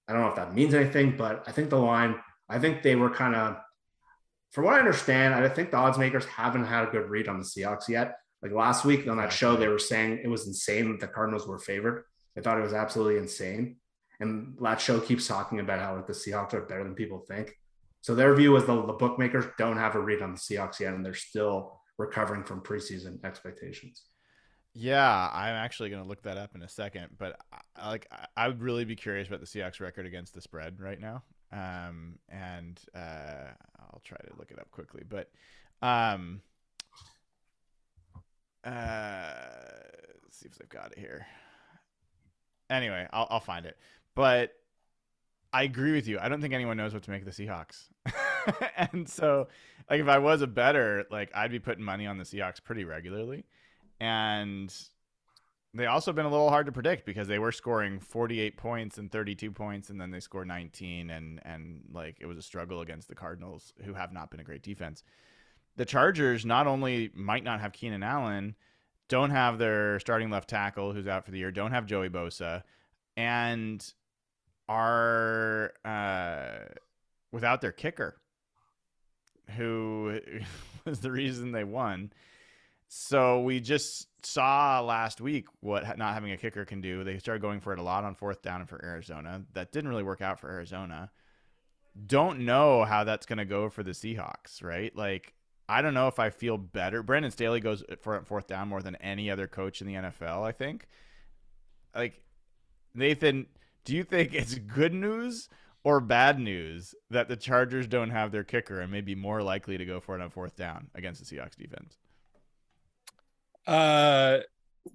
I 0.07 0.13
don't 0.13 0.21
know 0.21 0.29
if 0.29 0.35
that 0.35 0.53
means 0.53 0.73
anything, 0.73 1.17
but 1.17 1.43
I 1.47 1.51
think 1.51 1.69
the 1.69 1.77
line, 1.77 2.15
I 2.47 2.59
think 2.59 2.81
they 2.81 2.95
were 2.95 3.09
kind 3.09 3.35
of, 3.35 3.57
from 4.51 4.65
what 4.65 4.73
I 4.73 4.79
understand, 4.79 5.35
I 5.35 5.47
think 5.49 5.71
the 5.71 5.77
odds 5.77 5.97
makers 5.97 6.25
haven't 6.25 6.65
had 6.65 6.87
a 6.87 6.91
good 6.91 7.09
read 7.09 7.27
on 7.27 7.37
the 7.37 7.45
Seahawks 7.45 7.87
yet. 7.87 8.15
Like 8.41 8.51
last 8.51 8.85
week 8.85 9.07
on 9.07 9.17
that 9.17 9.33
show, 9.33 9.55
they 9.55 9.67
were 9.67 9.79
saying 9.79 10.21
it 10.23 10.29
was 10.29 10.47
insane 10.47 10.91
that 10.91 10.99
the 10.99 11.07
Cardinals 11.07 11.47
were 11.47 11.59
favored. 11.59 12.05
They 12.35 12.41
thought 12.41 12.57
it 12.57 12.63
was 12.63 12.73
absolutely 12.73 13.17
insane. 13.17 13.77
And 14.19 14.57
that 14.61 14.81
show 14.81 14.99
keeps 14.99 15.27
talking 15.27 15.59
about 15.59 15.79
how 15.79 15.95
like 15.95 16.07
the 16.07 16.13
Seahawks 16.13 16.53
are 16.53 16.61
better 16.61 16.83
than 16.83 16.95
people 16.95 17.19
think. 17.19 17.55
So 18.01 18.15
their 18.15 18.33
view 18.35 18.55
is 18.55 18.65
the, 18.65 18.85
the 18.85 18.93
bookmakers 18.93 19.45
don't 19.57 19.77
have 19.77 19.95
a 19.95 19.99
read 19.99 20.21
on 20.21 20.33
the 20.33 20.39
Seahawks 20.39 20.79
yet, 20.79 20.93
and 20.93 21.05
they're 21.05 21.13
still 21.13 21.79
recovering 21.97 22.43
from 22.43 22.61
preseason 22.61 23.23
expectations. 23.25 24.03
Yeah, 24.73 25.29
I'm 25.33 25.55
actually 25.55 25.89
going 25.89 26.01
to 26.01 26.07
look 26.07 26.21
that 26.23 26.37
up 26.37 26.55
in 26.55 26.61
a 26.61 26.69
second, 26.69 27.07
but 27.17 27.37
I, 27.75 27.89
like 27.89 28.07
I 28.37 28.47
would 28.47 28.61
really 28.61 28.85
be 28.85 28.95
curious 28.95 29.27
about 29.27 29.41
the 29.41 29.45
Seahawks 29.45 29.81
record 29.81 30.05
against 30.05 30.33
the 30.33 30.41
spread 30.41 30.79
right 30.79 30.99
now. 30.99 31.23
Um, 31.51 32.19
and 32.29 32.79
uh, 32.95 33.51
I'll 33.79 34.01
try 34.03 34.17
to 34.17 34.37
look 34.37 34.51
it 34.51 34.59
up 34.59 34.69
quickly, 34.71 35.03
but 35.07 35.29
um, 35.81 36.41
uh, 38.63 39.33
let's 40.23 40.37
see 40.37 40.47
if 40.47 40.57
I've 40.61 40.69
got 40.69 40.91
it 40.91 40.99
here. 40.99 41.25
Anyway, 42.69 43.07
I'll 43.11 43.27
I'll 43.29 43.39
find 43.39 43.65
it. 43.65 43.77
But 44.15 44.53
I 45.51 45.63
agree 45.63 45.93
with 45.93 46.07
you. 46.07 46.19
I 46.19 46.29
don't 46.29 46.41
think 46.41 46.53
anyone 46.53 46.77
knows 46.77 46.93
what 46.93 47.03
to 47.03 47.11
make 47.11 47.25
of 47.25 47.35
the 47.35 47.45
Seahawks. 47.45 47.85
and 48.93 49.09
so, 49.09 49.47
like, 49.89 49.99
if 49.99 50.07
I 50.07 50.19
was 50.19 50.41
a 50.41 50.47
better, 50.47 51.05
like, 51.09 51.31
I'd 51.33 51.51
be 51.51 51.59
putting 51.59 51.83
money 51.83 52.05
on 52.05 52.17
the 52.17 52.23
Seahawks 52.23 52.63
pretty 52.63 52.83
regularly. 52.83 53.45
And 53.99 54.73
they 55.73 55.87
also 55.87 56.13
been 56.13 56.25
a 56.25 56.29
little 56.29 56.49
hard 56.49 56.67
to 56.67 56.71
predict 56.71 57.05
because 57.05 57.27
they 57.27 57.39
were 57.39 57.51
scoring 57.51 57.99
48 57.99 58.57
points 58.57 58.97
and 58.97 59.11
32 59.11 59.51
points, 59.51 59.89
and 59.89 59.99
then 59.99 60.11
they 60.11 60.19
scored 60.19 60.47
19, 60.47 61.09
and 61.09 61.39
and 61.43 61.81
like 61.91 62.17
it 62.19 62.25
was 62.25 62.37
a 62.37 62.41
struggle 62.41 62.81
against 62.81 63.07
the 63.07 63.15
Cardinals, 63.15 63.73
who 63.83 63.93
have 63.93 64.11
not 64.11 64.31
been 64.31 64.39
a 64.39 64.43
great 64.43 64.63
defense. 64.63 65.03
The 65.75 65.85
Chargers 65.85 66.45
not 66.45 66.67
only 66.67 67.11
might 67.13 67.43
not 67.43 67.61
have 67.61 67.71
Keenan 67.71 68.03
Allen, 68.03 68.55
don't 69.07 69.31
have 69.31 69.57
their 69.57 69.99
starting 69.99 70.29
left 70.29 70.49
tackle 70.49 70.93
who's 70.93 71.07
out 71.07 71.25
for 71.25 71.31
the 71.31 71.39
year, 71.39 71.51
don't 71.51 71.71
have 71.71 71.85
Joey 71.85 72.09
Bosa, 72.09 72.63
and 73.17 73.93
are 74.67 75.73
uh, 75.83 76.73
without 77.31 77.61
their 77.61 77.71
kicker, 77.71 78.15
who 79.57 80.19
was 80.85 80.99
the 80.99 81.11
reason 81.11 81.51
they 81.51 81.63
won. 81.63 82.11
So 82.87 83.41
we 83.41 83.59
just 83.59 84.07
saw 84.25 84.81
last 84.81 85.21
week 85.21 85.45
what 85.59 85.97
not 85.97 86.13
having 86.13 86.31
a 86.31 86.37
kicker 86.37 86.65
can 86.65 86.81
do. 86.81 87.03
They 87.03 87.19
started 87.19 87.41
going 87.41 87.59
for 87.59 87.73
it 87.73 87.79
a 87.79 87.83
lot 87.83 88.03
on 88.03 88.15
fourth 88.15 88.41
down 88.41 88.65
for 88.65 88.83
Arizona. 88.83 89.43
That 89.53 89.71
didn't 89.71 89.89
really 89.89 90.03
work 90.03 90.21
out 90.21 90.39
for 90.39 90.49
Arizona. 90.49 91.11
Don't 92.05 92.41
know 92.41 92.83
how 92.85 93.03
that's 93.03 93.25
going 93.25 93.37
to 93.37 93.45
go 93.45 93.69
for 93.69 93.83
the 93.83 93.91
Seahawks, 93.91 94.63
right? 94.63 94.95
Like, 94.95 95.33
I 95.69 95.83
don't 95.83 95.93
know 95.93 96.07
if 96.07 96.17
I 96.17 96.31
feel 96.31 96.57
better. 96.57 97.03
Brandon 97.03 97.29
Staley 97.29 97.59
goes 97.59 97.83
for 98.01 98.19
fourth 98.23 98.47
down 98.47 98.69
more 98.69 98.81
than 98.81 98.95
any 98.95 99.29
other 99.29 99.47
coach 99.47 99.81
in 99.81 99.87
the 99.87 99.93
NFL, 99.93 100.43
I 100.43 100.51
think. 100.51 100.87
Like, 101.93 102.23
Nathan, 102.95 103.45
do 103.85 103.95
you 103.95 104.03
think 104.03 104.33
it's 104.33 104.55
good 104.55 104.95
news 104.95 105.47
or 105.83 105.99
bad 105.99 106.39
news 106.39 106.95
that 107.11 107.27
the 107.27 107.35
Chargers 107.35 107.85
don't 107.85 108.09
have 108.09 108.31
their 108.31 108.43
kicker 108.43 108.79
and 108.79 108.91
may 108.91 109.01
be 109.01 109.13
more 109.13 109.43
likely 109.43 109.77
to 109.77 109.85
go 109.85 109.99
for 109.99 110.15
it 110.15 110.21
on 110.21 110.31
fourth 110.31 110.55
down 110.55 110.87
against 110.95 111.23
the 111.23 111.35
Seahawks 111.35 111.55
defense? 111.55 111.97
Uh, 113.67 114.39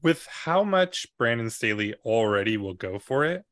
with 0.02 0.26
how 0.26 0.64
much 0.64 1.06
Brandon 1.16 1.50
Staley 1.50 1.94
already 2.04 2.56
will 2.56 2.74
go 2.74 2.98
for 2.98 3.24
it, 3.24 3.44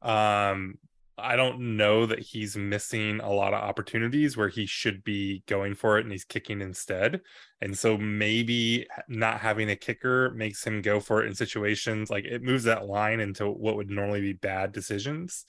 um, 0.00 0.78
I 1.18 1.36
don't 1.36 1.76
know 1.76 2.06
that 2.06 2.20
he's 2.20 2.56
missing 2.56 3.20
a 3.20 3.30
lot 3.30 3.52
of 3.52 3.62
opportunities 3.62 4.36
where 4.36 4.48
he 4.48 4.66
should 4.66 5.02
be 5.04 5.42
going 5.46 5.74
for 5.74 5.98
it 5.98 6.04
and 6.04 6.12
he's 6.12 6.24
kicking 6.24 6.60
instead. 6.60 7.20
And 7.60 7.76
so 7.76 7.98
maybe 7.98 8.86
not 9.08 9.40
having 9.40 9.70
a 9.70 9.76
kicker 9.76 10.30
makes 10.30 10.64
him 10.64 10.80
go 10.80 11.00
for 11.00 11.22
it 11.22 11.26
in 11.26 11.34
situations 11.34 12.10
like 12.10 12.24
it 12.24 12.42
moves 12.42 12.64
that 12.64 12.86
line 12.86 13.20
into 13.20 13.48
what 13.50 13.76
would 13.76 13.90
normally 13.90 14.20
be 14.20 14.32
bad 14.32 14.72
decisions, 14.72 15.44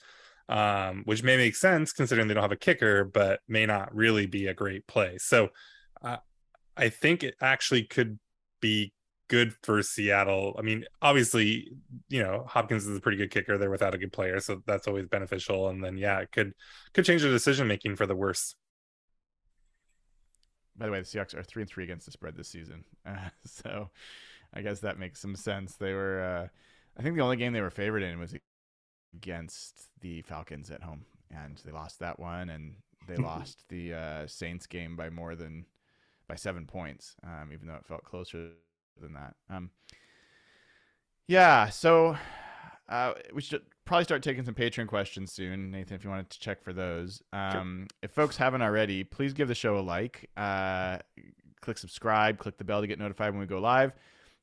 um, 0.48 1.02
which 1.04 1.22
may 1.22 1.36
make 1.36 1.56
sense 1.56 1.92
considering 1.92 2.26
they 2.26 2.34
don't 2.34 2.42
have 2.42 2.52
a 2.52 2.56
kicker, 2.56 3.04
but 3.04 3.40
may 3.46 3.66
not 3.66 3.94
really 3.94 4.26
be 4.26 4.48
a 4.48 4.54
great 4.54 4.86
play. 4.86 5.18
So 5.18 5.50
uh, 6.02 6.18
I 6.76 6.88
think 6.88 7.22
it 7.22 7.34
actually 7.40 7.84
could 7.84 8.18
be 8.60 8.92
good 9.30 9.54
for 9.62 9.80
Seattle. 9.80 10.56
I 10.58 10.62
mean, 10.62 10.84
obviously, 11.00 11.72
you 12.08 12.20
know, 12.20 12.44
Hopkins 12.48 12.86
is 12.86 12.96
a 12.96 13.00
pretty 13.00 13.16
good 13.16 13.30
kicker. 13.30 13.56
They're 13.56 13.70
without 13.70 13.94
a 13.94 13.98
good 13.98 14.12
player, 14.12 14.40
so 14.40 14.60
that's 14.66 14.88
always 14.88 15.06
beneficial. 15.06 15.68
And 15.68 15.82
then, 15.82 15.96
yeah, 15.96 16.18
it 16.18 16.32
could 16.32 16.52
could 16.92 17.04
change 17.04 17.22
the 17.22 17.28
decision 17.28 17.68
making 17.68 17.96
for 17.96 18.06
the 18.06 18.16
worse. 18.16 18.56
By 20.76 20.86
the 20.86 20.92
way, 20.92 20.98
the 20.98 21.06
Seahawks 21.06 21.34
are 21.34 21.44
three 21.44 21.62
and 21.62 21.70
three 21.70 21.84
against 21.84 22.06
the 22.06 22.12
spread 22.12 22.36
this 22.36 22.48
season, 22.48 22.84
uh, 23.06 23.30
so 23.46 23.90
I 24.52 24.62
guess 24.62 24.80
that 24.80 24.98
makes 24.98 25.20
some 25.20 25.36
sense. 25.36 25.76
They 25.76 25.94
were, 25.94 26.22
uh, 26.22 26.48
I 26.98 27.02
think, 27.02 27.16
the 27.16 27.22
only 27.22 27.36
game 27.36 27.52
they 27.52 27.60
were 27.60 27.70
favored 27.70 28.02
in 28.02 28.18
was 28.18 28.34
against 29.14 29.88
the 30.00 30.22
Falcons 30.22 30.70
at 30.70 30.82
home, 30.82 31.04
and 31.30 31.56
they 31.64 31.70
lost 31.70 32.00
that 32.00 32.18
one, 32.18 32.50
and 32.50 32.74
they 33.06 33.16
lost 33.16 33.64
the 33.68 33.94
uh, 33.94 34.26
Saints 34.26 34.66
game 34.66 34.96
by 34.96 35.08
more 35.08 35.36
than 35.36 35.66
by 36.26 36.34
seven 36.34 36.66
points, 36.66 37.14
um, 37.22 37.50
even 37.52 37.68
though 37.68 37.74
it 37.74 37.86
felt 37.86 38.02
closer 38.04 38.50
than 39.00 39.14
that. 39.14 39.34
Um, 39.48 39.70
yeah, 41.26 41.68
so 41.68 42.16
uh, 42.88 43.14
we 43.32 43.40
should 43.40 43.62
probably 43.84 44.04
start 44.04 44.22
taking 44.22 44.44
some 44.44 44.54
Patreon 44.54 44.86
questions 44.86 45.32
soon, 45.32 45.70
Nathan. 45.70 45.96
If 45.96 46.04
you 46.04 46.10
wanted 46.10 46.30
to 46.30 46.40
check 46.40 46.62
for 46.62 46.72
those, 46.72 47.22
um, 47.32 47.86
sure. 47.90 47.98
if 48.02 48.10
folks 48.12 48.36
haven't 48.36 48.62
already, 48.62 49.04
please 49.04 49.32
give 49.32 49.48
the 49.48 49.54
show 49.54 49.78
a 49.78 49.80
like, 49.80 50.28
uh, 50.36 50.98
click 51.60 51.78
subscribe, 51.78 52.38
click 52.38 52.58
the 52.58 52.64
bell 52.64 52.80
to 52.80 52.86
get 52.86 52.98
notified 52.98 53.32
when 53.32 53.40
we 53.40 53.46
go 53.46 53.58
live. 53.58 53.92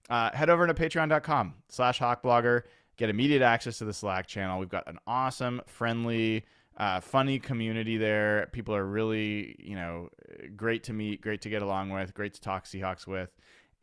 Uh, 0.09 0.31
head 0.35 0.49
over 0.49 0.65
to 0.65 0.73
patreon.com 0.73 1.53
slash 1.69 1.99
hawkblogger 1.99 2.63
get 2.97 3.09
immediate 3.09 3.41
access 3.41 3.77
to 3.77 3.85
the 3.85 3.93
slack 3.93 4.27
channel 4.27 4.59
we've 4.59 4.69
got 4.69 4.87
an 4.87 4.97
awesome 5.07 5.61
friendly 5.67 6.43
uh, 6.77 6.99
funny 6.99 7.39
community 7.39 7.97
there 7.97 8.47
people 8.51 8.75
are 8.75 8.85
really 8.85 9.55
you 9.59 9.75
know 9.75 10.09
great 10.55 10.83
to 10.83 10.93
meet 10.93 11.21
great 11.21 11.41
to 11.41 11.49
get 11.49 11.61
along 11.61 11.89
with 11.89 12.13
great 12.13 12.33
to 12.33 12.41
talk 12.41 12.65
seahawks 12.65 13.07
with 13.07 13.29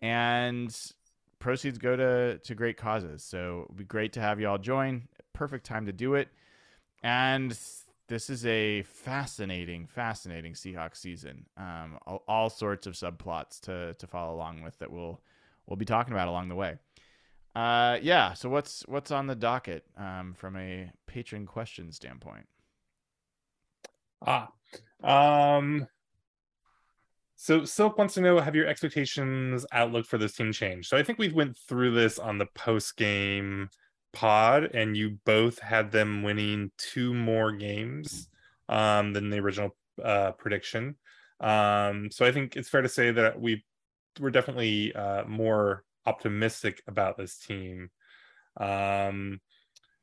and 0.02 0.74
proceeds 1.38 1.78
go 1.78 1.96
to 1.96 2.38
to 2.38 2.54
great 2.54 2.76
causes. 2.76 3.22
So 3.22 3.64
it'd 3.66 3.76
be 3.76 3.84
great 3.84 4.12
to 4.14 4.20
have 4.20 4.40
you 4.40 4.48
all 4.48 4.58
join. 4.58 5.08
Perfect 5.32 5.66
time 5.66 5.86
to 5.86 5.92
do 5.92 6.14
it. 6.14 6.28
And 7.02 7.58
this 8.08 8.30
is 8.30 8.44
a 8.46 8.82
fascinating, 8.82 9.86
fascinating 9.86 10.54
Seahawks 10.54 10.96
season. 10.96 11.46
Um, 11.56 11.98
all, 12.06 12.22
all, 12.28 12.50
sorts 12.50 12.86
of 12.86 12.94
subplots 12.94 13.60
to 13.62 13.94
to 13.94 14.06
follow 14.06 14.34
along 14.34 14.62
with 14.62 14.78
that 14.78 14.90
we'll 14.90 15.20
we'll 15.66 15.76
be 15.76 15.84
talking 15.84 16.12
about 16.12 16.28
along 16.28 16.48
the 16.48 16.54
way. 16.54 16.76
Uh, 17.54 17.98
yeah. 18.02 18.34
So 18.34 18.48
what's 18.48 18.82
what's 18.88 19.10
on 19.10 19.26
the 19.26 19.34
docket 19.34 19.84
um, 19.96 20.34
from 20.34 20.56
a 20.56 20.90
patron 21.06 21.46
question 21.46 21.92
standpoint? 21.92 22.46
Ah, 24.26 24.50
um, 25.02 25.86
so 27.36 27.64
Silk 27.64 27.98
wants 27.98 28.14
to 28.14 28.20
know 28.20 28.38
have 28.38 28.54
your 28.54 28.66
expectations 28.66 29.66
outlook 29.72 30.06
for 30.06 30.18
this 30.18 30.34
team 30.34 30.52
changed? 30.52 30.88
So 30.88 30.96
I 30.96 31.02
think 31.02 31.18
we 31.18 31.28
went 31.28 31.56
through 31.56 31.94
this 31.94 32.18
on 32.18 32.38
the 32.38 32.46
post 32.54 32.96
game 32.96 33.68
pod, 34.12 34.70
and 34.74 34.96
you 34.96 35.18
both 35.24 35.58
had 35.58 35.90
them 35.90 36.22
winning 36.22 36.70
two 36.78 37.12
more 37.12 37.52
games 37.52 38.28
um, 38.68 39.12
than 39.12 39.30
the 39.30 39.38
original 39.38 39.76
uh, 40.02 40.32
prediction. 40.32 40.96
Um, 41.40 42.10
so 42.10 42.24
I 42.24 42.32
think 42.32 42.56
it's 42.56 42.68
fair 42.68 42.82
to 42.82 42.88
say 42.88 43.10
that 43.10 43.40
we 43.40 43.64
we're 44.20 44.30
definitely 44.30 44.94
uh, 44.94 45.24
more 45.24 45.84
optimistic 46.06 46.82
about 46.86 47.16
this 47.16 47.36
team. 47.36 47.90
Um, 48.56 49.40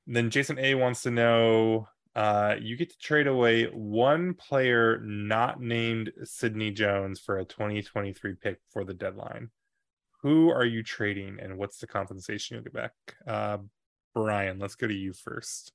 then 0.07 0.29
Jason 0.29 0.59
A 0.59 0.75
wants 0.75 1.03
to 1.03 1.11
know 1.11 1.87
uh, 2.15 2.55
you 2.59 2.75
get 2.75 2.89
to 2.89 2.97
trade 2.97 3.27
away 3.27 3.65
one 3.65 4.33
player 4.33 4.99
not 5.01 5.61
named 5.61 6.11
Sidney 6.23 6.71
Jones 6.71 7.19
for 7.19 7.37
a 7.37 7.45
2023 7.45 8.35
pick 8.35 8.59
for 8.69 8.83
the 8.83 8.93
deadline. 8.93 9.49
Who 10.21 10.51
are 10.51 10.65
you 10.65 10.83
trading 10.83 11.39
and 11.41 11.57
what's 11.57 11.77
the 11.77 11.87
compensation 11.87 12.55
you'll 12.55 12.63
get 12.63 12.73
back? 12.73 12.91
Uh, 13.25 13.59
Brian, 14.13 14.59
let's 14.59 14.75
go 14.75 14.87
to 14.87 14.93
you 14.93 15.13
first. 15.13 15.71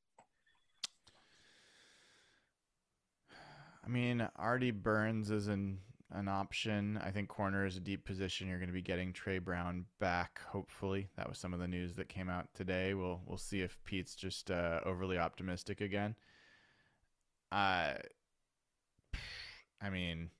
I 3.84 3.89
mean, 3.89 4.28
Artie 4.37 4.72
Burns 4.72 5.30
is 5.30 5.49
an 5.49 5.78
an 6.12 6.28
option. 6.28 7.00
I 7.02 7.11
think 7.11 7.28
corner 7.28 7.66
is 7.66 7.76
a 7.76 7.80
deep 7.80 8.04
position. 8.04 8.48
You're 8.48 8.59
going 8.59 8.68
to 8.68 8.74
be 8.74 8.82
getting 8.82 9.12
Tre 9.12 9.38
Brown 9.38 9.86
back, 9.98 10.40
hopefully. 10.48 11.09
That 11.16 11.28
was 11.28 11.38
some 11.38 11.52
of 11.52 11.61
the 11.61 11.68
news 11.68 11.96
that 11.96 12.09
came 12.09 12.28
out 12.28 12.48
today. 12.54 12.94
We'll 12.94 13.20
we'll 13.26 13.38
see 13.38 13.61
if 13.61 13.78
Pete's 13.84 14.14
just 14.14 14.50
uh, 14.50 14.80
overly 14.84 15.18
optimistic 15.18 15.80
again. 15.80 16.14
Uh, 17.50 17.94
I 19.80 19.90
mean, 19.90 20.30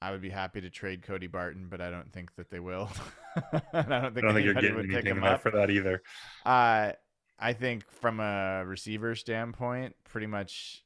I 0.00 0.10
would 0.10 0.22
be 0.22 0.30
happy 0.30 0.60
to 0.60 0.70
trade 0.70 1.02
Cody 1.02 1.26
Barton, 1.26 1.68
but 1.70 1.80
I 1.80 1.90
don't 1.90 2.12
think 2.12 2.34
that 2.36 2.50
they 2.50 2.60
will. 2.60 2.90
I 3.36 3.40
don't 3.72 3.72
think, 3.72 3.92
I 3.92 4.20
don't 4.20 4.34
think 4.34 4.44
you're 4.44 4.54
getting 4.54 4.78
anything 4.92 5.22
up 5.22 5.42
for 5.42 5.50
that 5.52 5.70
either. 5.70 6.02
Uh, 6.44 6.92
I 7.38 7.52
think 7.52 7.90
from 7.90 8.20
a 8.20 8.64
receiver 8.64 9.14
standpoint, 9.14 9.96
pretty 10.04 10.26
much 10.26 10.83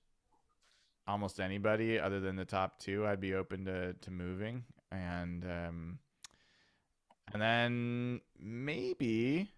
almost 1.08 1.40
anybody 1.40 1.98
other 1.98 2.20
than 2.20 2.36
the 2.36 2.44
top 2.44 2.78
two, 2.78 3.06
I'd 3.06 3.20
be 3.20 3.34
open 3.34 3.64
to 3.64 3.94
to 3.94 4.10
moving, 4.10 4.64
and 4.92 5.44
um, 5.44 5.98
and 7.32 7.42
then 7.42 8.20
maybe 8.38 9.50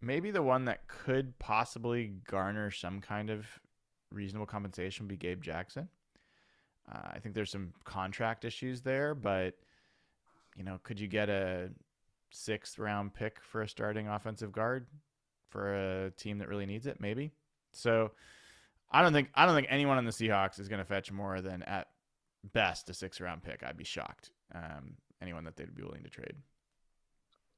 maybe 0.00 0.30
the 0.30 0.42
one 0.42 0.66
that 0.66 0.86
could 0.86 1.38
possibly 1.38 2.12
garner 2.28 2.70
some 2.70 3.00
kind 3.00 3.30
of 3.30 3.46
reasonable 4.12 4.46
compensation 4.46 5.04
would 5.04 5.08
be 5.08 5.16
Gabe 5.16 5.42
Jackson. 5.42 5.88
Uh, 6.90 7.08
I 7.12 7.18
think 7.18 7.34
there's 7.34 7.50
some 7.50 7.72
contract 7.84 8.44
issues 8.44 8.82
there, 8.82 9.14
but 9.14 9.54
you 10.56 10.64
know, 10.64 10.78
could 10.82 11.00
you 11.00 11.08
get 11.08 11.28
a 11.28 11.70
sixth 12.30 12.78
round 12.78 13.14
pick 13.14 13.40
for 13.42 13.62
a 13.62 13.68
starting 13.68 14.08
offensive 14.08 14.52
guard 14.52 14.86
for 15.50 15.74
a 15.74 16.10
team 16.12 16.38
that 16.38 16.48
really 16.48 16.66
needs 16.66 16.86
it? 16.86 17.00
Maybe. 17.00 17.32
So 17.72 18.12
I 18.90 19.02
don't 19.02 19.12
think 19.12 19.30
I 19.34 19.46
don't 19.46 19.54
think 19.54 19.68
anyone 19.70 19.98
on 19.98 20.04
the 20.04 20.10
Seahawks 20.10 20.58
is 20.58 20.68
going 20.68 20.80
to 20.80 20.84
fetch 20.84 21.12
more 21.12 21.40
than 21.40 21.62
at 21.62 21.88
best 22.52 22.88
a 22.90 22.94
six 22.94 23.20
round 23.20 23.42
pick. 23.42 23.62
I'd 23.62 23.76
be 23.76 23.84
shocked. 23.84 24.30
Um, 24.54 24.96
anyone 25.20 25.44
that 25.44 25.56
they'd 25.56 25.74
be 25.74 25.82
willing 25.82 26.04
to 26.04 26.10
trade. 26.10 26.34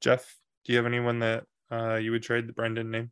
Jeff, 0.01 0.37
do 0.65 0.73
you 0.73 0.79
have 0.79 0.87
anyone 0.87 1.21
that 1.21 1.45
uh, 1.71 1.97
you 1.97 2.11
would 2.11 2.23
trade 2.23 2.49
the 2.49 2.53
Brendan 2.53 2.91
name? 2.91 3.11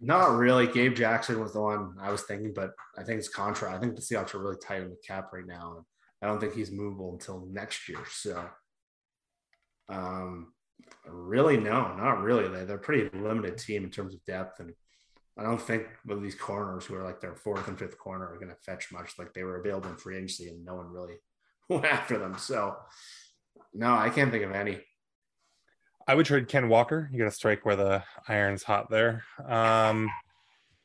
Not 0.00 0.36
really. 0.36 0.66
Gabe 0.66 0.94
Jackson 0.94 1.40
was 1.40 1.54
the 1.54 1.60
one 1.60 1.94
I 2.00 2.10
was 2.10 2.22
thinking, 2.22 2.52
but 2.54 2.72
I 2.98 3.02
think 3.02 3.18
it's 3.18 3.28
contra. 3.28 3.74
I 3.74 3.78
think 3.78 3.96
the 3.96 4.02
Seahawks 4.02 4.34
are 4.34 4.40
really 4.40 4.58
tight 4.62 4.82
in 4.82 4.90
the 4.90 4.96
cap 5.06 5.30
right 5.32 5.46
now, 5.46 5.76
and 5.76 5.84
I 6.20 6.26
don't 6.26 6.38
think 6.38 6.54
he's 6.54 6.70
movable 6.70 7.12
until 7.12 7.46
next 7.50 7.88
year. 7.88 8.00
So, 8.10 8.46
um, 9.88 10.52
really, 11.06 11.56
no, 11.56 11.94
not 11.94 12.20
really. 12.20 12.46
They 12.48 12.64
they're 12.64 12.76
a 12.76 12.80
pretty 12.80 13.16
limited 13.16 13.56
team 13.56 13.84
in 13.84 13.90
terms 13.90 14.12
of 14.12 14.22
depth, 14.26 14.60
and 14.60 14.74
I 15.38 15.42
don't 15.42 15.60
think 15.60 15.86
with 16.06 16.22
these 16.22 16.34
corners 16.34 16.86
who 16.86 16.94
are 16.94 17.04
like 17.04 17.20
their 17.20 17.34
fourth 17.34 17.68
and 17.68 17.78
fifth 17.78 17.98
corner 17.98 18.26
are 18.26 18.36
going 18.36 18.48
to 18.48 18.54
fetch 18.54 18.90
much. 18.90 19.18
Like 19.18 19.34
they 19.34 19.44
were 19.44 19.60
available 19.60 19.90
in 19.90 19.96
free 19.96 20.16
agency, 20.16 20.48
and 20.48 20.64
no 20.64 20.74
one 20.74 20.90
really 20.90 21.16
went 21.68 21.84
after 21.84 22.18
them. 22.18 22.38
So, 22.38 22.76
no, 23.74 23.94
I 23.94 24.08
can't 24.08 24.30
think 24.30 24.44
of 24.44 24.52
any. 24.52 24.80
I 26.08 26.14
would 26.14 26.26
trade 26.26 26.48
Ken 26.48 26.68
Walker. 26.68 27.10
You 27.12 27.18
got 27.18 27.24
to 27.24 27.30
strike 27.32 27.66
where 27.66 27.76
the 27.76 28.02
iron's 28.28 28.62
hot 28.62 28.88
there. 28.90 29.24
Um, 29.44 30.08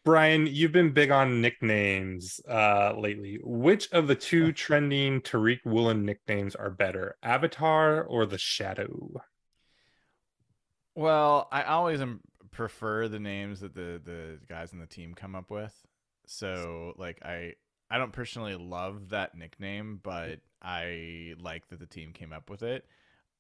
Brian, 0.04 0.48
you've 0.48 0.72
been 0.72 0.94
big 0.94 1.12
on 1.12 1.42
nicknames 1.42 2.40
uh, 2.50 2.96
lately. 2.98 3.40
Which 3.44 3.92
of 3.92 4.08
the 4.08 4.16
two 4.16 4.52
trending 4.52 5.22
Tariq 5.22 5.60
Woolen 5.64 6.06
nicknames 6.06 6.56
are 6.56 6.72
better, 6.72 7.18
Avatar 7.22 8.04
or 8.04 8.26
the 8.26 8.40
Shadow? 8.40 9.22
Well, 10.96 11.48
I 11.52 11.64
always 11.64 12.02
am, 12.02 12.22
prefer 12.52 13.08
the 13.08 13.20
names 13.20 13.62
that 13.62 13.74
the 13.74 14.02
the 14.04 14.40
guys 14.48 14.74
in 14.74 14.80
the 14.80 14.86
team 14.86 15.14
come 15.14 15.36
up 15.36 15.50
with. 15.50 15.76
So, 16.26 16.94
like, 16.98 17.20
I 17.24 17.54
I 17.90 17.98
don't 17.98 18.14
personally 18.14 18.56
love 18.56 19.10
that 19.10 19.36
nickname, 19.36 20.00
but 20.02 20.40
I 20.62 21.34
like 21.40 21.68
that 21.70 21.80
the 21.80 21.86
team 21.86 22.14
came 22.14 22.32
up 22.32 22.50
with 22.50 22.64
it. 22.64 22.86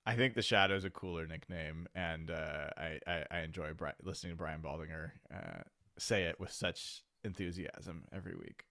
I 0.05 0.16
think 0.16 0.34
the 0.34 0.41
Shadow 0.41 0.76
is 0.76 0.84
a 0.84 0.89
cooler 0.89 1.28
nickname, 1.28 1.88
and 1.93 2.32
uh, 2.32 2.70
I, 2.76 2.99
I, 3.05 3.26
I 3.30 3.39
enjoy 3.41 3.74
Bri- 3.74 3.91
listening 4.03 4.34
to 4.34 4.38
Brian 4.38 4.62
Baldinger 4.62 5.12
uh, 5.34 5.62
say 5.97 6.24
it 6.24 6.39
with 6.39 6.51
such 6.51 7.03
enthusiasm 7.24 8.05
every 8.12 8.36
week. 8.36 8.66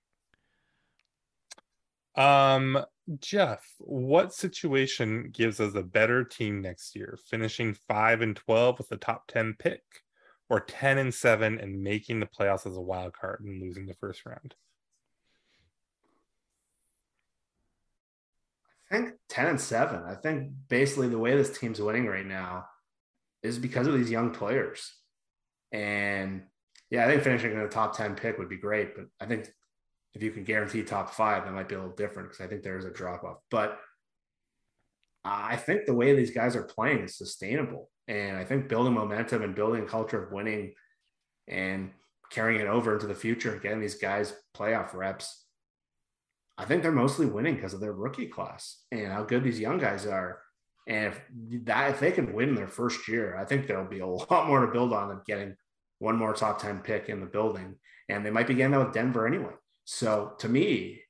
Um, 2.16 2.84
Jeff, 3.20 3.64
what 3.78 4.34
situation 4.34 5.30
gives 5.32 5.60
us 5.60 5.74
a 5.74 5.82
better 5.82 6.24
team 6.24 6.60
next 6.60 6.96
year? 6.96 7.18
Finishing 7.28 7.74
five 7.74 8.20
and 8.20 8.34
twelve 8.34 8.78
with 8.78 8.88
the 8.88 8.96
top 8.96 9.28
ten 9.28 9.54
pick, 9.58 9.82
or 10.50 10.60
ten 10.60 10.98
and 10.98 11.14
seven 11.14 11.58
and 11.58 11.82
making 11.82 12.20
the 12.20 12.26
playoffs 12.26 12.66
as 12.66 12.76
a 12.76 12.80
wild 12.80 13.14
card 13.14 13.40
and 13.42 13.62
losing 13.62 13.86
the 13.86 13.94
first 13.94 14.26
round? 14.26 14.54
I 18.90 18.96
think 18.96 19.14
10 19.28 19.46
and 19.46 19.60
7. 19.60 20.02
I 20.04 20.16
think 20.16 20.50
basically 20.68 21.08
the 21.08 21.18
way 21.18 21.36
this 21.36 21.56
team's 21.56 21.80
winning 21.80 22.06
right 22.06 22.26
now 22.26 22.66
is 23.42 23.56
because 23.58 23.86
of 23.86 23.94
these 23.94 24.10
young 24.10 24.32
players. 24.32 24.92
And 25.70 26.42
yeah, 26.90 27.06
I 27.06 27.08
think 27.08 27.22
finishing 27.22 27.52
in 27.52 27.62
the 27.62 27.68
top 27.68 27.96
10 27.96 28.16
pick 28.16 28.38
would 28.38 28.48
be 28.48 28.56
great. 28.56 28.96
But 28.96 29.06
I 29.20 29.26
think 29.26 29.48
if 30.14 30.22
you 30.22 30.32
can 30.32 30.42
guarantee 30.42 30.82
top 30.82 31.14
five, 31.14 31.44
that 31.44 31.52
might 31.52 31.68
be 31.68 31.76
a 31.76 31.78
little 31.78 31.94
different 31.94 32.30
because 32.30 32.44
I 32.44 32.48
think 32.48 32.64
there 32.64 32.78
is 32.78 32.84
a 32.84 32.90
drop 32.90 33.22
off. 33.22 33.36
But 33.48 33.78
I 35.24 35.54
think 35.54 35.86
the 35.86 35.94
way 35.94 36.16
these 36.16 36.32
guys 36.32 36.56
are 36.56 36.64
playing 36.64 37.04
is 37.04 37.16
sustainable. 37.16 37.90
And 38.10 38.36
I 38.36 38.44
think 38.44 38.68
building 38.68 38.92
momentum 38.92 39.42
and 39.42 39.54
building 39.54 39.84
a 39.84 39.86
culture 39.86 40.22
of 40.22 40.32
winning 40.32 40.74
and 41.48 41.90
carrying 42.30 42.60
it 42.60 42.66
over 42.66 42.92
into 42.92 43.06
the 43.06 43.14
future, 43.14 43.58
getting 43.62 43.80
these 43.80 43.94
guys 43.94 44.34
playoff 44.54 44.92
reps 44.92 45.46
I 46.60 46.66
think 46.66 46.82
they're 46.82 46.92
mostly 46.92 47.24
winning 47.24 47.54
because 47.54 47.72
of 47.72 47.80
their 47.80 47.94
rookie 47.94 48.26
class 48.26 48.82
and 48.92 49.10
how 49.10 49.22
good 49.22 49.42
these 49.42 49.58
young 49.58 49.78
guys 49.78 50.04
are. 50.04 50.42
And 50.86 51.06
if 51.06 51.20
that 51.64 51.92
if 51.92 52.00
they 52.00 52.12
can 52.12 52.34
win 52.34 52.54
their 52.54 52.68
first 52.68 53.08
year, 53.08 53.34
I 53.34 53.46
think 53.46 53.66
there'll 53.66 53.88
be 53.88 54.00
a 54.00 54.06
lot 54.30 54.46
more 54.46 54.60
to 54.60 54.70
build 54.70 54.92
on 54.92 55.08
than 55.08 55.22
getting 55.26 55.56
one 56.00 56.16
more 56.16 56.34
top 56.34 56.60
10 56.60 56.80
pick 56.80 57.08
in 57.08 57.20
the 57.20 57.26
building. 57.26 57.76
And 58.10 58.26
they 58.26 58.30
might 58.30 58.46
be 58.46 58.52
getting 58.52 58.72
that 58.72 58.84
with 58.84 58.92
Denver 58.92 59.26
anyway. 59.26 59.54
So 59.86 60.34
to 60.40 60.50
me, 60.50 61.00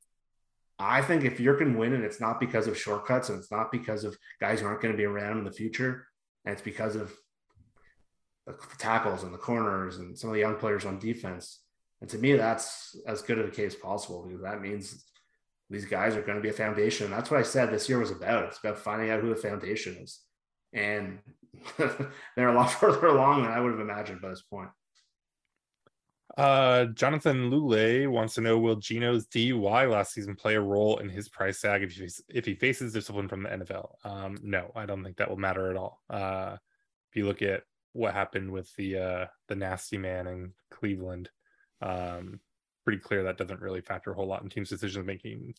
I 0.79 1.03
think 1.03 1.25
if 1.25 1.41
you 1.41 1.53
can 1.57 1.77
win 1.77 1.95
and 1.95 2.05
it's 2.05 2.21
not 2.21 2.39
because 2.39 2.69
of 2.69 2.79
shortcuts 2.79 3.29
and 3.29 3.41
it's 3.41 3.51
not 3.51 3.73
because 3.73 4.05
of 4.05 4.17
guys 4.41 4.61
who 4.61 4.67
aren't 4.67 4.83
going 4.83 4.93
to 4.93 4.99
be 4.99 5.05
around 5.05 5.39
in 5.39 5.45
the 5.45 5.51
future, 5.51 6.07
and 6.45 6.53
it's 6.53 6.63
because 6.63 6.97
of 6.97 7.13
the 8.47 8.55
tackles 8.79 9.23
and 9.23 9.33
the 9.33 9.39
corners 9.39 9.99
and 9.99 10.19
some 10.19 10.31
of 10.31 10.35
the 10.35 10.41
young 10.41 10.57
players 10.57 10.85
on 10.85 10.99
defense. 10.99 11.61
And 12.01 12.09
to 12.11 12.19
me, 12.19 12.35
that's 12.35 12.97
as 13.07 13.23
good 13.23 13.39
of 13.39 13.47
a 13.47 13.51
case 13.51 13.75
possible 13.75 14.25
because 14.27 14.43
that 14.43 14.63
means 14.63 15.05
these 15.69 15.85
guys 15.85 16.17
are 16.17 16.23
going 16.23 16.37
to 16.37 16.43
be 16.43 16.49
a 16.49 16.55
foundation. 16.55 17.07
And 17.07 17.15
that's 17.15 17.31
what 17.31 17.41
I 17.41 17.45
said 17.45 17.71
this 17.71 17.89
year 17.89 17.99
was 17.99 18.11
about. 18.11 18.45
It's 18.47 18.59
about 18.59 18.79
finding 18.79 19.11
out 19.11 19.21
who 19.21 19.29
the 19.29 19.37
foundation 19.37 19.97
is. 20.01 20.21
And 20.73 21.19
they're 21.79 22.49
a 22.49 22.55
lot 22.55 22.71
further 22.71 23.07
along 23.07 23.43
than 23.43 23.53
I 23.53 23.61
would 23.61 23.73
have 23.73 23.81
imagined 23.81 24.21
by 24.21 24.31
this 24.31 24.43
point. 24.43 24.71
Uh, 26.37 26.87
Jonathan 26.87 27.51
Lule 27.51 28.09
wants 28.09 28.35
to 28.35 28.41
know 28.41 28.59
Will 28.59 28.77
Geno's 28.77 29.27
DUI 29.27 29.91
last 29.91 30.13
season 30.13 30.37
play 30.37 30.55
a 30.55 30.61
role 30.61 30.99
in 30.99 31.09
his 31.09 31.29
price 31.29 31.61
tag 31.61 31.83
if 31.83 31.93
he, 31.93 32.09
if 32.29 32.47
he 32.47 32.55
faces 32.55 32.93
discipline 32.93 33.29
from 33.29 33.43
the 33.43 33.49
NFL? 33.49 33.95
Um, 34.05 34.39
no, 34.43 34.71
I 34.77 34.87
don't 34.87 35.03
think 35.03 35.17
that 35.17 35.29
will 35.29 35.37
matter 35.37 35.71
at 35.71 35.77
all. 35.77 36.01
Uh, 36.09 36.57
if 37.11 37.17
you 37.17 37.27
look 37.27 37.43
at 37.43 37.65
what 37.93 38.15
happened 38.15 38.53
with 38.53 38.73
the 38.77 38.99
uh, 38.99 39.27
the 39.49 39.57
nasty 39.57 39.99
man 39.99 40.29
in 40.29 40.53
Cleveland, 40.71 41.29
um, 41.83 42.41
pretty 42.85 43.01
clear 43.01 43.25
that 43.25 43.39
doesn't 43.39 43.61
really 43.61 43.81
factor 43.81 44.13
a 44.13 44.15
whole 44.15 44.27
lot 44.27 44.43
in 44.43 44.49
teams' 44.49 44.69
decision 44.69 45.05
making. 45.05 45.55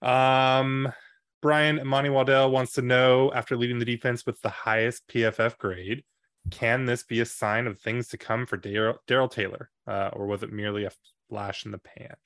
Um, 0.00 0.92
Brian 1.40 1.78
Imani 1.78 2.10
Waddell 2.10 2.50
wants 2.50 2.72
to 2.74 2.82
know 2.82 3.32
after 3.32 3.56
leading 3.56 3.78
the 3.78 3.84
defense 3.84 4.26
with 4.26 4.40
the 4.42 4.48
highest 4.48 5.06
PFF 5.08 5.58
grade, 5.58 6.04
can 6.50 6.86
this 6.86 7.02
be 7.02 7.20
a 7.20 7.26
sign 7.26 7.66
of 7.66 7.78
things 7.78 8.08
to 8.08 8.18
come 8.18 8.46
for 8.46 8.56
Darrell 8.56 9.28
Taylor, 9.28 9.70
uh, 9.86 10.10
or 10.12 10.26
was 10.26 10.42
it 10.42 10.52
merely 10.52 10.84
a 10.84 10.92
flash 11.28 11.64
in 11.64 11.70
the 11.70 11.78
pan? 11.78 12.16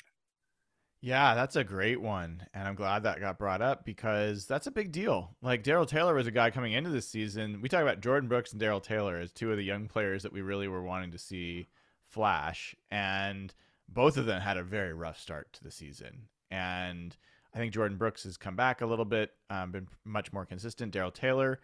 Yeah, 1.00 1.34
that's 1.34 1.56
a 1.56 1.62
great 1.62 2.00
one. 2.00 2.42
And 2.54 2.66
I'm 2.66 2.74
glad 2.74 3.02
that 3.02 3.20
got 3.20 3.38
brought 3.38 3.62
up 3.62 3.84
because 3.84 4.46
that's 4.46 4.66
a 4.66 4.72
big 4.72 4.90
deal. 4.92 5.36
Like 5.42 5.62
Darrell 5.62 5.86
Taylor 5.86 6.14
was 6.14 6.26
a 6.26 6.32
guy 6.32 6.50
coming 6.50 6.72
into 6.72 6.90
this 6.90 7.08
season. 7.08 7.60
We 7.60 7.68
talk 7.68 7.82
about 7.82 8.00
Jordyn 8.00 8.28
Brooks 8.28 8.52
and 8.52 8.60
Darrell 8.60 8.80
Taylor 8.80 9.18
as 9.18 9.32
two 9.32 9.50
of 9.50 9.56
the 9.56 9.64
young 9.64 9.86
players 9.86 10.22
that 10.22 10.32
we 10.32 10.40
really 10.40 10.68
were 10.68 10.82
wanting 10.82 11.12
to 11.12 11.18
see 11.18 11.68
flash. 12.08 12.74
And 12.90 13.54
both 13.88 14.16
of 14.16 14.26
them 14.26 14.40
had 14.40 14.56
a 14.56 14.64
very 14.64 14.94
rough 14.94 15.20
start 15.20 15.52
to 15.52 15.62
the 15.62 15.70
season. 15.70 16.22
And 16.50 17.16
I 17.54 17.58
think 17.58 17.72
Jordyn 17.72 17.98
Brooks 17.98 18.24
has 18.24 18.36
come 18.36 18.56
back 18.56 18.80
a 18.80 18.86
little 18.86 19.04
bit, 19.04 19.30
um, 19.48 19.70
been 19.70 19.88
much 20.04 20.32
more 20.32 20.46
consistent. 20.46 20.92
Darrell 20.92 21.10
Taylor, 21.10 21.60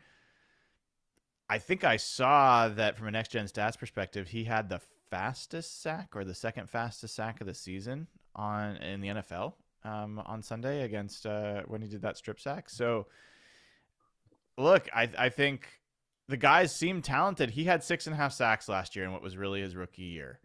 I 1.52 1.58
think 1.58 1.84
I 1.84 1.98
saw 1.98 2.68
that 2.68 2.96
from 2.96 3.08
a 3.08 3.10
next 3.10 3.30
gen 3.32 3.46
stats 3.46 3.78
perspective, 3.78 4.28
he 4.28 4.44
had 4.44 4.68
the 4.68 4.80
fastest 5.10 5.82
sack 5.82 6.16
or 6.16 6.24
the 6.24 6.34
second 6.34 6.70
fastest 6.70 7.14
sack 7.14 7.42
of 7.42 7.46
the 7.46 7.52
season 7.52 8.06
on 8.34 8.76
in 8.76 9.02
the 9.02 9.08
NFL 9.08 9.52
um, 9.84 10.18
on 10.24 10.42
Sunday 10.42 10.82
against 10.82 11.26
uh, 11.26 11.62
when 11.66 11.82
he 11.82 11.88
did 11.88 12.02
that 12.02 12.16
strip 12.16 12.40
sack. 12.40 12.70
So, 12.70 13.06
look, 14.56 14.88
I 14.94 15.10
I 15.18 15.28
think 15.28 15.68
the 16.28 16.38
guys 16.38 16.74
seem 16.74 17.02
talented. 17.02 17.50
He 17.50 17.64
had 17.64 17.84
six 17.84 18.06
and 18.06 18.14
a 18.14 18.16
half 18.16 18.32
sacks 18.32 18.66
last 18.68 18.96
year 18.96 19.04
in 19.04 19.12
what 19.12 19.22
was 19.22 19.36
really 19.36 19.60
his 19.60 19.76
rookie 19.76 20.02
year 20.02 20.40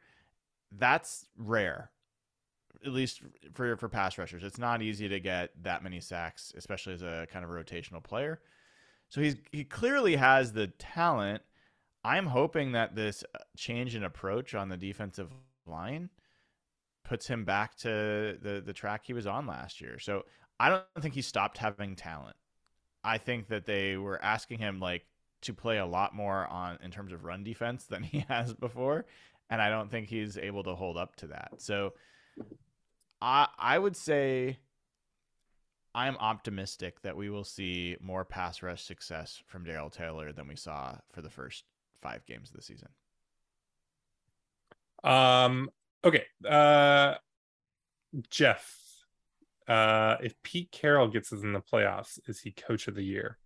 that's 0.72 1.26
rare 1.38 1.92
at 2.86 2.92
least 2.92 3.22
for 3.54 3.78
for 3.78 3.90
pass 3.90 4.18
rushers. 4.18 4.44
It's 4.44 4.60
not 4.60 4.82
easy 4.82 5.08
to 5.08 5.20
get 5.20 5.52
that 5.64 5.84
many 5.84 6.00
sacks, 6.00 6.54
especially 6.56 6.94
as 6.94 7.02
a 7.02 7.28
kind 7.32 7.44
of 7.44 7.52
rotational 7.52 8.04
player. 8.04 8.40
So 9.10 9.22
he's 9.22 9.36
he 9.52 9.64
clearly 9.64 10.16
has 10.16 10.54
the 10.54 10.68
talent. 10.68 11.42
I'm 12.04 12.28
hoping 12.28 12.74
that 12.74 12.96
this 12.96 13.24
uh, 13.36 13.40
change 13.58 13.96
in 13.96 14.04
approach 14.04 14.56
on 14.56 14.70
the 14.70 14.78
defensive 14.78 15.30
line 15.66 16.10
puts 17.04 17.28
him 17.28 17.46
back 17.46 17.76
to 17.78 18.38
the 18.42 18.62
the 18.66 18.74
track 18.74 19.02
he 19.06 19.14
was 19.14 19.28
on 19.28 19.48
last 19.48 19.82
year. 19.82 20.00
So 20.00 20.24
I 20.60 20.70
don't 20.70 20.86
think 21.02 21.14
he 21.14 21.22
stopped 21.22 21.58
having 21.58 21.96
talent. 21.96 22.36
I 23.04 23.18
think 23.18 23.48
that 23.48 23.66
they 23.66 23.96
were 23.98 24.24
asking 24.24 24.60
him 24.60 24.80
like 24.80 25.06
to 25.42 25.54
play 25.54 25.78
a 25.78 25.86
lot 25.86 26.16
more 26.16 26.48
on 26.48 26.80
in 26.84 26.92
terms 26.92 27.14
of 27.14 27.24
run 27.24 27.44
defense 27.44 27.86
than 27.86 28.04
he 28.04 28.26
has 28.28 28.54
before 28.54 29.06
and 29.50 29.62
I 29.62 29.70
don't 29.70 29.90
think 29.90 30.10
he's 30.10 30.38
able 30.38 30.64
to 30.64 30.76
hold 30.76 30.98
up 30.98 31.16
to 31.18 31.28
that. 31.28 31.54
So 31.58 31.94
I 33.22 33.48
I 33.58 33.80
would 33.80 33.96
say 33.96 34.58
I'm 35.98 36.16
optimistic 36.18 37.02
that 37.02 37.18
we 37.18 37.32
will 37.32 37.44
see 37.44 37.98
more 38.00 38.24
pass 38.24 38.62
rush 38.62 38.84
success 38.84 39.42
from 39.48 39.64
Darrell 39.64 39.90
Taylor 39.90 40.32
than 40.32 40.48
we 40.48 40.56
saw 40.56 40.96
for 41.12 41.24
the 41.24 41.30
first 41.32 41.64
five 42.04 42.24
games 42.28 42.52
of 42.52 42.56
the 42.56 42.62
season. 42.62 42.90
Um 45.04 45.72
okay. 46.06 46.26
Uh 46.48 47.16
Jeff, 48.30 48.78
uh 49.68 50.18
if 50.22 50.36
Pete 50.44 50.72
Carroll 50.72 51.08
gets 51.08 51.34
us 51.34 51.42
in 51.42 51.54
the 51.54 51.62
playoffs, 51.62 52.20
is 52.28 52.42
he 52.42 52.52
coach 52.52 52.88
of 52.88 52.94
the 52.94 53.04
year? 53.04 53.40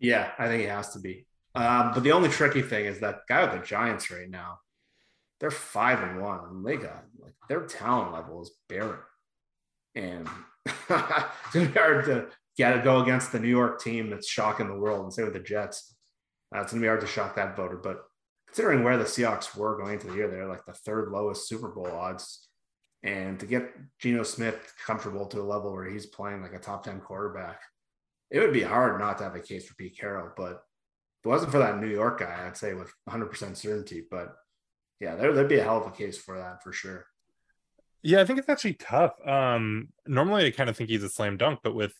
Yeah, 0.00 0.32
I 0.40 0.48
think 0.48 0.62
he 0.62 0.66
has 0.66 0.92
to 0.94 0.98
be. 0.98 1.24
Um, 1.54 1.92
but 1.94 2.02
the 2.02 2.10
only 2.10 2.28
tricky 2.28 2.62
thing 2.62 2.86
is 2.86 2.98
that 2.98 3.20
guy 3.28 3.44
with 3.44 3.60
the 3.60 3.64
Giants 3.64 4.10
right 4.10 4.28
now 4.28 4.58
they're 5.38 5.50
five 5.50 6.00
and 6.00 6.20
one. 6.20 6.40
And 6.48 6.64
they 6.64 6.76
got 6.76 7.04
like 7.20 7.34
their 7.48 7.66
talent 7.66 8.12
level 8.12 8.42
is 8.42 8.52
barren. 8.68 9.00
And 9.94 10.28
it's 10.66 10.88
gonna 11.52 11.66
be 11.66 11.78
hard 11.78 12.04
to 12.06 12.26
get 12.56 12.74
to 12.74 12.82
go 12.82 13.02
against 13.02 13.32
the 13.32 13.40
New 13.40 13.48
York 13.48 13.82
team 13.82 14.10
that's 14.10 14.28
shocking 14.28 14.68
the 14.68 14.78
world 14.78 15.04
and 15.04 15.12
say 15.12 15.24
with 15.24 15.32
the 15.32 15.40
Jets. 15.40 15.94
Uh, 16.54 16.60
it's 16.60 16.72
gonna 16.72 16.82
be 16.82 16.88
hard 16.88 17.00
to 17.00 17.06
shock 17.06 17.36
that 17.36 17.56
voter. 17.56 17.76
But 17.76 18.04
considering 18.46 18.84
where 18.84 18.98
the 18.98 19.04
Seahawks 19.04 19.56
were 19.56 19.78
going 19.78 19.94
into 19.94 20.08
the 20.08 20.14
year, 20.14 20.28
they're 20.28 20.46
like 20.46 20.64
the 20.66 20.72
third 20.72 21.10
lowest 21.10 21.48
Super 21.48 21.68
Bowl 21.68 21.86
odds. 21.86 22.48
And 23.02 23.40
to 23.40 23.46
get 23.46 23.72
Geno 23.98 24.22
Smith 24.22 24.74
comfortable 24.86 25.26
to 25.26 25.40
a 25.40 25.42
level 25.42 25.72
where 25.72 25.88
he's 25.88 26.06
playing 26.06 26.42
like 26.42 26.54
a 26.54 26.58
top 26.58 26.84
10 26.84 27.00
quarterback, 27.00 27.60
it 28.30 28.38
would 28.38 28.52
be 28.52 28.62
hard 28.62 29.00
not 29.00 29.18
to 29.18 29.24
have 29.24 29.34
a 29.34 29.40
case 29.40 29.66
for 29.66 29.74
Pete 29.74 29.98
Carroll. 29.98 30.30
But 30.36 30.52
if 30.52 31.26
it 31.26 31.28
wasn't 31.28 31.50
for 31.50 31.58
that 31.58 31.80
New 31.80 31.88
York 31.88 32.20
guy, 32.20 32.46
I'd 32.46 32.56
say 32.56 32.74
with 32.74 32.92
100% 33.08 33.56
certainty. 33.56 34.04
But 34.08 34.34
yeah, 35.00 35.16
there, 35.16 35.32
there'd 35.32 35.48
be 35.48 35.58
a 35.58 35.64
hell 35.64 35.80
of 35.80 35.86
a 35.86 35.96
case 35.96 36.16
for 36.16 36.38
that 36.38 36.62
for 36.62 36.72
sure. 36.72 37.06
Yeah, 38.02 38.20
I 38.20 38.24
think 38.24 38.38
it's 38.38 38.48
actually 38.48 38.74
tough. 38.74 39.14
Um, 39.26 39.88
normally 40.06 40.46
I 40.46 40.50
kind 40.50 40.68
of 40.68 40.76
think 40.76 40.90
he's 40.90 41.02
a 41.04 41.08
slam 41.08 41.36
dunk, 41.36 41.60
but 41.62 41.74
with 41.74 41.94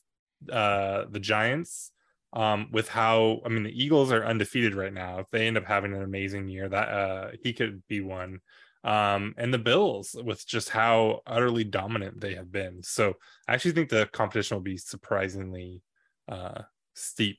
uh 0.50 1.05
the 1.09 1.20
Giants, 1.20 1.92
um, 2.32 2.68
with 2.72 2.88
how 2.88 3.40
I 3.44 3.48
mean 3.48 3.62
the 3.62 3.82
Eagles 3.84 4.11
are 4.11 4.24
undefeated 4.24 4.74
right 4.74 4.92
now. 4.92 5.20
If 5.20 5.30
they 5.30 5.46
end 5.46 5.57
up 5.57 5.64
having 5.64 5.94
an 5.94 6.03
amazing 6.03 6.48
year, 6.48 6.68
that 6.68 6.88
uh 6.88 7.30
he 7.42 7.53
could 7.53 7.86
be 7.86 8.00
one. 8.00 8.40
Um, 8.84 9.34
and 9.38 9.55
the 9.55 9.59
Bills 9.59 10.16
with 10.24 10.44
just 10.44 10.68
how 10.70 11.20
utterly 11.24 11.62
dominant 11.62 12.20
they 12.20 12.34
have 12.34 12.50
been. 12.50 12.82
So 12.82 13.14
I 13.46 13.55
actually 13.55 13.72
think 13.72 13.90
the 13.90 14.07
competition 14.12 14.57
will 14.57 14.62
be 14.62 14.78
surprisingly 14.78 15.82
uh 16.28 16.62
steep. 16.94 17.38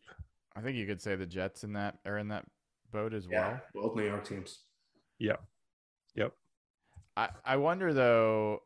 I 0.56 0.62
think 0.62 0.78
you 0.78 0.86
could 0.86 1.02
say 1.02 1.16
the 1.16 1.26
Jets 1.26 1.64
in 1.66 1.74
that 1.74 1.98
are 2.06 2.18
in 2.18 2.30
that 2.30 2.46
boat 2.92 3.14
as 3.14 3.28
Yeah, 3.28 3.50
well. 3.50 3.62
both 3.74 3.96
New 3.96 4.06
York 4.06 4.26
teams. 4.26 4.60
Yep. 5.20 5.42
Yep. 6.16 6.34
I, 7.16 7.30
I 7.46 7.58
wonder 7.58 7.94
though 7.94 8.64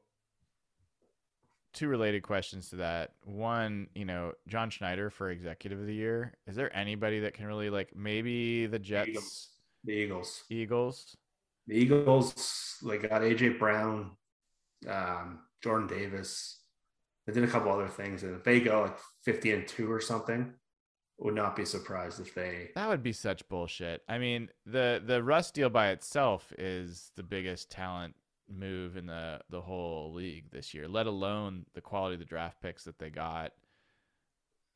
two 1.74 1.88
related 1.88 2.24
questions 2.24 2.70
to 2.70 2.78
that. 2.78 3.12
One, 3.24 3.88
you 3.94 4.06
know, 4.06 4.34
John 4.48 4.70
Schneider 4.70 5.10
for 5.10 5.30
executive 5.30 5.80
of 5.80 5.86
the 5.86 5.94
year. 5.94 6.34
Is 6.48 6.56
there 6.56 6.76
anybody 6.76 7.20
that 7.22 7.34
can 7.34 7.46
really 7.46 7.70
like 7.70 7.96
maybe 7.96 8.66
the 8.66 8.80
Jets 8.80 9.10
Eagles. 9.10 9.50
The 9.84 9.94
Eagles. 9.94 10.44
Eagles? 10.50 11.18
The 11.68 11.76
Eagles, 11.76 12.78
they 12.86 12.98
got 12.98 13.22
AJ 13.22 13.60
Brown, 13.60 14.12
um, 14.90 15.40
Jordan 15.62 15.88
Davis. 15.88 16.62
They 17.26 17.34
did 17.34 17.44
a 17.44 17.48
couple 17.48 17.72
other 17.72 17.90
things. 17.90 18.24
And 18.24 18.36
if 18.36 18.44
they 18.44 18.62
go 18.62 18.84
like 18.84 18.98
50 19.26 19.52
and 19.52 19.68
2 19.68 19.92
or 19.92 20.00
something, 20.00 20.54
would 21.20 21.36
not 21.36 21.56
be 21.56 21.66
surprised 21.66 22.20
if 22.20 22.34
they 22.34 22.70
That 22.76 22.90
would 22.90 23.04
be 23.04 23.12
such 23.12 23.48
bullshit. 23.50 24.04
I 24.08 24.18
mean, 24.18 24.50
the 24.66 25.02
the 25.04 25.24
Russ 25.24 25.52
deal 25.52 25.70
by 25.70 25.90
itself 25.90 26.54
is 26.58 27.12
the 27.16 27.24
biggest 27.24 27.72
talent 27.72 28.16
move 28.50 28.98
in 28.98 29.08
the 29.08 29.40
the 29.50 29.62
whole 29.62 30.14
league 30.14 30.52
this 30.52 30.74
year, 30.74 30.88
let 30.88 31.08
alone 31.08 31.66
the 31.74 31.82
quality 31.82 32.16
of 32.16 32.20
the 32.20 32.26
draft 32.26 32.62
picks 32.62 32.84
that 32.86 33.00
they 33.00 33.10
got. 33.10 33.52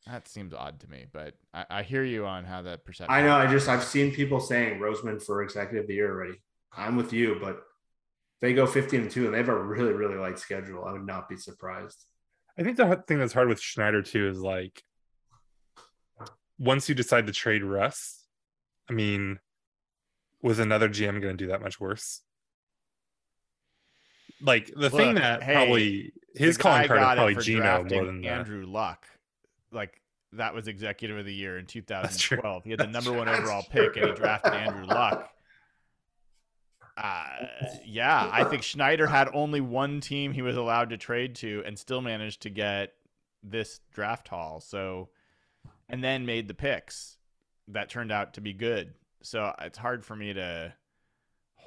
That 0.07 0.27
seems 0.27 0.53
odd 0.53 0.79
to 0.79 0.89
me, 0.89 1.05
but 1.11 1.35
I, 1.53 1.65
I 1.69 1.83
hear 1.83 2.03
you 2.03 2.25
on 2.25 2.43
how 2.43 2.63
that 2.63 2.85
perception. 2.85 3.13
I 3.13 3.21
know. 3.21 3.35
I 3.35 3.45
just 3.45 3.67
I've 3.67 3.83
seen 3.83 4.11
people 4.11 4.39
saying 4.39 4.79
Roseman 4.79 5.21
for 5.21 5.43
executive 5.43 5.83
of 5.83 5.87
the 5.87 5.93
year 5.93 6.11
already. 6.11 6.41
I'm 6.75 6.95
with 6.95 7.13
you, 7.13 7.37
but 7.39 7.61
they 8.41 8.53
go 8.53 8.65
15 8.65 9.01
and 9.01 9.11
2 9.11 9.25
and 9.25 9.33
they 9.33 9.37
have 9.37 9.49
a 9.49 9.63
really, 9.63 9.93
really 9.93 10.15
light 10.15 10.39
schedule, 10.39 10.83
I 10.83 10.91
would 10.91 11.05
not 11.05 11.29
be 11.29 11.37
surprised. 11.37 12.05
I 12.57 12.63
think 12.63 12.77
the 12.77 13.03
thing 13.07 13.19
that's 13.19 13.33
hard 13.33 13.47
with 13.47 13.61
Schneider 13.61 14.01
too 14.01 14.27
is 14.27 14.39
like 14.39 14.83
once 16.59 16.89
you 16.89 16.95
decide 16.95 17.27
to 17.27 17.33
trade 17.33 17.63
Russ, 17.63 18.25
I 18.89 18.93
mean, 18.93 19.39
was 20.41 20.59
another 20.59 20.89
GM 20.89 21.21
going 21.21 21.37
to 21.37 21.43
do 21.45 21.47
that 21.47 21.61
much 21.61 21.79
worse? 21.79 22.21
Like 24.41 24.71
the 24.75 24.89
thing 24.89 25.15
that 25.15 25.43
hey, 25.43 25.53
probably 25.53 26.13
his 26.35 26.57
calling 26.57 26.87
card 26.87 26.99
is 26.99 27.05
probably 27.05 27.35
Geno 27.35 27.83
more 27.83 28.05
than 28.05 28.21
that. 28.21 28.27
Andrew 28.27 28.65
Luck. 28.65 29.05
Like 29.71 30.01
that 30.33 30.53
was 30.53 30.67
executive 30.67 31.17
of 31.17 31.25
the 31.25 31.33
year 31.33 31.57
in 31.57 31.65
2012. 31.65 32.63
He 32.63 32.69
had 32.71 32.79
the 32.79 32.83
That's 32.83 32.93
number 32.93 33.09
true. 33.11 33.19
one 33.19 33.29
overall 33.29 33.65
pick, 33.69 33.97
and 33.97 34.07
he 34.07 34.11
drafted 34.13 34.53
Andrew 34.53 34.85
Luck. 34.85 35.29
Uh, 36.97 37.23
yeah, 37.85 38.29
I 38.31 38.43
think 38.43 38.63
Schneider 38.63 39.07
had 39.07 39.29
only 39.33 39.61
one 39.61 40.01
team 40.01 40.33
he 40.33 40.41
was 40.41 40.57
allowed 40.57 40.89
to 40.91 40.97
trade 40.97 41.35
to, 41.35 41.63
and 41.65 41.77
still 41.77 42.01
managed 42.01 42.41
to 42.41 42.49
get 42.49 42.93
this 43.43 43.79
draft 43.93 44.27
haul. 44.27 44.59
So, 44.59 45.09
and 45.89 46.03
then 46.03 46.25
made 46.25 46.47
the 46.47 46.53
picks 46.53 47.17
that 47.69 47.89
turned 47.89 48.11
out 48.11 48.33
to 48.35 48.41
be 48.41 48.53
good. 48.53 48.93
So 49.21 49.53
it's 49.59 49.77
hard 49.77 50.05
for 50.05 50.15
me 50.15 50.33
to 50.33 50.73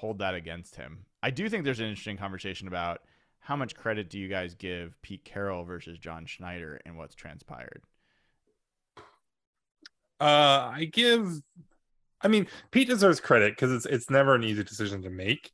hold 0.04 0.18
that 0.18 0.34
against 0.34 0.76
him. 0.76 1.06
I 1.22 1.30
do 1.30 1.48
think 1.48 1.64
there's 1.64 1.80
an 1.80 1.86
interesting 1.86 2.18
conversation 2.18 2.68
about 2.68 3.00
how 3.38 3.56
much 3.56 3.74
credit 3.74 4.10
do 4.10 4.18
you 4.18 4.28
guys 4.28 4.54
give 4.54 5.00
Pete 5.00 5.24
Carroll 5.24 5.64
versus 5.64 5.96
John 5.98 6.26
Schneider 6.26 6.78
and 6.84 6.98
what's 6.98 7.14
transpired? 7.14 7.82
Uh, 10.20 10.70
I 10.74 10.88
give. 10.92 11.40
I 12.20 12.28
mean, 12.28 12.46
Pete 12.70 12.88
deserves 12.88 13.20
credit 13.20 13.52
because 13.54 13.72
it's 13.72 13.86
it's 13.86 14.10
never 14.10 14.34
an 14.34 14.44
easy 14.44 14.62
decision 14.62 15.02
to 15.02 15.10
make. 15.10 15.50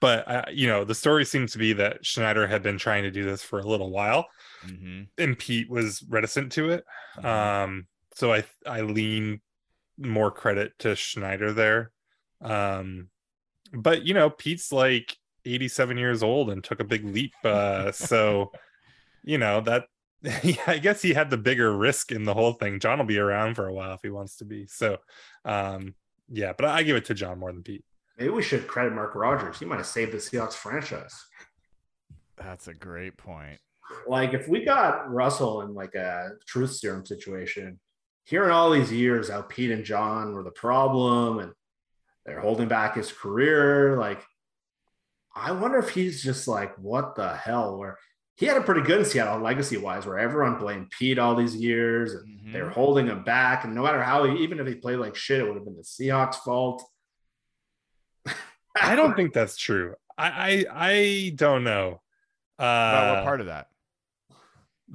But 0.00 0.28
uh, 0.28 0.44
you 0.52 0.68
know, 0.68 0.84
the 0.84 0.94
story 0.94 1.24
seems 1.24 1.52
to 1.52 1.58
be 1.58 1.72
that 1.74 2.04
Schneider 2.04 2.46
had 2.46 2.62
been 2.62 2.78
trying 2.78 3.02
to 3.02 3.10
do 3.10 3.24
this 3.24 3.42
for 3.42 3.58
a 3.58 3.66
little 3.66 3.90
while, 3.90 4.26
Mm-hmm. 4.66 5.02
and 5.18 5.38
Pete 5.38 5.70
was 5.70 6.04
reticent 6.08 6.52
to 6.52 6.70
it. 6.70 6.84
Um, 7.24 7.86
so 8.14 8.32
I 8.32 8.44
I 8.66 8.82
lean 8.82 9.40
more 9.98 10.30
credit 10.30 10.72
to 10.80 10.94
Schneider 10.94 11.52
there. 11.52 11.90
Um, 12.40 13.08
but 13.72 14.06
you 14.06 14.14
know, 14.14 14.30
Pete's 14.30 14.72
like 14.72 15.16
87 15.44 15.98
years 15.98 16.22
old 16.22 16.50
and 16.50 16.62
took 16.62 16.80
a 16.80 16.84
big 16.84 17.04
leap. 17.04 17.32
Uh, 17.44 17.92
so 17.92 18.52
you 19.24 19.38
know 19.38 19.60
that 19.62 19.84
yeah, 20.42 20.56
I 20.66 20.78
guess 20.78 21.00
he 21.00 21.12
had 21.12 21.30
the 21.30 21.36
bigger 21.36 21.76
risk 21.76 22.10
in 22.10 22.24
the 22.24 22.34
whole 22.34 22.52
thing. 22.52 22.80
John 22.80 22.98
will 22.98 23.06
be 23.06 23.18
around 23.18 23.54
for 23.54 23.66
a 23.66 23.72
while 23.72 23.94
if 23.94 24.00
he 24.02 24.10
wants 24.10 24.36
to 24.36 24.44
be. 24.44 24.66
So 24.66 24.98
um, 25.44 25.94
yeah, 26.28 26.52
but 26.56 26.66
I 26.66 26.82
give 26.82 26.96
it 26.96 27.04
to 27.06 27.14
John 27.14 27.38
more 27.38 27.52
than 27.52 27.62
Pete. 27.62 27.84
Maybe 28.18 28.30
we 28.30 28.42
should 28.42 28.66
credit 28.66 28.92
Mark 28.92 29.14
Rodgers. 29.14 29.60
He 29.60 29.64
might 29.64 29.76
have 29.76 29.86
saved 29.86 30.12
the 30.12 30.16
Seahawks 30.16 30.54
franchise. 30.54 31.14
That's 32.36 32.66
a 32.66 32.74
great 32.74 33.16
point. 33.16 33.60
Like 34.06 34.34
if 34.34 34.48
we 34.48 34.64
got 34.64 35.12
Russell 35.12 35.62
in 35.62 35.72
like 35.72 35.94
a 35.94 36.30
truth 36.46 36.72
serum 36.72 37.06
situation, 37.06 37.78
hearing 38.24 38.50
all 38.50 38.70
these 38.70 38.92
years 38.92 39.30
how 39.30 39.42
Pete 39.42 39.70
and 39.70 39.84
John 39.84 40.34
were 40.34 40.42
the 40.42 40.50
problem 40.50 41.38
and 41.38 41.52
they're 42.28 42.40
holding 42.40 42.68
back 42.68 42.94
his 42.96 43.10
career, 43.10 43.96
like 43.96 44.22
I 45.34 45.52
wonder 45.52 45.78
if 45.78 45.88
he's 45.90 46.22
just 46.22 46.46
like, 46.48 46.76
what 46.78 47.14
the 47.14 47.34
hell? 47.34 47.78
Where 47.78 47.96
he 48.36 48.46
had 48.46 48.56
a 48.56 48.60
pretty 48.60 48.82
good 48.82 48.98
in 49.00 49.04
Seattle 49.04 49.40
legacy 49.40 49.76
wise, 49.78 50.04
where 50.06 50.18
everyone 50.18 50.58
blamed 50.58 50.90
Pete 50.90 51.18
all 51.18 51.34
these 51.34 51.56
years 51.56 52.12
and 52.14 52.40
Mhm. 52.40 52.52
they're 52.52 52.70
holding 52.70 53.06
him 53.06 53.24
back. 53.24 53.64
And 53.64 53.74
no 53.74 53.82
matter 53.82 54.02
how, 54.02 54.24
he, 54.24 54.42
even 54.42 54.60
if 54.60 54.66
he 54.66 54.74
played 54.74 54.96
like 54.98 55.16
shit, 55.16 55.40
it 55.40 55.44
would 55.44 55.54
have 55.54 55.64
been 55.64 55.76
the 55.76 55.82
Seahawks' 55.82 56.36
fault. 56.36 56.82
I 58.80 58.94
don't 58.94 59.14
think 59.16 59.32
that's 59.32 59.56
true. 59.56 59.94
I 60.16 60.28
I, 60.28 60.66
I 60.70 61.32
don't 61.34 61.64
know. 61.64 62.00
Uh, 62.58 62.62
About 62.62 63.14
what 63.16 63.24
part 63.24 63.40
of 63.40 63.46
that? 63.46 63.68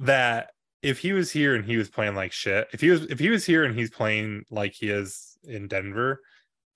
that 0.00 0.50
if 0.82 0.98
he 0.98 1.12
was 1.12 1.30
here 1.30 1.54
and 1.54 1.64
he 1.64 1.76
was 1.76 1.88
playing 1.88 2.14
like 2.14 2.32
shit, 2.32 2.68
if 2.72 2.80
he 2.80 2.90
was 2.90 3.04
if 3.06 3.18
he 3.18 3.30
was 3.30 3.44
here 3.46 3.64
and 3.64 3.74
he's 3.78 3.90
playing 3.90 4.44
like 4.50 4.72
he 4.72 4.88
is 4.90 5.36
in 5.44 5.68
Denver, 5.68 6.20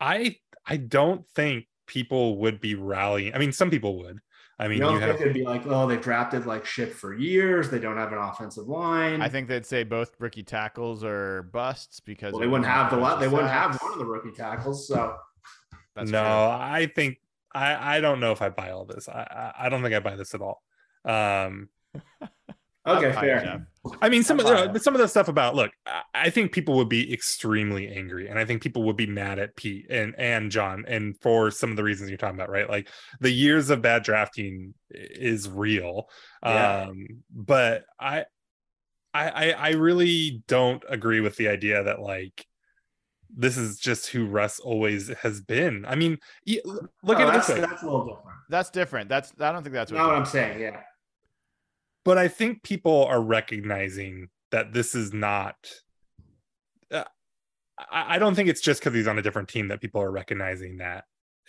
I 0.01 0.37
I 0.69 0.77
don't 0.77 1.27
think 1.31 1.67
people 1.87 2.39
would 2.39 2.61
be 2.61 2.75
rallying. 2.75 3.35
I 3.35 3.39
mean, 3.39 3.53
some 3.53 3.71
people 3.71 3.99
would. 3.99 4.19
I 4.61 4.67
mean, 4.67 4.79
you 4.79 4.85
don't 4.85 4.95
you 4.95 4.99
think 4.99 5.13
have 5.13 5.21
it'd 5.21 5.35
be 5.35 5.45
like, 5.45 5.67
oh, 5.67 5.87
they 5.87 5.97
drafted 5.97 6.45
like 6.45 6.67
shit 6.67 6.93
for 6.93 7.15
years. 7.15 7.71
They 7.71 7.79
don't 7.79 7.97
have 7.97 8.13
an 8.13 8.19
offensive 8.19 8.67
line. 8.67 9.23
I 9.23 9.29
think 9.29 9.47
they'd 9.47 9.65
say 9.65 9.85
both 9.85 10.15
rookie 10.19 10.43
tackles 10.43 11.05
are 11.05 11.45
busts 11.53 12.01
because 12.01 12.33
well, 12.33 12.41
they 12.41 12.49
wouldn't 12.49 12.69
have 12.69 12.91
the 12.91 12.97
lot. 12.97 13.21
They 13.21 13.29
wouldn't 13.29 13.51
have 13.51 13.79
one 13.81 13.93
of 13.93 13.99
the 13.99 14.05
rookie 14.05 14.33
tackles. 14.33 14.89
So 14.89 15.15
That's 15.95 16.11
no. 16.11 16.21
true. 16.21 16.29
I 16.29 16.91
think 16.93 17.19
I 17.55 17.99
I 17.99 18.01
don't 18.01 18.19
know 18.19 18.33
if 18.33 18.43
I 18.43 18.49
buy 18.49 18.71
all 18.71 18.85
this. 18.85 19.09
I 19.09 19.53
I, 19.59 19.67
I 19.67 19.69
don't 19.69 19.81
think 19.81 19.95
I 19.95 20.01
buy 20.01 20.17
this 20.17 20.35
at 20.35 20.43
all. 20.43 20.61
Um, 21.05 21.69
okay, 22.87 23.13
fair. 23.13 23.41
Jeff. 23.41 23.61
I 24.03 24.09
mean, 24.11 24.23
some 24.23 24.39
of 24.39 24.45
the, 24.47 24.79
some 24.81 24.95
of 24.95 25.01
the 25.01 25.09
stuff 25.09 25.29
about 25.29 25.55
look, 25.55 25.71
I- 25.87 26.03
I 26.15 26.31
think 26.31 26.53
people 26.53 26.75
would 26.77 26.89
be 26.89 27.11
extremely 27.13 27.89
angry, 27.89 28.29
and 28.29 28.39
I 28.39 28.45
think 28.45 28.61
people 28.63 28.83
would 28.85 28.97
be 28.97 29.07
mad 29.07 29.39
at 29.39 29.57
Pete 29.57 29.87
and 29.89 30.15
and 30.19 30.51
John, 30.51 30.85
and 30.89 31.17
for 31.21 31.51
some 31.51 31.71
of 31.71 31.77
the 31.77 31.85
reasons 31.85 32.11
you're 32.11 32.19
talking 32.19 32.35
about, 32.37 32.51
right? 32.51 32.69
Like 32.69 32.89
the 33.21 33.31
years 33.31 33.71
of 33.71 33.81
bad 33.83 34.03
drafting 34.03 34.75
is 34.91 35.49
real, 35.49 36.09
Yeah. 36.43 36.83
um, 36.89 37.07
but 37.31 37.85
I, 37.99 38.25
I, 39.15 39.29
I, 39.31 39.51
I 39.53 39.71
really 39.71 40.43
don't 40.49 40.83
agree 40.89 41.21
with 41.21 41.37
the 41.37 41.49
idea 41.49 41.83
that 41.85 42.01
like 42.01 42.45
this 43.35 43.57
is 43.57 43.79
just 43.79 44.09
who 44.09 44.27
Russ 44.27 44.59
always 44.59 45.09
has 45.23 45.41
been. 45.41 45.85
I 45.87 45.95
mean, 45.95 46.19
look 46.65 46.91
No, 47.05 47.29
at 47.29 47.33
that's, 47.33 47.47
this 47.47 47.57
way. 47.57 47.61
that's 47.61 47.83
a 47.83 47.87
little 47.87 48.07
different. 48.07 48.39
That's 48.51 48.71
different. 48.71 49.09
That's 49.09 49.33
I 49.41 49.53
don't 49.53 49.63
think 49.63 49.75
that's 49.75 49.93
Not 49.93 50.07
what 50.09 50.17
I'm 50.17 50.25
Jeff- 50.25 50.33
saying. 50.33 50.61
Yeah. 50.61 50.81
But 52.09 52.17
I 52.17 52.29
think 52.29 52.63
people 52.63 53.05
are 53.05 53.21
recognizing 53.21 54.31
that 54.51 54.73
this 54.73 54.95
is 54.95 55.13
not. 55.13 55.57
Uh, 56.91 57.05
I, 57.79 58.15
I 58.15 58.19
don't 58.19 58.35
think 58.35 58.49
it's 58.49 58.63
just 58.63 58.81
because 58.81 58.95
he's 58.95 59.07
on 59.07 59.19
a 59.19 59.23
different 59.23 59.51
team 59.51 59.69
that 59.69 59.83
people 59.83 60.01
are 60.01 60.11
recognizing 60.11 60.79
that 60.79 61.05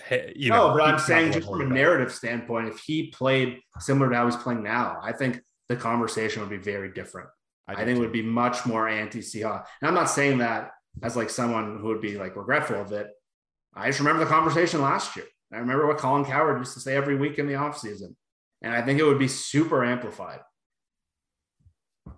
hey, 0.06 0.34
you 0.36 0.50
know. 0.50 0.68
no, 0.68 0.74
but 0.74 0.82
I'm 0.84 1.00
saying 1.00 1.32
just 1.32 1.38
from 1.38 1.44
a 1.44 1.48
holding 1.48 1.70
back. 1.70 1.76
narrative 1.76 2.14
standpoint, 2.14 2.68
if 2.68 2.80
he 2.80 3.08
played 3.08 3.60
similar 3.80 4.10
to 4.10 4.16
how 4.18 4.26
he's 4.26 4.36
playing 4.36 4.62
now, 4.62 5.00
I 5.02 5.14
think 5.14 5.40
the 5.70 5.78
conversation 5.78 6.42
would 6.42 6.50
be 6.50 6.58
very 6.58 6.92
different. 6.92 7.30
I, 7.70 7.76
do 7.76 7.86
think 7.86 7.98
it 7.98 8.02
would 8.02 8.12
be 8.12 8.22
much 8.22 8.66
more 8.66 8.90
anti-Seahawks. 8.90 9.66
And 9.80 9.88
I'm 9.88 9.96
not 9.96 10.10
saying 10.10 10.40
that 10.40 10.72
as 11.02 11.16
like 11.16 11.30
someone 11.30 11.80
who 11.80 11.88
would 11.88 12.02
be 12.02 12.18
like 12.18 12.36
regretful 12.36 12.82
of 12.82 12.92
it. 12.92 13.08
I 13.74 13.88
just 13.88 14.00
remember 14.00 14.26
the 14.26 14.30
conversation 14.30 14.82
last 14.82 15.16
year. 15.16 15.28
I 15.54 15.60
remember 15.60 15.88
what 15.88 16.00
Colin 16.00 16.26
Cowherd 16.26 16.58
used 16.58 16.74
to 16.74 16.82
say 16.82 16.98
every 16.98 17.16
week 17.16 17.40
in 17.40 17.48
the 17.48 17.54
offseason. 17.54 18.16
And 18.62 18.74
I 18.74 18.82
think 18.82 19.00
it 19.00 19.06
would 19.06 19.20
be 19.20 19.30
super 19.30 19.86
amplified. 19.86 20.40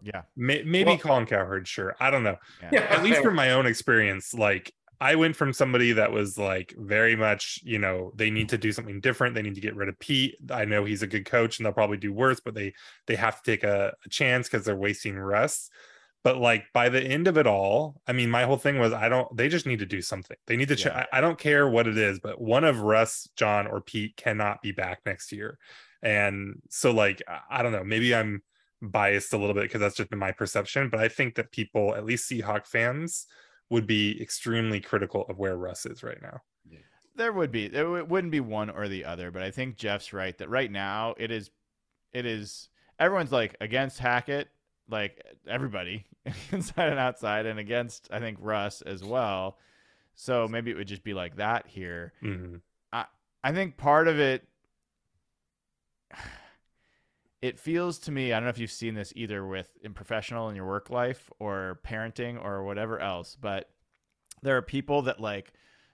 Yeah. 0.02 0.22
May- 0.36 0.64
maybe 0.64 0.90
Well- 0.92 0.98
Colin 0.98 1.26
Cowherd, 1.26 1.68
sure. 1.68 1.96
I 2.00 2.10
don't 2.12 2.24
know. 2.24 2.38
Yeah, 2.72 2.80
At 2.90 3.04
least 3.04 3.22
from 3.22 3.36
my 3.36 3.52
own 3.52 3.66
experience, 3.66 4.34
like 4.34 4.74
I 5.00 5.16
went 5.16 5.36
from 5.36 5.52
somebody 5.52 5.94
that 5.94 6.12
was 6.12 6.38
like 6.38 6.76
very 6.78 7.16
much, 7.16 7.60
you 7.64 7.80
know, 7.80 8.12
they 8.16 8.30
need 8.30 8.50
to 8.50 8.58
do 8.58 8.72
something 8.72 9.00
different. 9.02 9.34
They 9.34 9.42
need 9.42 9.56
to 9.56 9.62
get 9.62 9.76
rid 9.76 9.90
of 9.90 9.98
Pete. 10.00 10.36
I 10.52 10.66
know 10.66 10.86
he's 10.86 11.02
a 11.02 11.08
good 11.08 11.26
coach 11.26 11.58
and 11.58 11.66
they'll 11.66 11.74
probably 11.74 11.98
do 11.98 12.14
worse, 12.14 12.40
but 12.40 12.54
they 12.54 12.74
they 13.08 13.16
have 13.16 13.42
to 13.42 13.52
take 13.52 13.64
a, 13.64 13.94
a 14.06 14.10
chance 14.10 14.48
because 14.48 14.64
they're 14.66 14.76
wasting 14.76 15.18
Russ. 15.18 15.70
But 16.24 16.38
like 16.38 16.66
by 16.72 16.90
the 16.90 17.02
end 17.02 17.28
of 17.28 17.36
it 17.40 17.48
all, 17.48 18.00
I 18.06 18.14
mean, 18.14 18.30
my 18.30 18.44
whole 18.44 18.58
thing 18.58 18.78
was 18.78 18.94
I 18.94 19.10
don't. 19.10 19.36
They 19.36 19.50
just 19.50 19.66
need 19.66 19.80
to 19.80 19.88
do 19.88 20.04
something. 20.04 20.38
They 20.46 20.56
need 20.56 20.68
to. 20.68 20.76
Ch- 20.76 20.86
Yeah. 20.86 21.06
I, 21.12 21.18
I 21.18 21.22
don't 21.22 21.40
care 21.40 21.68
what 21.68 21.88
it 21.88 21.98
is, 21.98 22.20
but 22.20 22.40
one 22.40 22.64
of 22.64 22.82
Russ, 22.82 23.28
John, 23.36 23.66
or 23.66 23.82
Pete 23.82 24.16
cannot 24.18 24.62
be 24.62 24.72
back 24.72 25.00
next 25.04 25.32
year. 25.32 25.58
And 26.04 26.62
so, 26.70 26.92
like, 26.92 27.24
I- 27.28 27.40
I 27.60 27.64
don't 27.64 27.72
know. 27.72 27.84
Maybe 27.84 28.14
I'm 28.14 28.44
biased 28.82 29.34
a 29.34 29.38
little 29.38 29.54
bit 29.54 29.64
because 29.64 29.80
that's 29.82 29.96
just 29.96 30.10
been 30.10 30.20
my 30.20 30.32
perception. 30.32 30.90
But 30.90 31.00
I 31.00 31.08
think 31.08 31.36
that 31.36 31.52
people, 31.52 31.96
at 31.96 32.06
least 32.06 32.30
Seahawk 32.30 32.66
fans, 32.66 33.28
would 33.70 33.88
be 33.88 34.22
extremely 34.22 34.80
critical 34.80 35.26
of 35.30 35.38
where 35.38 35.56
Russ 35.58 35.86
is 35.86 36.04
right 36.04 36.22
now. 36.22 36.42
There 37.16 37.34
would 37.34 37.52
be. 37.52 37.68
There 37.68 37.84
w- 37.84 38.06
wouldn't 38.06 38.32
be 38.32 38.40
one 38.40 38.70
or 38.70 38.88
the 38.88 39.06
other, 39.06 39.32
but 39.32 39.42
I 39.44 39.52
think 39.52 39.78
Jeff's 39.78 40.14
right 40.14 40.38
that 40.38 40.50
right 40.50 40.72
now 40.72 41.14
it 41.18 41.30
is, 41.30 41.52
it 42.14 42.26
is. 42.26 42.70
Everyone's 43.00 43.32
like 43.32 43.56
against 43.60 44.00
Hackett, 44.00 44.48
like 44.90 45.22
everybody 45.48 46.06
inside 46.52 46.90
and 46.90 47.00
outside, 47.00 47.46
and 47.46 47.60
against 47.60 48.08
I 48.12 48.20
think 48.20 48.38
Russ 48.40 48.82
as 48.82 49.04
well. 49.04 49.58
So 50.16 50.48
maybe 50.48 50.72
it 50.72 50.78
would 50.78 50.88
just 50.88 51.04
be 51.04 51.14
like 51.14 51.36
that 51.38 51.68
here. 51.68 52.14
Mhm. 52.24 52.62
I 53.44 53.52
think 53.54 53.76
part 53.76 54.08
of 54.08 54.20
it 54.20 54.48
it 57.42 57.60
feels 57.60 57.98
to 58.00 58.12
me, 58.12 58.32
I 58.32 58.38
don't 58.38 58.44
know 58.44 58.50
if 58.50 58.60
you've 58.60 58.72
seen 58.72 58.94
this 58.94 59.12
either 59.16 59.46
with 59.46 59.68
in 59.84 59.94
professional 59.94 60.50
in 60.50 60.56
your 60.56 60.68
work 60.68 60.90
life 60.90 61.30
or 61.40 61.80
parenting 61.86 62.44
or 62.44 62.64
whatever 62.64 63.00
else, 63.00 63.36
but 63.40 63.70
there 64.44 64.58
are 64.58 64.62
people 64.62 65.02
that 65.04 65.20
like 65.20 65.52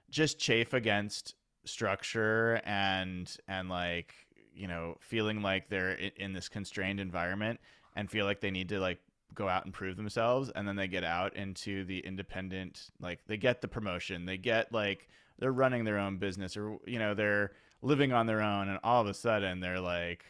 just 0.10 0.40
chafe 0.40 0.74
against 0.74 1.36
structure 1.64 2.62
and 2.66 3.36
and 3.48 3.70
like, 3.70 4.14
you 4.54 4.68
know, 4.68 4.98
feeling 5.00 5.42
like 5.42 5.70
they're 5.70 5.92
in 5.92 6.34
this 6.34 6.50
constrained 6.50 7.00
environment 7.00 7.60
and 7.96 8.12
feel 8.12 8.26
like 8.26 8.42
they 8.42 8.52
need 8.52 8.70
to 8.70 8.80
like 8.80 9.00
go 9.34 9.48
out 9.48 9.66
and 9.66 9.74
prove 9.74 9.96
themselves 9.96 10.50
and 10.56 10.68
then 10.68 10.76
they 10.76 10.88
get 10.88 11.04
out 11.04 11.36
into 11.36 11.86
the 11.86 12.00
independent 12.00 12.90
like 13.00 13.20
they 13.28 13.38
get 13.38 13.62
the 13.62 13.68
promotion, 13.70 14.26
they 14.26 14.38
get 14.38 14.74
like 14.74 15.08
they're 15.40 15.52
running 15.54 15.86
their 15.86 15.98
own 15.98 16.18
business 16.18 16.58
or 16.58 16.78
you 16.86 17.00
know, 17.00 17.14
they're 17.14 17.52
living 17.82 18.12
on 18.12 18.26
their 18.26 18.42
own 18.42 18.68
and 18.68 18.80
all 18.84 19.02
of 19.02 19.08
a 19.08 19.14
sudden 19.14 19.62
they're 19.62 19.80
like 19.80 20.26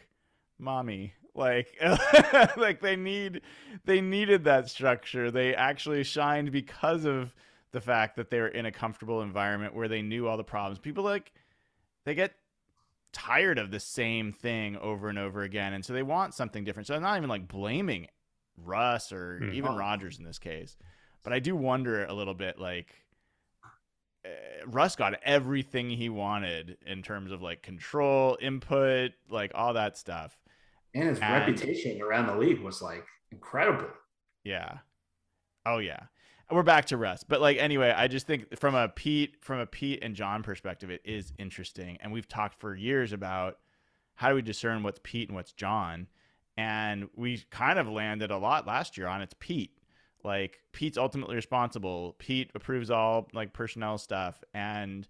mommy 0.58 1.12
like 1.34 1.76
like 2.56 2.80
they 2.80 2.96
need 2.96 3.42
they 3.84 4.00
needed 4.00 4.44
that 4.44 4.68
structure 4.68 5.30
they 5.30 5.54
actually 5.54 6.02
shined 6.02 6.50
because 6.50 7.04
of 7.04 7.34
the 7.70 7.80
fact 7.80 8.16
that 8.16 8.30
they 8.30 8.40
were 8.40 8.48
in 8.48 8.66
a 8.66 8.72
comfortable 8.72 9.22
environment 9.22 9.74
where 9.74 9.88
they 9.88 10.02
knew 10.02 10.26
all 10.26 10.36
the 10.36 10.44
problems 10.44 10.78
people 10.78 11.04
like 11.04 11.32
they 12.04 12.14
get 12.14 12.34
tired 13.12 13.58
of 13.58 13.70
the 13.70 13.80
same 13.80 14.32
thing 14.32 14.76
over 14.78 15.08
and 15.08 15.18
over 15.18 15.42
again 15.42 15.72
and 15.72 15.84
so 15.84 15.92
they 15.92 16.02
want 16.02 16.34
something 16.34 16.64
different 16.64 16.86
so 16.86 16.94
i'm 16.94 17.02
not 17.02 17.16
even 17.16 17.28
like 17.28 17.46
blaming 17.46 18.06
russ 18.56 19.12
or 19.12 19.38
Hmm. 19.42 19.52
even 19.52 19.76
rodgers 19.76 20.18
in 20.18 20.24
this 20.24 20.38
case 20.38 20.76
but 21.22 21.32
i 21.32 21.38
do 21.38 21.54
wonder 21.54 22.04
a 22.04 22.12
little 22.12 22.34
bit 22.34 22.58
like 22.58 22.94
uh, 24.24 24.28
Russ 24.66 24.96
got 24.96 25.14
everything 25.22 25.90
he 25.90 26.08
wanted 26.08 26.76
in 26.84 27.02
terms 27.02 27.30
of 27.30 27.40
like 27.40 27.62
control, 27.62 28.36
input, 28.40 29.12
like 29.30 29.52
all 29.54 29.74
that 29.74 29.96
stuff. 29.96 30.36
And 30.94 31.08
his 31.08 31.18
And- 31.20 31.32
reputation 31.46 32.00
around 32.02 32.26
the 32.26 32.36
league 32.36 32.60
was 32.60 32.80
like 32.82 33.06
incredible. 33.30 33.88
Yeah. 34.44 34.78
Oh 35.66 35.78
yeah. 35.78 36.00
We're 36.50 36.62
back 36.62 36.86
to 36.86 36.96
Russ. 36.96 37.24
But 37.24 37.40
like 37.42 37.58
anyway, 37.58 37.92
I 37.94 38.08
just 38.08 38.26
think 38.26 38.58
from 38.58 38.74
a 38.74 38.88
Pete 38.88 39.36
from 39.42 39.58
a 39.60 39.66
Pete 39.66 40.02
and 40.02 40.14
John 40.14 40.42
perspective, 40.42 40.90
it 40.90 41.02
is 41.04 41.32
interesting. 41.38 41.98
And 42.00 42.12
we've 42.12 42.28
talked 42.28 42.58
for 42.58 42.74
years 42.74 43.12
about 43.12 43.58
how 44.14 44.30
do 44.30 44.34
we 44.34 44.42
discern 44.42 44.82
what's 44.82 45.00
Pete 45.02 45.28
and 45.28 45.36
what's 45.36 45.52
John. 45.52 46.06
And 46.56 47.08
we 47.14 47.44
kind 47.50 47.78
of 47.78 47.86
landed 47.86 48.30
a 48.30 48.38
lot 48.38 48.66
last 48.66 48.96
year 48.96 49.06
on 49.06 49.20
it's 49.22 49.34
Pete. 49.38 49.72
Like 50.24 50.58
Pete's 50.72 50.98
ultimately 50.98 51.36
responsible. 51.36 52.16
Pete 52.18 52.50
approves 52.54 52.90
all 52.90 53.28
like 53.32 53.52
personnel 53.52 53.98
stuff. 53.98 54.42
And 54.54 55.06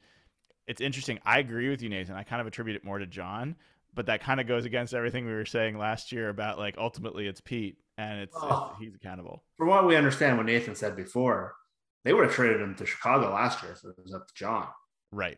it's 0.67 0.81
interesting. 0.83 1.19
I 1.25 1.39
agree 1.39 1.71
with 1.71 1.81
you, 1.81 1.89
Nathan. 1.89 2.17
I 2.17 2.25
kind 2.25 2.41
of 2.41 2.47
attribute 2.47 2.77
it 2.77 2.85
more 2.85 2.99
to 2.99 3.07
John, 3.07 3.57
but 3.99 4.07
that 4.07 4.23
kind 4.23 4.39
of 4.41 4.47
goes 4.47 4.65
against 4.65 4.95
everything 4.95 5.27
we 5.27 5.33
were 5.33 5.45
saying 5.45 5.77
last 5.77 6.13
year 6.13 6.29
about 6.29 6.57
like 6.57 6.77
ultimately 6.79 7.27
it's 7.27 7.41
Pete 7.41 7.79
and 7.99 8.21
it's, 8.21 8.37
Oh. 8.39 8.69
it's 8.71 8.79
he's 8.81 8.95
accountable. 8.95 9.43
From 9.57 9.67
what 9.67 9.89
we 9.89 9.97
understand, 9.97 10.37
what 10.37 10.47
Nathan 10.47 10.77
said 10.77 10.95
before, 10.95 11.57
they 12.05 12.13
would 12.13 12.23
have 12.27 12.33
traded 12.33 12.61
him 12.61 12.77
to 12.77 12.87
Chicago 12.87 13.33
last 13.35 13.61
year 13.61 13.73
if 13.73 13.83
it 13.83 14.01
was 14.01 14.15
up 14.15 14.29
to 14.29 14.35
John. 14.35 14.69
Right. 15.11 15.37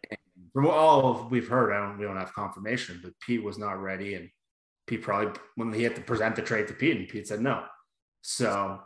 From 0.53 0.67
all 0.67 1.27
we've 1.31 1.49
heard, 1.49 1.73
I 1.73 1.79
don't 1.79 1.97
we 1.99 2.05
don't 2.05 2.19
have 2.19 2.35
confirmation, 2.35 3.01
but 3.03 3.15
Pete 3.27 3.43
was 3.43 3.57
not 3.57 3.81
ready, 3.81 4.13
and 4.13 4.29
Pete 4.87 5.01
probably 5.01 5.41
when 5.55 5.73
he 5.73 5.83
had 5.83 5.97
to 5.97 6.03
present 6.03 6.37
the 6.37 6.43
trade 6.43 6.69
to 6.69 6.75
Pete, 6.75 6.99
and 6.99 7.09
Pete 7.09 7.29
said 7.29 7.41
no. 7.41 7.65
So, 8.21 8.79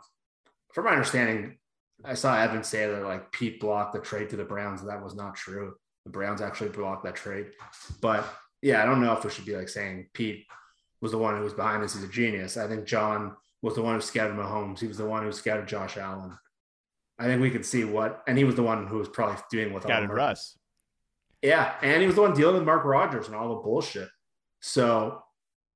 from 0.73 0.85
my 0.85 0.91
understanding, 0.91 1.57
I 2.05 2.13
saw 2.13 2.37
Evan 2.37 2.63
say 2.63 2.87
that 2.87 3.03
like 3.03 3.29
Pete 3.33 3.59
blocked 3.59 3.91
the 3.91 3.99
trade 3.99 4.29
to 4.29 4.37
the 4.37 4.45
Browns. 4.45 4.81
That 4.85 5.03
was 5.03 5.15
not 5.15 5.35
true. 5.35 5.73
The 6.05 6.11
Browns 6.11 6.39
actually 6.39 6.69
blocked 6.69 7.03
that 7.03 7.15
trade, 7.15 7.47
but 7.99 8.25
yeah, 8.65 8.81
I 8.81 8.85
don't 8.87 8.99
know 8.99 9.13
if 9.13 9.23
we 9.23 9.29
should 9.29 9.45
be 9.45 9.55
like 9.55 9.69
saying 9.69 10.07
Pete 10.15 10.43
was 10.99 11.11
the 11.11 11.19
one 11.19 11.37
who 11.37 11.43
was 11.43 11.53
behind 11.53 11.83
this. 11.83 11.93
He's 11.93 12.03
a 12.03 12.07
genius. 12.07 12.57
I 12.57 12.67
think 12.67 12.85
John 12.85 13.35
was 13.61 13.75
the 13.75 13.83
one 13.83 13.93
who 13.93 14.01
scouted 14.01 14.35
Mahomes. 14.35 14.79
He 14.79 14.87
was 14.87 14.97
the 14.97 15.05
one 15.05 15.21
who 15.21 15.31
scouted 15.31 15.67
Josh 15.67 15.97
Allen. 15.97 16.35
I 17.19 17.25
think 17.25 17.43
we 17.43 17.51
could 17.51 17.63
see 17.63 17.83
what, 17.83 18.23
and 18.27 18.39
he 18.39 18.43
was 18.43 18.55
the 18.55 18.63
one 18.63 18.87
who 18.87 18.97
was 18.97 19.07
probably 19.07 19.37
doing 19.51 19.71
with 19.71 19.85
all 19.85 19.89
Scouted 19.91 20.09
the 20.09 20.15
Russ. 20.15 20.57
yeah, 21.43 21.75
and 21.83 22.01
he 22.01 22.07
was 22.07 22.15
the 22.15 22.23
one 22.23 22.33
dealing 22.33 22.55
with 22.55 22.63
Mark 22.63 22.83
Rodgers 22.85 23.27
and 23.27 23.35
all 23.35 23.49
the 23.49 23.61
bullshit. 23.61 24.09
So 24.61 25.21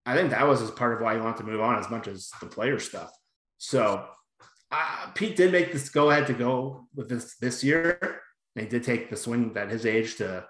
I 0.08 0.16
think 0.16 0.32
that 0.32 0.48
was 0.48 0.60
as 0.60 0.72
part 0.72 0.94
of 0.94 1.02
why 1.02 1.14
he 1.14 1.22
wanted 1.22 1.38
to 1.38 1.44
move 1.44 1.62
on 1.62 1.78
as 1.78 1.92
much 1.92 2.08
as 2.08 2.32
the 2.40 2.48
player 2.48 2.80
stuff. 2.80 3.12
So 3.60 4.04
uh, 4.72 5.12
Pete 5.14 5.36
did 5.36 5.52
make 5.52 5.72
this 5.72 5.90
go 5.90 6.10
ahead 6.10 6.26
to 6.26 6.34
go 6.34 6.88
with 6.96 7.08
this 7.08 7.36
this 7.36 7.64
year. 7.64 8.00
And 8.56 8.66
he 8.66 8.70
did 8.70 8.84
take 8.84 9.12
the 9.12 9.16
swing 9.16 9.56
at 9.56 9.70
his 9.70 9.86
age 9.86 10.16
to 10.16 10.48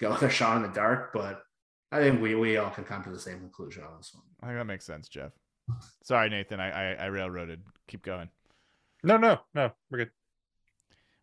go 0.00 0.10
with 0.12 0.22
a 0.22 0.30
shot 0.30 0.56
in 0.56 0.62
the 0.62 0.68
dark, 0.70 1.12
but 1.12 1.42
I 1.92 1.98
think 1.98 2.20
we 2.20 2.34
we 2.34 2.56
all 2.56 2.70
can 2.70 2.84
come 2.84 3.04
to 3.04 3.10
the 3.10 3.18
same 3.20 3.38
conclusion 3.38 3.84
on 3.84 3.96
this 3.98 4.12
one. 4.14 4.24
I 4.42 4.46
think 4.46 4.58
that 4.58 4.64
makes 4.64 4.84
sense, 4.84 5.08
Jeff. 5.08 5.30
Sorry, 6.02 6.28
Nathan. 6.28 6.58
I, 6.58 6.70
I, 6.94 7.04
I 7.04 7.06
railroaded. 7.06 7.62
Keep 7.86 8.02
going. 8.02 8.28
No, 9.04 9.16
no, 9.16 9.38
no, 9.54 9.70
we're 9.90 9.98
good. 9.98 10.10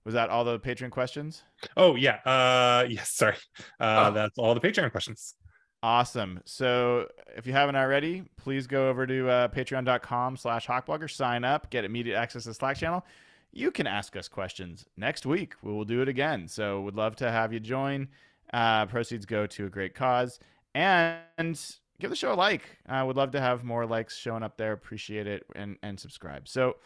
Was 0.05 0.13
that 0.13 0.29
all 0.29 0.43
the 0.45 0.59
Patreon 0.59 0.91
questions? 0.91 1.43
Oh 1.75 1.95
yeah, 1.95 2.19
uh, 2.25 2.85
yes, 2.89 3.09
sorry. 3.11 3.35
Uh, 3.79 4.07
Oh. 4.09 4.13
that's 4.13 4.37
all 4.37 4.53
the 4.53 4.61
Patreon 4.61 4.91
questions. 4.91 5.35
Awesome. 5.81 6.41
So 6.45 7.07
if 7.35 7.47
you 7.47 7.53
haven't 7.53 7.75
already, 7.77 8.23
please 8.37 8.67
go 8.67 8.89
over 8.89 9.07
to 9.07 9.29
uh, 9.29 9.47
patreon.com 9.47 10.35
slash 10.37 10.67
hawkblogger, 10.67 11.09
sign 11.09 11.43
up, 11.45 11.69
get 11.69 11.85
immediate 11.85 12.17
access 12.17 12.43
to 12.43 12.49
the 12.49 12.53
Slack 12.53 12.75
channel. 12.77 13.05
You 13.53 13.71
can 13.71 13.87
ask 13.87 14.15
us 14.17 14.27
questions 14.27 14.85
next 14.97 15.25
week. 15.25 15.53
We 15.63 15.71
will 15.71 15.85
do 15.85 16.01
it 16.01 16.09
again. 16.09 16.47
So 16.49 16.81
would 16.81 16.95
love 16.95 17.15
to 17.17 17.31
have 17.31 17.53
you 17.53 17.59
join. 17.61 18.09
Uh, 18.53 18.87
proceeds 18.87 19.25
go 19.25 19.47
to 19.47 19.65
a 19.67 19.69
great 19.69 19.95
cause. 19.95 20.39
And 20.79 21.59
give 21.99 22.09
the 22.09 22.15
show 22.15 22.33
a 22.33 22.35
like. 22.35 22.63
I 22.87 23.03
would 23.03 23.17
love 23.17 23.31
to 23.31 23.41
have 23.41 23.63
more 23.63 23.85
likes 23.85 24.15
showing 24.17 24.43
up 24.43 24.57
there. 24.57 24.71
Appreciate 24.71 25.27
it. 25.27 25.45
And, 25.55 25.77
and 25.83 25.99
subscribe. 25.99 26.47
So 26.47 26.77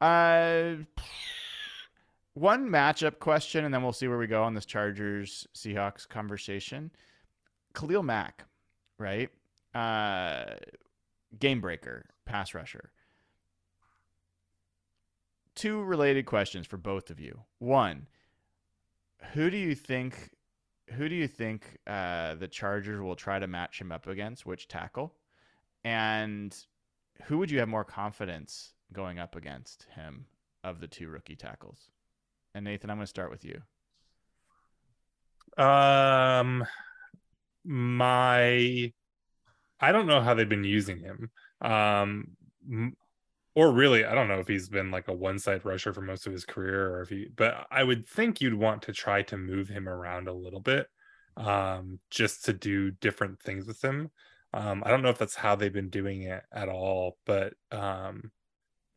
uh, 0.00 0.74
one 2.34 2.68
matchup 2.68 3.18
question, 3.18 3.64
and 3.64 3.74
then 3.74 3.82
we'll 3.82 3.92
see 3.92 4.08
where 4.08 4.18
we 4.18 4.26
go 4.26 4.42
on 4.42 4.54
this 4.54 4.66
Chargers 4.66 5.46
Seahawks 5.54 6.08
conversation. 6.08 6.90
Khalil 7.74 8.02
Mack, 8.02 8.44
right? 8.98 9.30
Uh, 9.74 10.54
game 11.38 11.60
breaker, 11.60 12.06
pass 12.24 12.54
rusher. 12.54 12.90
Two 15.54 15.82
related 15.82 16.26
questions 16.26 16.66
for 16.66 16.76
both 16.76 17.10
of 17.10 17.20
you. 17.20 17.40
One, 17.58 18.06
who 19.32 19.50
do 19.50 19.56
you 19.56 19.74
think? 19.74 20.30
Who 20.92 21.08
do 21.08 21.14
you 21.14 21.28
think 21.28 21.78
uh, 21.86 22.34
the 22.34 22.48
Chargers 22.48 23.00
will 23.00 23.16
try 23.16 23.38
to 23.38 23.46
match 23.46 23.80
him 23.80 23.92
up 23.92 24.06
against? 24.06 24.44
Which 24.44 24.68
tackle? 24.68 25.14
And 25.84 26.56
who 27.24 27.38
would 27.38 27.50
you 27.50 27.60
have 27.60 27.68
more 27.68 27.84
confidence 27.84 28.72
going 28.92 29.18
up 29.18 29.36
against 29.36 29.86
him 29.94 30.26
of 30.64 30.80
the 30.80 30.88
two 30.88 31.08
rookie 31.08 31.36
tackles? 31.36 31.88
And 32.54 32.64
Nathan, 32.64 32.90
I'm 32.90 32.96
going 32.96 33.04
to 33.04 33.10
start 33.10 33.30
with 33.30 33.44
you. 33.44 33.62
Um, 35.62 36.64
my, 37.64 38.92
I 39.80 39.92
don't 39.92 40.06
know 40.06 40.20
how 40.20 40.34
they've 40.34 40.48
been 40.48 40.64
using 40.64 40.98
him. 40.98 41.30
Um, 41.60 42.36
or 43.54 43.72
really, 43.72 44.04
I 44.04 44.14
don't 44.14 44.28
know 44.28 44.38
if 44.38 44.48
he's 44.48 44.68
been 44.68 44.90
like 44.90 45.08
a 45.08 45.12
one-side 45.12 45.64
rusher 45.64 45.92
for 45.92 46.00
most 46.00 46.26
of 46.26 46.32
his 46.32 46.44
career, 46.44 46.94
or 46.94 47.02
if 47.02 47.08
he. 47.08 47.26
But 47.34 47.66
I 47.70 47.82
would 47.82 48.06
think 48.06 48.40
you'd 48.40 48.54
want 48.54 48.82
to 48.82 48.92
try 48.92 49.22
to 49.22 49.36
move 49.36 49.68
him 49.68 49.88
around 49.88 50.28
a 50.28 50.32
little 50.32 50.60
bit, 50.60 50.88
um, 51.36 51.98
just 52.10 52.44
to 52.46 52.52
do 52.52 52.90
different 52.90 53.40
things 53.40 53.66
with 53.66 53.82
him. 53.82 54.10
Um, 54.52 54.82
I 54.84 54.90
don't 54.90 55.02
know 55.02 55.10
if 55.10 55.18
that's 55.18 55.36
how 55.36 55.54
they've 55.54 55.72
been 55.72 55.90
doing 55.90 56.22
it 56.22 56.42
at 56.52 56.68
all, 56.68 57.18
but 57.24 57.54
um, 57.70 58.30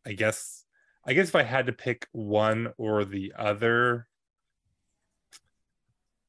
I 0.06 0.14
guess 0.14 0.66
I 1.06 1.14
guess 1.14 1.30
if 1.30 1.36
I 1.36 1.44
had 1.44 1.68
to 1.68 1.74
pick 1.74 2.08
one 2.12 2.74
or 2.78 3.06
the 3.06 3.34
other, 3.38 4.08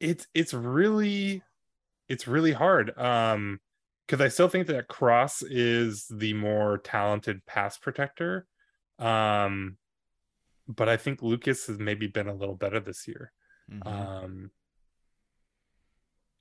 it's 0.00 0.26
it's 0.34 0.52
really 0.52 1.42
it's 2.08 2.26
really 2.26 2.52
hard. 2.52 2.96
Um, 2.98 3.60
because 4.06 4.20
I 4.20 4.28
still 4.28 4.48
think 4.48 4.66
that 4.66 4.88
Cross 4.88 5.42
is 5.42 6.06
the 6.10 6.34
more 6.34 6.78
talented 6.78 7.44
pass 7.46 7.78
protector. 7.78 8.46
Um, 8.98 9.76
but 10.68 10.88
I 10.88 10.96
think 10.96 11.22
Lucas 11.22 11.66
has 11.66 11.78
maybe 11.78 12.06
been 12.06 12.28
a 12.28 12.34
little 12.34 12.54
better 12.54 12.80
this 12.80 13.06
year. 13.08 13.32
Mhm. 13.70 13.86
Um, 13.86 14.50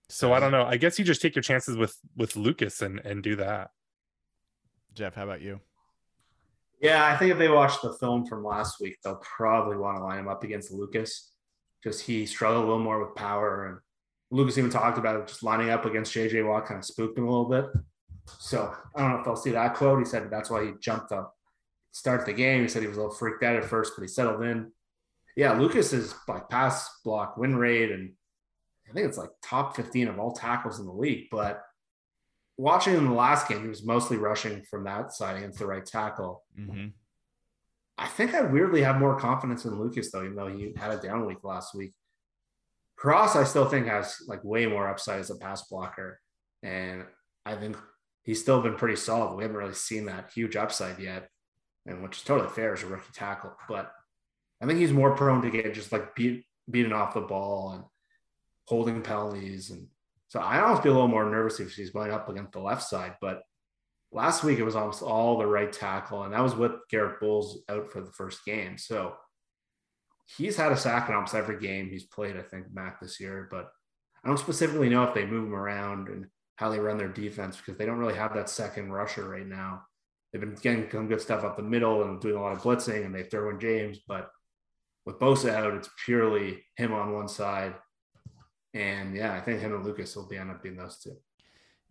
so 0.10 0.34
I 0.34 0.40
don't 0.40 0.52
know. 0.52 0.66
I 0.66 0.78
guess 0.78 1.00
you 1.00 1.06
just 1.06 1.22
take 1.22 1.36
your 1.36 1.44
chances 1.44 1.78
with 1.78 1.98
with 2.16 2.36
Lucas 2.36 2.82
and 2.82 3.00
and 3.00 3.24
do 3.24 3.38
that. 3.38 3.72
Jeff, 4.94 5.16
how 5.16 5.24
about 5.24 5.42
you? 5.42 5.60
Yeah, 6.80 7.06
I 7.06 7.18
think 7.18 7.32
if 7.32 7.38
they 7.38 7.50
watch 7.50 7.82
the 7.82 7.94
film 7.94 8.26
from 8.26 8.44
last 8.44 8.82
week, 8.82 8.98
they'll 9.04 9.16
probably 9.38 9.78
want 9.78 9.98
to 9.98 10.04
line 10.04 10.20
him 10.20 10.28
up 10.28 10.44
against 10.44 10.72
Lucas 10.72 11.32
because 11.82 12.00
he 12.02 12.26
struggled 12.26 12.64
a 12.64 12.68
little 12.68 12.84
more 12.84 13.04
with 13.04 13.16
power. 13.16 13.68
And 13.68 13.78
Lucas 14.34 14.58
even 14.58 14.72
talked 14.72 14.98
about 14.98 15.16
it, 15.16 15.28
just 15.28 15.44
lining 15.44 15.70
up 15.70 15.86
against 15.86 16.14
JJ 16.14 16.48
Watt 16.48 16.66
kind 16.66 16.80
of 16.80 16.86
spooked 16.86 17.18
him 17.18 17.28
a 17.28 17.30
little 17.30 17.50
bit. 17.50 17.66
So 18.40 18.74
I 18.96 19.02
don't 19.02 19.12
know 19.12 19.22
if 19.22 19.28
I'll 19.28 19.36
see 19.36 19.52
that 19.52 19.76
quote. 19.76 20.00
He 20.00 20.06
said 20.06 20.30
that's 20.32 20.50
why 20.50 20.66
he 20.66 20.72
jumped 20.82 21.12
up, 21.12 21.36
start 21.92 22.26
the 22.26 22.34
game. 22.34 22.64
He 22.64 22.68
said 22.68 22.82
he 22.82 22.88
was 22.88 22.98
a 22.98 23.02
little 23.02 23.16
freaked 23.16 23.44
out 23.44 23.56
at 23.56 23.66
first, 23.66 23.94
but 23.96 24.02
he 24.02 24.08
settled 24.08 24.44
in. 24.44 24.72
Yeah, 25.36 25.54
Lucas 25.54 25.94
is 25.94 26.16
like 26.28 26.50
pass 26.50 26.90
block 27.04 27.38
win 27.38 27.56
rate, 27.56 27.92
and 27.92 28.14
I 28.90 28.94
think 28.94 29.08
it's 29.08 29.18
like 29.18 29.30
top 29.44 29.76
15 29.76 30.08
of 30.08 30.20
all 30.20 30.32
tackles 30.32 30.80
in 30.80 30.86
the 30.86 30.94
league. 30.94 31.28
But 31.32 31.62
watching 32.58 32.96
in 32.96 33.06
the 33.06 33.14
last 33.14 33.48
game, 33.48 33.62
he 33.62 33.68
was 33.68 33.86
mostly 33.86 34.18
rushing 34.18 34.64
from 34.64 34.84
that 34.86 35.14
side 35.14 35.38
against 35.38 35.60
the 35.60 35.68
right 35.68 35.86
tackle. 35.86 36.44
hmm 36.56 36.88
I 37.96 38.08
think 38.08 38.34
I 38.34 38.42
weirdly 38.42 38.82
have 38.82 38.98
more 38.98 39.20
confidence 39.20 39.66
in 39.66 39.80
Lucas 39.80 40.12
though, 40.12 40.24
even 40.24 40.36
though 40.36 40.48
he 40.48 40.74
had 40.76 40.90
a 40.92 40.98
down 40.98 41.28
week 41.28 41.44
last 41.44 41.76
week. 41.76 41.94
Cross, 43.04 43.36
I 43.36 43.44
still 43.44 43.66
think 43.66 43.88
has 43.88 44.16
like 44.28 44.42
way 44.46 44.66
more 44.66 44.88
upside 44.88 45.20
as 45.20 45.30
a 45.30 45.36
pass 45.36 45.68
blocker, 45.68 46.22
and 46.62 47.04
I 47.46 47.56
think 47.56 47.76
he's 48.24 48.40
still 48.40 48.62
been 48.62 48.76
pretty 48.76 48.96
solid. 48.96 49.36
We 49.36 49.44
haven't 49.44 49.58
really 49.58 49.74
seen 49.74 50.06
that 50.06 50.32
huge 50.34 50.56
upside 50.56 51.00
yet, 51.00 51.28
and 51.86 52.02
which 52.02 52.16
is 52.16 52.24
totally 52.24 52.50
fair 52.50 52.72
as 52.72 52.82
a 52.82 52.86
rookie 52.86 53.12
tackle. 53.14 53.52
But 53.68 53.92
I 54.62 54.68
think 54.68 54.80
he's 54.80 54.94
more 54.94 55.18
prone 55.18 55.42
to 55.42 55.52
get 55.52 55.74
just 55.74 55.92
like 55.92 56.16
beat 56.16 56.46
beaten 56.72 56.94
off 56.94 57.14
the 57.14 57.20
ball 57.20 57.72
and 57.74 57.84
holding 58.70 59.02
penalties, 59.02 59.70
and 59.70 59.90
so 60.30 60.40
I 60.40 60.62
almost 60.62 60.84
be 60.84 60.88
a 60.88 60.94
little 60.94 61.10
more 61.10 61.30
nervous 61.30 61.60
if 61.60 61.74
he's 61.74 61.90
going 61.90 62.10
up 62.10 62.30
against 62.30 62.54
the 62.54 62.62
left 62.62 62.84
side, 62.84 63.16
but 63.20 63.42
last 64.14 64.46
week 64.46 64.60
it 64.60 64.64
was 64.64 64.78
almost 64.78 65.02
all 65.02 65.38
the 65.38 65.46
right 65.46 65.74
tackle, 65.74 66.24
and 66.24 66.34
that 66.34 66.42
was 66.42 66.56
with 66.56 66.72
Garrett 66.90 67.20
Bolles 67.20 67.64
out 67.68 67.92
for 67.92 68.00
the 68.00 68.14
first 68.14 68.46
game. 68.46 68.78
So 68.78 69.18
he's 70.26 70.56
had 70.56 70.72
a 70.72 70.78
sack 70.78 71.10
in 71.10 71.16
almost 71.16 71.36
every 71.36 71.60
game 71.60 71.90
he's 71.90 72.06
played, 72.06 72.38
I 72.38 72.42
think, 72.42 72.68
Mack 72.74 73.00
this 73.00 73.20
year. 73.20 73.48
But 73.50 73.70
I 74.24 74.28
don't 74.28 74.38
specifically 74.38 74.90
know 74.90 75.04
if 75.04 75.14
they 75.14 75.26
move 75.26 75.46
him 75.48 75.56
around 75.56 76.08
and 76.08 76.28
how 76.56 76.70
they 76.70 76.80
run 76.80 76.98
their 76.98 77.10
defense 77.10 77.58
because 77.58 77.78
they 77.78 77.86
don't 77.86 77.98
really 77.98 78.16
have 78.16 78.34
that 78.34 78.50
second 78.50 78.92
rusher 78.92 79.28
right 79.28 79.48
now. 79.48 79.84
They've 80.32 80.42
been 80.42 80.56
getting 80.56 80.90
some 80.92 81.08
good 81.08 81.22
stuff 81.22 81.44
up 81.44 81.58
the 81.58 81.64
middle 81.64 82.04
and 82.04 82.20
doing 82.20 82.36
a 82.36 82.42
lot 82.42 82.54
of 82.54 82.62
blitzing, 82.62 83.06
and 83.06 83.14
they 83.14 83.24
throw 83.24 83.50
in 83.50 83.60
James. 83.60 84.00
But 84.08 84.30
with 85.06 85.20
Bosa 85.20 85.54
out, 85.54 85.74
it's 85.74 85.90
purely 86.06 86.64
him 86.76 86.94
on 86.94 87.14
one 87.14 87.28
side. 87.28 87.76
And 88.74 89.16
yeah, 89.16 89.34
I 89.36 89.42
think 89.42 89.60
him 89.60 89.76
and 89.76 89.86
Lucas 89.86 90.16
will 90.16 90.28
be 90.28 90.38
end 90.38 90.50
up 90.50 90.64
being 90.64 90.78
those 90.78 90.98
two. 90.98 91.18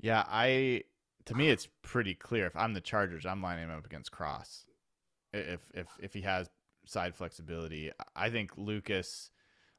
Yeah, 0.01 0.24
I 0.28 0.83
to 1.26 1.35
me 1.35 1.49
it's 1.49 1.68
pretty 1.83 2.14
clear. 2.14 2.47
If 2.47 2.57
I'm 2.57 2.74
the 2.74 2.80
Chargers, 2.80 3.24
I'm 3.24 3.43
lining 3.43 3.64
him 3.64 3.70
up 3.70 3.87
against 3.87 4.11
Cross. 4.11 4.64
If 5.33 5.61
if 5.72 5.87
if 6.01 6.12
he 6.12 6.22
has 6.22 6.51
side 6.85 7.14
flexibility, 7.14 7.91
I 8.16 8.30
think 8.30 8.53
Lucas 8.57 9.30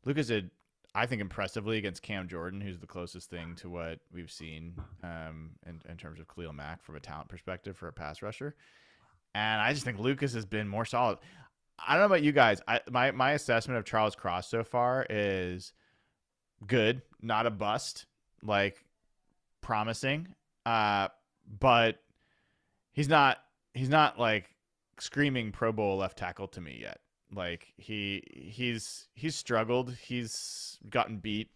Lucas 0.05 0.27
did 0.27 0.51
I 0.95 1.05
think 1.07 1.21
impressively 1.21 1.77
against 1.77 2.03
Cam 2.03 2.27
Jordan, 2.27 2.61
who's 2.61 2.79
the 2.79 2.87
closest 2.87 3.29
thing 3.29 3.55
to 3.55 3.69
what 3.69 3.99
we've 4.13 4.29
seen 4.31 4.75
um, 5.03 5.51
in, 5.65 5.81
in 5.89 5.97
terms 5.97 6.19
of 6.19 6.27
Khalil 6.27 6.53
Mack 6.53 6.83
from 6.83 6.95
a 6.95 6.99
talent 6.99 7.29
perspective 7.29 7.75
for 7.75 7.87
a 7.87 7.93
pass 7.93 8.21
rusher. 8.21 8.55
And 9.33 9.59
I 9.59 9.73
just 9.73 9.83
think 9.83 9.97
Lucas 9.97 10.33
has 10.35 10.45
been 10.45 10.67
more 10.67 10.85
solid. 10.85 11.17
I 11.79 11.93
don't 11.93 12.01
know 12.01 12.05
about 12.05 12.21
you 12.21 12.31
guys. 12.31 12.61
I, 12.67 12.81
my 12.91 13.11
my 13.11 13.31
assessment 13.31 13.79
of 13.79 13.85
Charles 13.85 14.15
Cross 14.15 14.47
so 14.49 14.63
far 14.63 15.05
is 15.09 15.73
good, 16.67 17.01
not 17.21 17.47
a 17.47 17.51
bust. 17.51 18.05
Like 18.43 18.83
promising, 19.61 20.27
uh, 20.65 21.07
but 21.59 21.97
he's 22.91 23.09
not 23.09 23.37
he's 23.73 23.89
not 23.89 24.19
like 24.19 24.52
screaming 24.99 25.51
Pro 25.51 25.71
Bowl 25.71 25.97
left 25.97 26.17
tackle 26.17 26.47
to 26.49 26.61
me 26.61 26.77
yet. 26.81 26.99
Like 27.33 27.73
he 27.77 28.23
he's 28.31 29.07
he's 29.13 29.35
struggled. 29.35 29.95
He's 29.95 30.77
gotten 30.89 31.17
beat 31.17 31.49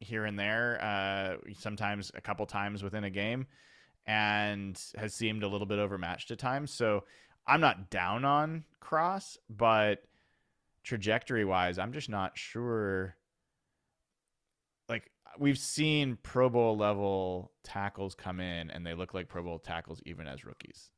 here 0.00 0.24
and 0.24 0.38
there, 0.38 0.78
uh, 0.82 1.36
sometimes 1.58 2.12
a 2.14 2.20
couple 2.20 2.46
times 2.46 2.82
within 2.82 3.04
a 3.04 3.10
game, 3.10 3.46
and 4.06 4.80
has 4.96 5.14
seemed 5.14 5.42
a 5.42 5.48
little 5.48 5.66
bit 5.66 5.78
overmatched 5.78 6.30
at 6.30 6.38
times. 6.38 6.70
So 6.70 7.04
I'm 7.46 7.60
not 7.60 7.90
down 7.90 8.24
on 8.24 8.64
Cross, 8.80 9.38
but 9.48 10.04
trajectory 10.82 11.44
wise, 11.44 11.78
I'm 11.78 11.92
just 11.92 12.08
not 12.08 12.36
sure. 12.38 13.16
Like 14.88 15.10
we've 15.38 15.58
seen 15.58 16.18
Pro 16.22 16.48
Bowl 16.48 16.76
level 16.76 17.52
tackles 17.64 18.14
come 18.14 18.40
in, 18.40 18.70
and 18.70 18.86
they 18.86 18.94
look 18.94 19.14
like 19.14 19.28
Pro 19.28 19.42
Bowl 19.42 19.58
tackles 19.58 20.00
even 20.06 20.26
as 20.26 20.44
rookies. 20.44 20.90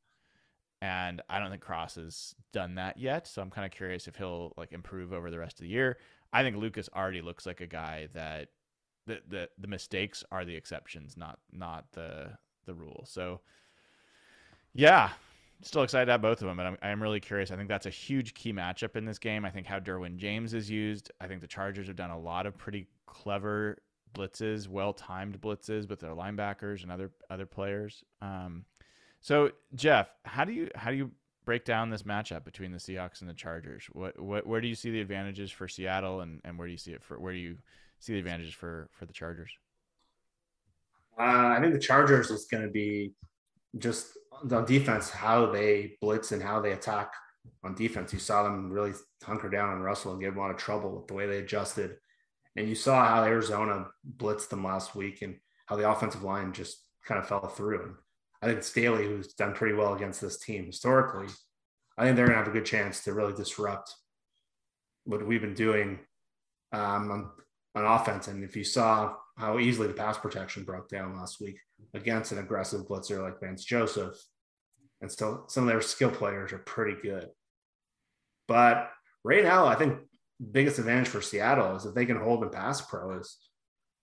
And 0.81 1.21
I 1.29 1.39
don't 1.39 1.49
think 1.49 1.61
Cross 1.61 1.95
has 1.95 2.35
done 2.53 2.75
that 2.75 2.97
yet, 2.97 3.25
so 3.27 3.41
I'm 3.41 3.49
kind 3.49 3.65
of 3.65 3.71
curious 3.71 4.07
if 4.07 4.15
he'll 4.15 4.53
like 4.57 4.73
improve 4.73 5.11
over 5.11 5.31
the 5.31 5.39
rest 5.39 5.57
of 5.59 5.63
the 5.63 5.69
year. 5.69 5.97
I 6.31 6.43
think 6.43 6.57
Lucas 6.57 6.89
already 6.95 7.21
looks 7.21 7.45
like 7.45 7.61
a 7.61 7.67
guy 7.67 8.09
that 8.13 8.49
the 9.07 9.21
the, 9.27 9.49
the 9.57 9.67
mistakes 9.67 10.23
are 10.31 10.45
the 10.45 10.55
exceptions, 10.55 11.17
not 11.17 11.39
not 11.51 11.85
the 11.93 12.37
the 12.65 12.75
rule. 12.75 13.05
So 13.07 13.41
yeah, 14.73 15.09
still 15.63 15.81
excited 15.81 16.05
to 16.05 16.11
have 16.11 16.21
both 16.21 16.41
of 16.41 16.47
them, 16.47 16.59
and 16.59 16.67
I'm, 16.67 16.77
I'm 16.83 17.01
really 17.01 17.19
curious. 17.19 17.49
I 17.49 17.55
think 17.55 17.69
that's 17.69 17.87
a 17.87 17.91
huge 17.91 18.35
key 18.35 18.53
matchup 18.53 18.95
in 18.95 19.05
this 19.05 19.17
game. 19.17 19.45
I 19.45 19.49
think 19.49 19.65
how 19.65 19.79
Derwin 19.79 20.17
James 20.17 20.53
is 20.53 20.69
used. 20.69 21.11
I 21.19 21.27
think 21.27 21.41
the 21.41 21.47
Chargers 21.47 21.87
have 21.87 21.95
done 21.95 22.11
a 22.11 22.19
lot 22.19 22.45
of 22.45 22.57
pretty 22.57 22.87
clever 23.07 23.77
blitzes, 24.13 24.67
well 24.67 24.93
timed 24.93 25.41
blitzes 25.41 25.89
with 25.89 25.99
their 25.99 26.11
linebackers 26.11 26.83
and 26.83 26.91
other 26.91 27.11
other 27.29 27.45
players. 27.45 28.03
Um, 28.21 28.65
so 29.21 29.51
Jeff, 29.75 30.09
how 30.23 30.45
do 30.45 30.53
you 30.53 30.69
how 30.75 30.91
do 30.91 30.97
you 30.97 31.11
break 31.45 31.63
down 31.63 31.89
this 31.89 32.03
matchup 32.03 32.43
between 32.43 32.71
the 32.71 32.77
Seahawks 32.77 33.21
and 33.21 33.29
the 33.29 33.33
Chargers? 33.33 33.85
What 33.93 34.19
what 34.19 34.45
where 34.45 34.61
do 34.61 34.67
you 34.67 34.75
see 34.75 34.91
the 34.91 35.01
advantages 35.01 35.51
for 35.51 35.67
Seattle, 35.67 36.21
and, 36.21 36.41
and 36.43 36.57
where 36.57 36.67
do 36.67 36.71
you 36.71 36.77
see 36.77 36.91
it 36.91 37.03
for 37.03 37.19
where 37.19 37.33
do 37.33 37.39
you 37.39 37.57
see 37.99 38.13
the 38.13 38.19
advantages 38.19 38.53
for 38.53 38.89
for 38.91 39.05
the 39.05 39.13
Chargers? 39.13 39.51
Uh, 41.19 41.47
I 41.47 41.59
think 41.59 41.73
the 41.73 41.79
Chargers 41.79 42.29
is 42.29 42.45
going 42.51 42.63
to 42.63 42.69
be 42.69 43.13
just 43.79 44.17
on 44.51 44.65
defense, 44.65 45.09
how 45.09 45.47
they 45.47 45.97
blitz 45.99 46.31
and 46.31 46.43
how 46.43 46.59
they 46.59 46.73
attack 46.73 47.11
on 47.63 47.75
defense. 47.75 48.13
You 48.13 48.19
saw 48.19 48.43
them 48.43 48.71
really 48.71 48.93
hunker 49.23 49.49
down 49.49 49.69
on 49.69 49.81
Russell 49.81 50.11
and 50.11 50.21
give 50.21 50.33
him 50.33 50.39
a 50.39 50.41
lot 50.41 50.51
of 50.51 50.57
trouble 50.57 50.95
with 50.95 51.07
the 51.07 51.13
way 51.13 51.25
they 51.25 51.39
adjusted. 51.39 51.95
And 52.55 52.67
you 52.67 52.75
saw 52.75 53.05
how 53.07 53.23
Arizona 53.23 53.87
blitzed 54.17 54.49
them 54.49 54.63
last 54.63 54.95
week 54.95 55.21
and 55.21 55.37
how 55.65 55.75
the 55.75 55.89
offensive 55.89 56.23
line 56.23 56.53
just 56.53 56.83
kind 57.05 57.19
of 57.19 57.27
fell 57.27 57.47
through. 57.47 57.95
I 58.47 58.51
think 58.51 58.63
Staley, 58.63 59.05
who's 59.05 59.33
done 59.33 59.53
pretty 59.53 59.75
well 59.75 59.93
against 59.93 60.21
this 60.21 60.37
team 60.39 60.67
historically, 60.67 61.27
I 61.97 62.05
think 62.05 62.15
they're 62.15 62.27
to 62.27 62.33
have 62.33 62.47
a 62.47 62.51
good 62.51 62.65
chance 62.65 63.03
to 63.03 63.13
really 63.13 63.33
disrupt 63.33 63.93
what 65.03 65.25
we've 65.25 65.41
been 65.41 65.53
doing 65.53 65.99
um, 66.71 67.11
on, 67.11 67.29
on 67.75 67.99
offense. 67.99 68.29
And 68.29 68.45
if 68.45 68.55
you 68.55 68.63
saw 68.63 69.15
how 69.37 69.59
easily 69.59 69.87
the 69.87 69.93
pass 69.93 70.17
protection 70.17 70.63
broke 70.63 70.87
down 70.87 71.17
last 71.17 71.41
week 71.41 71.59
against 71.93 72.31
an 72.31 72.37
aggressive 72.37 72.87
blitzer 72.87 73.21
like 73.21 73.41
Vance 73.41 73.65
Joseph, 73.65 74.15
and 75.01 75.11
still 75.11 75.43
some 75.49 75.65
of 75.65 75.69
their 75.69 75.81
skill 75.81 76.09
players 76.09 76.53
are 76.53 76.59
pretty 76.59 76.95
good. 77.01 77.27
But 78.47 78.89
right 79.25 79.43
now, 79.43 79.65
I 79.65 79.75
think 79.75 79.99
biggest 80.51 80.79
advantage 80.79 81.09
for 81.09 81.21
Seattle 81.21 81.75
is 81.75 81.85
if 81.85 81.93
they 81.93 82.05
can 82.05 82.17
hold 82.17 82.43
and 82.43 82.51
pass 82.51 82.79
pro 82.79 83.19
is 83.19 83.35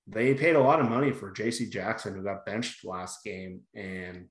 they 0.06 0.34
paid 0.34 0.54
a 0.54 0.60
lot 0.60 0.80
of 0.80 0.90
money 0.90 1.12
for 1.12 1.32
JC 1.32 1.70
Jackson, 1.70 2.14
who 2.14 2.22
got 2.22 2.44
benched 2.44 2.84
last 2.84 3.24
game. 3.24 3.62
And 3.74 4.26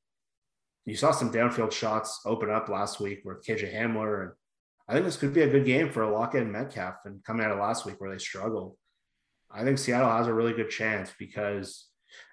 you 0.86 0.96
saw 0.96 1.12
some 1.12 1.32
downfield 1.32 1.72
shots 1.72 2.22
open 2.26 2.50
up 2.50 2.70
last 2.70 3.00
week 3.00 3.22
with 3.24 3.46
KJ 3.46 3.74
Hamler. 3.74 4.24
And 4.24 4.32
I 4.88 4.94
think 4.94 5.06
this 5.06 5.18
could 5.18 5.34
be 5.34 5.42
a 5.42 5.50
good 5.50 5.66
game 5.66 5.90
for 5.90 6.06
Lockett 6.06 6.44
and 6.44 6.52
Metcalf. 6.52 6.96
And 7.06 7.24
coming 7.24 7.46
out 7.46 7.52
of 7.52 7.60
last 7.60 7.86
week 7.86 8.00
where 8.00 8.12
they 8.12 8.18
struggled, 8.18 8.76
I 9.50 9.64
think 9.64 9.78
Seattle 9.78 10.10
has 10.10 10.28
a 10.28 10.34
really 10.34 10.54
good 10.54 10.70
chance 10.70 11.12
because 11.18 11.88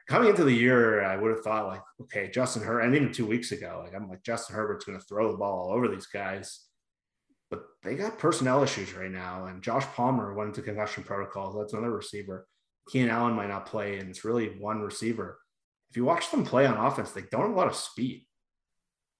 coming 0.08 0.30
into 0.30 0.44
the 0.44 0.52
year, 0.52 1.04
I 1.04 1.16
would 1.16 1.30
have 1.30 1.42
thought 1.42 1.68
like, 1.68 1.82
okay, 2.02 2.30
Justin 2.30 2.62
Herbert, 2.62 2.80
and 2.80 2.96
even 2.96 3.12
two 3.12 3.26
weeks 3.26 3.52
ago, 3.52 3.82
like 3.84 3.94
I'm 3.94 4.08
like 4.08 4.22
Justin 4.24 4.56
Herbert's 4.56 4.84
going 4.84 4.98
to 4.98 5.04
throw 5.04 5.30
the 5.30 5.38
ball 5.38 5.68
all 5.68 5.76
over 5.76 5.86
these 5.86 6.06
guys, 6.06 6.66
but 7.50 7.62
they 7.84 7.94
got 7.94 8.18
personnel 8.18 8.62
issues 8.62 8.94
right 8.94 9.10
now, 9.10 9.46
and 9.46 9.62
Josh 9.62 9.84
Palmer 9.94 10.34
went 10.34 10.48
into 10.48 10.62
concussion 10.62 11.04
protocol. 11.04 11.56
That's 11.56 11.72
another 11.72 11.92
receiver. 11.92 12.46
Keenan 12.88 13.10
Allen 13.10 13.34
might 13.34 13.48
not 13.48 13.66
play, 13.66 13.98
and 13.98 14.08
it's 14.08 14.24
really 14.24 14.58
one 14.58 14.80
receiver. 14.80 15.38
If 15.90 15.96
you 15.96 16.04
watch 16.04 16.30
them 16.30 16.44
play 16.44 16.66
on 16.66 16.76
offense, 16.76 17.12
they 17.12 17.22
don't 17.30 17.42
have 17.42 17.50
a 17.50 17.54
lot 17.54 17.66
of 17.66 17.76
speed. 17.76 18.26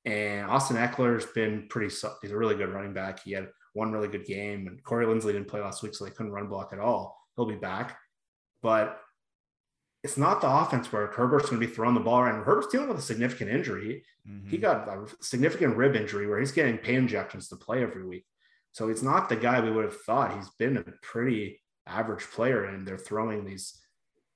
And 0.04 0.46
Austin 0.46 0.76
Ekeler's 0.76 1.26
been 1.26 1.66
pretty. 1.68 1.94
He's 2.22 2.30
a 2.30 2.36
really 2.36 2.54
good 2.54 2.70
running 2.70 2.94
back. 2.94 3.22
He 3.22 3.32
had 3.32 3.48
one 3.74 3.92
really 3.92 4.08
good 4.08 4.24
game, 4.24 4.66
and 4.66 4.82
Corey 4.82 5.06
Linsley 5.06 5.32
didn't 5.32 5.48
play 5.48 5.60
last 5.60 5.82
week, 5.82 5.94
so 5.94 6.04
they 6.04 6.10
couldn't 6.10 6.32
run 6.32 6.48
block 6.48 6.72
at 6.72 6.78
all. 6.78 7.16
He'll 7.36 7.46
be 7.46 7.56
back, 7.56 7.98
but 8.62 9.00
it's 10.02 10.16
not 10.16 10.40
the 10.40 10.50
offense 10.50 10.90
where 10.90 11.08
Herbert's 11.08 11.50
going 11.50 11.60
to 11.60 11.66
be 11.66 11.72
throwing 11.72 11.94
the 11.94 12.00
ball 12.00 12.20
around. 12.20 12.42
Herbert's 12.44 12.68
dealing 12.68 12.88
with 12.88 12.98
a 12.98 13.02
significant 13.02 13.50
injury. 13.50 14.02
Mm-hmm. 14.26 14.48
He 14.48 14.56
got 14.56 14.88
a 14.88 15.06
significant 15.20 15.76
rib 15.76 15.94
injury 15.94 16.26
where 16.26 16.40
he's 16.40 16.52
getting 16.52 16.78
pain 16.78 16.96
injections 16.96 17.48
to 17.48 17.56
play 17.56 17.82
every 17.82 18.06
week. 18.06 18.24
So 18.72 18.88
he's 18.88 19.02
not 19.02 19.28
the 19.28 19.36
guy 19.36 19.60
we 19.60 19.70
would 19.70 19.84
have 19.84 20.00
thought. 20.02 20.34
He's 20.34 20.48
been 20.58 20.78
a 20.78 20.84
pretty 21.02 21.60
average 21.86 22.24
player, 22.24 22.64
and 22.64 22.86
they're 22.86 22.96
throwing 22.98 23.44
these. 23.44 23.78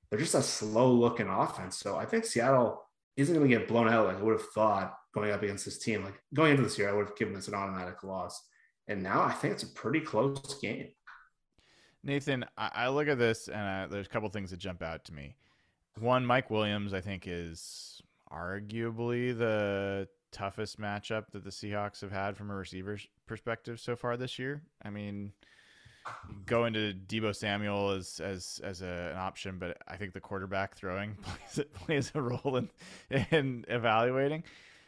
They're 0.09 0.19
just 0.19 0.35
a 0.35 0.43
slow 0.43 0.91
looking 0.91 1.27
offense. 1.27 1.79
So 1.79 1.97
I 1.97 2.05
think 2.05 2.25
Seattle 2.25 2.83
isn't 3.17 3.35
going 3.35 3.49
to 3.49 3.57
get 3.57 3.67
blown 3.67 3.89
out 3.89 4.05
like 4.05 4.17
I 4.17 4.21
would 4.21 4.39
have 4.39 4.49
thought 4.49 4.95
going 5.15 5.31
up 5.31 5.41
against 5.41 5.65
this 5.65 5.79
team. 5.79 6.03
Like 6.03 6.21
going 6.33 6.51
into 6.51 6.63
this 6.63 6.77
year, 6.77 6.89
I 6.89 6.93
would 6.93 7.07
have 7.07 7.17
given 7.17 7.33
this 7.33 7.47
an 7.47 7.55
automatic 7.55 8.03
loss. 8.03 8.43
And 8.87 9.01
now 9.01 9.23
I 9.23 9.31
think 9.31 9.53
it's 9.53 9.63
a 9.63 9.67
pretty 9.67 10.01
close 10.01 10.59
game. 10.61 10.89
Nathan, 12.03 12.45
I 12.55 12.89
look 12.89 13.07
at 13.07 13.17
this 13.17 13.47
and 13.47 13.57
uh, 13.57 13.87
there's 13.91 14.05
a 14.05 14.09
couple 14.09 14.29
things 14.29 14.51
that 14.51 14.59
jump 14.59 14.83
out 14.83 15.05
to 15.05 15.13
me. 15.13 15.35
One, 15.97 16.23
Mike 16.23 16.51
Williams, 16.51 16.93
I 16.93 17.01
think, 17.01 17.23
is 17.25 17.99
arguably 18.31 19.35
the 19.35 20.07
toughest 20.31 20.79
matchup 20.79 21.31
that 21.31 21.43
the 21.43 21.49
Seahawks 21.49 22.01
have 22.01 22.11
had 22.11 22.37
from 22.37 22.51
a 22.51 22.55
receiver's 22.55 23.07
perspective 23.25 23.79
so 23.79 23.95
far 23.95 24.17
this 24.17 24.37
year. 24.37 24.61
I 24.83 24.91
mean, 24.91 25.31
go 26.45 26.65
into 26.65 26.93
Deebo 26.93 27.35
Samuel 27.35 27.91
as 27.91 28.19
as 28.19 28.61
as 28.63 28.81
a, 28.81 29.11
an 29.13 29.17
option, 29.17 29.57
but 29.57 29.77
I 29.87 29.97
think 29.97 30.13
the 30.13 30.19
quarterback 30.19 30.75
throwing 30.75 31.15
plays 31.21 31.65
plays 31.73 32.11
a 32.13 32.21
role 32.21 32.57
in 32.57 32.69
in 33.31 33.65
evaluating. 33.67 34.43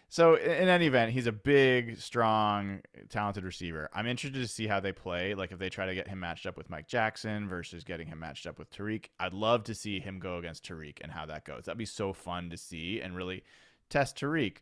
So 0.09 0.35
in 0.35 0.69
any 0.69 0.87
event, 0.87 1.11
he's 1.11 1.27
a 1.27 1.33
big, 1.33 1.99
strong, 1.99 2.79
talented 3.09 3.43
receiver. 3.43 3.89
I'm 3.93 4.07
interested 4.07 4.39
to 4.39 4.47
see 4.47 4.65
how 4.65 4.79
they 4.79 4.93
play. 4.93 5.35
Like 5.35 5.51
if 5.51 5.59
they 5.59 5.69
try 5.69 5.85
to 5.85 5.93
get 5.93 6.07
him 6.07 6.21
matched 6.21 6.45
up 6.45 6.55
with 6.55 6.69
Mike 6.69 6.87
Jackson 6.87 7.49
versus 7.49 7.83
getting 7.83 8.07
him 8.07 8.19
matched 8.19 8.47
up 8.47 8.57
with 8.57 8.71
Tariq. 8.71 9.07
I'd 9.19 9.33
love 9.33 9.63
to 9.65 9.75
see 9.75 9.99
him 9.99 10.19
go 10.19 10.37
against 10.37 10.65
Tariq 10.65 10.99
and 11.01 11.11
how 11.11 11.25
that 11.25 11.43
goes. 11.43 11.65
That'd 11.65 11.77
be 11.77 11.85
so 11.85 12.13
fun 12.13 12.49
to 12.51 12.57
see 12.57 13.01
and 13.01 13.17
really 13.17 13.43
test 13.89 14.17
Tariq. 14.17 14.57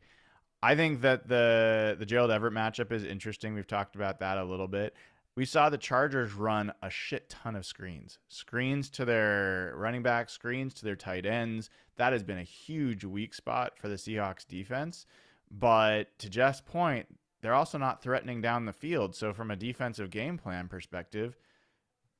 I 0.64 0.76
think 0.76 1.02
that 1.02 1.28
the 1.28 1.96
the 2.00 2.08
Gerald 2.08 2.32
Everett 2.32 2.54
matchup 2.54 2.91
is 2.91 3.04
interesting. 3.04 3.54
We've 3.54 3.68
talked 3.68 3.96
about 3.96 4.20
that 4.22 4.39
a 4.39 4.43
little 4.43 4.68
bit. 4.68 4.96
We 5.36 5.46
saw 5.46 5.70
the 5.70 5.78
Chargers 5.78 6.34
run 6.34 6.72
a 6.82 6.89
shit 6.89 7.30
ton 7.30 7.56
of 7.56 7.66
screens. 7.66 8.18
Screens 8.30 8.89
to 8.91 9.06
their 9.06 9.74
running 9.76 10.02
backs, 10.02 10.34
screens 10.34 10.74
to 10.76 10.86
their 10.86 10.96
tight 10.96 11.26
ends. 11.26 11.70
That 11.98 12.14
has 12.14 12.24
been 12.24 12.39
a 12.39 12.43
huge 12.43 13.04
weak 13.04 13.34
spot 13.36 13.74
for 13.78 13.89
the 13.89 13.96
Seahawks 13.96 14.48
defense. 14.48 15.06
But 15.52 16.18
to 16.20 16.30
Jeff's 16.30 16.62
point, 16.62 17.08
they're 17.41 17.54
also 17.54 17.78
not 17.78 18.02
threatening 18.02 18.41
down 18.41 18.66
the 18.66 18.74
field. 18.74 19.16
So 19.16 19.34
from 19.34 19.52
a 19.52 19.56
defensive 19.56 20.10
game 20.10 20.38
plan 20.38 20.68
perspective, 20.68 21.38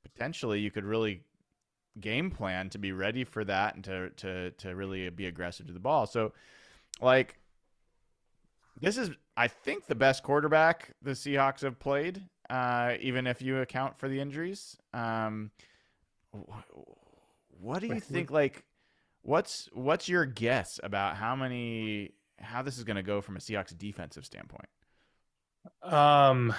potentially 0.02 0.60
you 0.60 0.70
could 0.70 0.84
really 0.84 1.22
game 2.00 2.30
plan 2.30 2.68
to 2.70 2.78
be 2.78 2.92
ready 2.92 3.24
for 3.24 3.44
that 3.44 3.74
and 3.74 3.84
to 3.84 4.10
to 4.10 4.50
to 4.52 4.74
really 4.74 5.08
be 5.08 5.26
aggressive 5.26 5.66
to 5.66 5.72
the 5.72 5.80
ball. 5.80 6.06
So 6.06 6.32
like 7.00 7.38
this 8.80 8.96
is 8.96 9.10
I 9.36 9.48
think 9.48 9.86
the 9.86 9.94
best 9.94 10.22
quarterback 10.22 10.94
the 11.02 11.12
Seahawks 11.12 11.60
have 11.62 11.78
played, 11.78 12.22
uh, 12.48 12.94
even 13.00 13.26
if 13.26 13.42
you 13.42 13.58
account 13.58 13.98
for 13.98 14.08
the 14.08 14.20
injuries. 14.20 14.76
Um, 14.94 15.50
what 17.60 17.80
do 17.80 17.88
you 17.88 18.00
think? 18.00 18.30
Like, 18.30 18.64
what's 19.22 19.68
what's 19.72 20.08
your 20.08 20.24
guess 20.24 20.80
about 20.82 21.16
how 21.16 21.36
many 21.36 22.12
how 22.38 22.62
this 22.62 22.78
is 22.78 22.84
going 22.84 22.96
to 22.96 23.02
go 23.02 23.20
from 23.20 23.36
a 23.36 23.40
Seahawks 23.40 23.76
defensive 23.76 24.24
standpoint. 24.24 24.68
Um, 25.82 26.54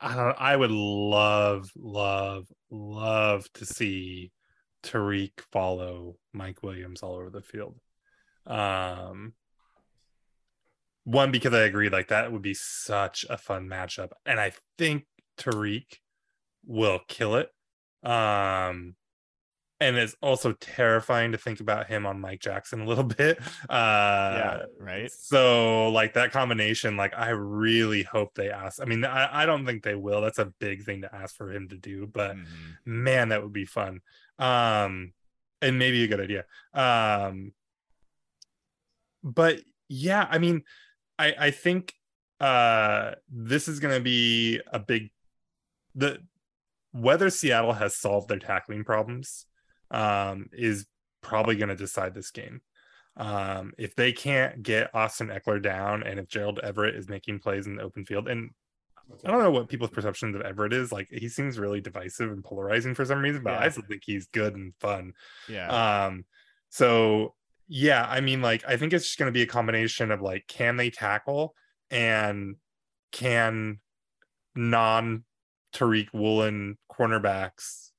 I 0.00 0.16
don't. 0.16 0.36
I 0.38 0.56
would 0.56 0.70
love, 0.70 1.70
love, 1.76 2.46
love 2.70 3.52
to 3.54 3.66
see 3.66 4.32
Tariq 4.82 5.32
follow 5.52 6.16
Mike 6.32 6.62
Williams 6.62 7.02
all 7.02 7.14
over 7.14 7.30
the 7.30 7.42
field. 7.42 7.78
Um, 8.46 9.34
one 11.04 11.30
because 11.30 11.52
I 11.54 11.62
agree, 11.62 11.88
like 11.88 12.08
that 12.08 12.32
would 12.32 12.42
be 12.42 12.54
such 12.54 13.26
a 13.28 13.36
fun 13.36 13.68
matchup, 13.68 14.10
and 14.24 14.40
I 14.40 14.52
think 14.78 15.04
Tariq 15.38 15.84
will 16.66 17.00
kill 17.08 17.36
it. 17.36 17.50
Um, 18.02 18.94
and 19.80 19.96
it's 19.96 20.14
also 20.20 20.52
terrifying 20.52 21.32
to 21.32 21.38
think 21.38 21.60
about 21.60 21.86
him 21.86 22.04
on 22.04 22.20
Mike 22.20 22.40
Jackson 22.40 22.82
a 22.82 22.84
little 22.84 23.04
bit. 23.18 23.38
Uh, 23.68 24.34
yeah, 24.36 24.62
right. 24.78 25.10
So 25.10 25.88
like 25.88 26.14
that 26.14 26.32
combination, 26.32 26.96
like 26.96 27.14
I 27.16 27.30
really 27.30 28.02
hope 28.02 28.34
they 28.34 28.50
ask. 28.50 28.80
I 28.80 28.84
mean, 28.84 29.04
I, 29.04 29.42
I 29.42 29.46
don't 29.46 29.64
think 29.64 29.82
they 29.82 29.94
will. 29.94 30.20
That's 30.20 30.38
a 30.38 30.52
big 30.58 30.84
thing 30.84 31.02
to 31.02 31.14
ask 31.14 31.34
for 31.34 31.50
him 31.50 31.68
to 31.68 31.76
do, 31.76 32.06
but 32.06 32.36
mm-hmm. 32.36 32.44
man, 33.04 33.30
that 33.30 33.42
would 33.42 33.52
be 33.52 33.64
fun. 33.64 34.00
Um, 34.38 35.12
and 35.62 35.78
maybe 35.78 36.04
a 36.04 36.08
good 36.08 36.20
idea. 36.20 36.44
Um, 36.74 37.52
but 39.22 39.60
yeah, 39.88 40.26
I 40.30 40.38
mean, 40.38 40.62
I 41.18 41.34
I 41.38 41.50
think 41.50 41.94
uh 42.38 43.12
this 43.28 43.68
is 43.68 43.80
going 43.80 43.94
to 43.94 44.00
be 44.00 44.60
a 44.72 44.78
big 44.78 45.10
the 45.94 46.20
whether 46.92 47.28
Seattle 47.28 47.74
has 47.74 47.94
solved 47.94 48.28
their 48.28 48.38
tackling 48.38 48.82
problems 48.82 49.44
um, 49.90 50.48
is 50.52 50.86
probably 51.22 51.56
going 51.56 51.68
to 51.68 51.76
decide 51.76 52.14
this 52.14 52.30
game. 52.30 52.60
Um, 53.16 53.72
if 53.76 53.94
they 53.96 54.12
can't 54.12 54.62
get 54.62 54.94
Austin 54.94 55.28
Ekeler 55.28 55.62
down, 55.62 56.02
and 56.02 56.18
if 56.18 56.28
Gerald 56.28 56.60
Everett 56.62 56.94
is 56.94 57.08
making 57.08 57.40
plays 57.40 57.66
in 57.66 57.76
the 57.76 57.82
open 57.82 58.04
field, 58.04 58.28
and 58.28 58.50
I 59.24 59.30
don't 59.30 59.42
know 59.42 59.50
what 59.50 59.68
people's 59.68 59.90
perceptions 59.90 60.36
of 60.36 60.42
Everett 60.42 60.72
is. 60.72 60.92
Like 60.92 61.08
he 61.10 61.28
seems 61.28 61.58
really 61.58 61.80
divisive 61.80 62.30
and 62.30 62.44
polarizing 62.44 62.94
for 62.94 63.04
some 63.04 63.20
reason, 63.20 63.42
but 63.42 63.52
yeah. 63.52 63.60
I 63.60 63.68
still 63.68 63.84
think 63.88 64.02
he's 64.04 64.26
good 64.28 64.54
and 64.54 64.72
fun. 64.80 65.12
Yeah. 65.48 66.06
Um. 66.06 66.24
So 66.68 67.34
yeah, 67.68 68.06
I 68.08 68.20
mean, 68.20 68.42
like 68.42 68.64
I 68.66 68.76
think 68.76 68.92
it's 68.92 69.06
just 69.06 69.18
going 69.18 69.28
to 69.28 69.36
be 69.36 69.42
a 69.42 69.46
combination 69.46 70.10
of 70.10 70.20
like, 70.20 70.46
can 70.46 70.76
they 70.76 70.90
tackle 70.90 71.54
and 71.90 72.56
can 73.12 73.80
non 74.54 75.24
Tariq 75.74 76.08
Woolen 76.12 76.78
cornerbacks 76.90 77.89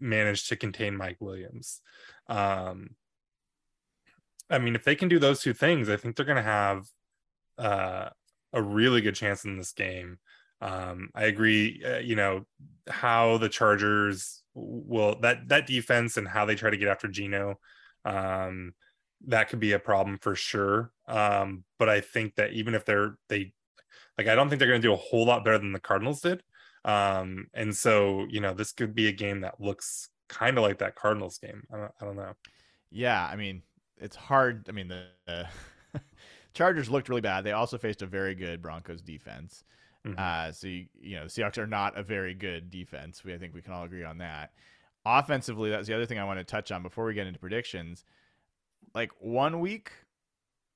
managed 0.00 0.48
to 0.48 0.56
contain 0.56 0.96
Mike 0.96 1.18
Williams. 1.20 1.80
Um, 2.28 2.90
I 4.50 4.58
mean, 4.58 4.74
if 4.74 4.84
they 4.84 4.94
can 4.94 5.08
do 5.08 5.18
those 5.18 5.40
two 5.40 5.52
things, 5.52 5.88
I 5.88 5.96
think 5.96 6.16
they're 6.16 6.24
going 6.24 6.36
to 6.36 6.42
have 6.42 6.86
uh, 7.58 8.08
a 8.52 8.62
really 8.62 9.00
good 9.00 9.14
chance 9.14 9.44
in 9.44 9.56
this 9.56 9.72
game. 9.72 10.18
Um, 10.60 11.10
I 11.14 11.24
agree. 11.24 11.82
Uh, 11.84 11.98
you 11.98 12.16
know 12.16 12.46
how 12.88 13.38
the 13.38 13.48
Chargers 13.48 14.42
will 14.54 15.20
that 15.20 15.48
that 15.48 15.66
defense 15.66 16.16
and 16.16 16.26
how 16.26 16.44
they 16.44 16.56
try 16.56 16.70
to 16.70 16.76
get 16.76 16.88
after 16.88 17.08
Geno. 17.08 17.58
Um, 18.04 18.74
that 19.26 19.48
could 19.48 19.60
be 19.60 19.72
a 19.72 19.78
problem 19.78 20.18
for 20.18 20.34
sure. 20.34 20.92
Um, 21.06 21.64
but 21.78 21.88
I 21.88 22.00
think 22.00 22.36
that 22.36 22.52
even 22.52 22.74
if 22.74 22.84
they're 22.84 23.16
they 23.28 23.52
like, 24.16 24.26
I 24.26 24.34
don't 24.34 24.48
think 24.48 24.58
they're 24.58 24.68
going 24.68 24.82
to 24.82 24.88
do 24.88 24.92
a 24.92 24.96
whole 24.96 25.26
lot 25.26 25.44
better 25.44 25.58
than 25.58 25.72
the 25.72 25.80
Cardinals 25.80 26.20
did. 26.20 26.42
Um, 26.88 27.48
and 27.52 27.76
so, 27.76 28.26
you 28.30 28.40
know, 28.40 28.54
this 28.54 28.72
could 28.72 28.94
be 28.94 29.08
a 29.08 29.12
game 29.12 29.42
that 29.42 29.60
looks 29.60 30.08
kind 30.28 30.56
of 30.56 30.62
like 30.62 30.78
that 30.78 30.94
Cardinals 30.94 31.36
game. 31.36 31.62
I 31.72 31.76
don't, 31.76 31.92
I 32.00 32.04
don't 32.06 32.16
know. 32.16 32.32
Yeah, 32.90 33.28
I 33.30 33.36
mean, 33.36 33.60
it's 33.98 34.16
hard. 34.16 34.66
I 34.70 34.72
mean, 34.72 34.88
the 34.88 35.46
Chargers 36.54 36.88
looked 36.88 37.10
really 37.10 37.20
bad. 37.20 37.44
They 37.44 37.52
also 37.52 37.76
faced 37.76 38.00
a 38.00 38.06
very 38.06 38.34
good 38.34 38.62
Broncos 38.62 39.02
defense. 39.02 39.64
Mm-hmm. 40.06 40.18
Uh, 40.18 40.52
so 40.52 40.66
you, 40.66 40.86
you 40.98 41.16
know, 41.16 41.24
the 41.24 41.30
Seahawks 41.30 41.58
are 41.58 41.66
not 41.66 41.98
a 41.98 42.02
very 42.02 42.32
good 42.32 42.70
defense. 42.70 43.22
We 43.22 43.34
I 43.34 43.38
think 43.38 43.54
we 43.54 43.60
can 43.60 43.74
all 43.74 43.84
agree 43.84 44.04
on 44.04 44.16
that. 44.18 44.52
Offensively, 45.04 45.68
that's 45.68 45.88
the 45.88 45.94
other 45.94 46.06
thing 46.06 46.18
I 46.18 46.24
want 46.24 46.38
to 46.38 46.44
touch 46.44 46.72
on 46.72 46.82
before 46.82 47.04
we 47.04 47.12
get 47.12 47.26
into 47.26 47.38
predictions. 47.38 48.06
Like 48.94 49.10
one 49.18 49.60
week 49.60 49.92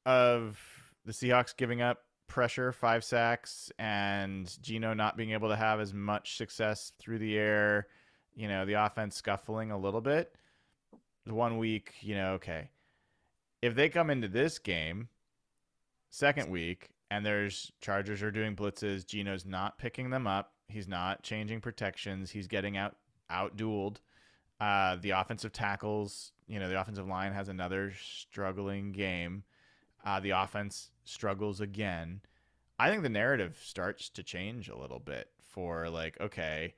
of 0.04 0.60
the 1.06 1.12
Seahawks 1.12 1.56
giving 1.56 1.80
up 1.80 2.00
pressure, 2.32 2.72
five 2.72 3.04
sacks, 3.04 3.70
and 3.78 4.50
Geno 4.62 4.94
not 4.94 5.18
being 5.18 5.32
able 5.32 5.50
to 5.50 5.56
have 5.56 5.80
as 5.80 5.92
much 5.92 6.38
success 6.38 6.92
through 6.98 7.18
the 7.18 7.36
air, 7.36 7.88
you 8.34 8.48
know, 8.48 8.64
the 8.64 8.72
offense 8.72 9.16
scuffling 9.16 9.70
a 9.70 9.78
little 9.78 10.00
bit. 10.00 10.34
One 11.26 11.58
week, 11.58 11.92
you 12.00 12.14
know, 12.14 12.32
okay. 12.32 12.70
If 13.60 13.74
they 13.74 13.90
come 13.90 14.08
into 14.08 14.28
this 14.28 14.58
game, 14.58 15.08
second 16.08 16.50
week, 16.50 16.88
and 17.10 17.24
there's 17.24 17.70
Chargers 17.82 18.22
are 18.22 18.30
doing 18.30 18.56
blitzes, 18.56 19.06
Geno's 19.06 19.44
not 19.44 19.76
picking 19.76 20.08
them 20.08 20.26
up. 20.26 20.54
He's 20.68 20.88
not 20.88 21.22
changing 21.22 21.60
protections. 21.60 22.30
He's 22.30 22.48
getting 22.48 22.78
out 22.78 22.96
out 23.28 23.58
dueled. 23.58 23.98
Uh, 24.58 24.96
the 25.02 25.10
offensive 25.10 25.52
tackles, 25.52 26.32
you 26.46 26.58
know, 26.58 26.68
the 26.70 26.80
offensive 26.80 27.06
line 27.06 27.34
has 27.34 27.50
another 27.50 27.92
struggling 28.00 28.92
game. 28.92 29.42
Uh, 30.04 30.20
the 30.20 30.30
offense 30.30 30.90
struggles 31.04 31.60
again. 31.60 32.20
I 32.78 32.90
think 32.90 33.02
the 33.02 33.08
narrative 33.08 33.60
starts 33.62 34.08
to 34.10 34.22
change 34.22 34.68
a 34.68 34.76
little 34.76 34.98
bit 34.98 35.28
for 35.40 35.88
like, 35.88 36.20
okay, 36.20 36.74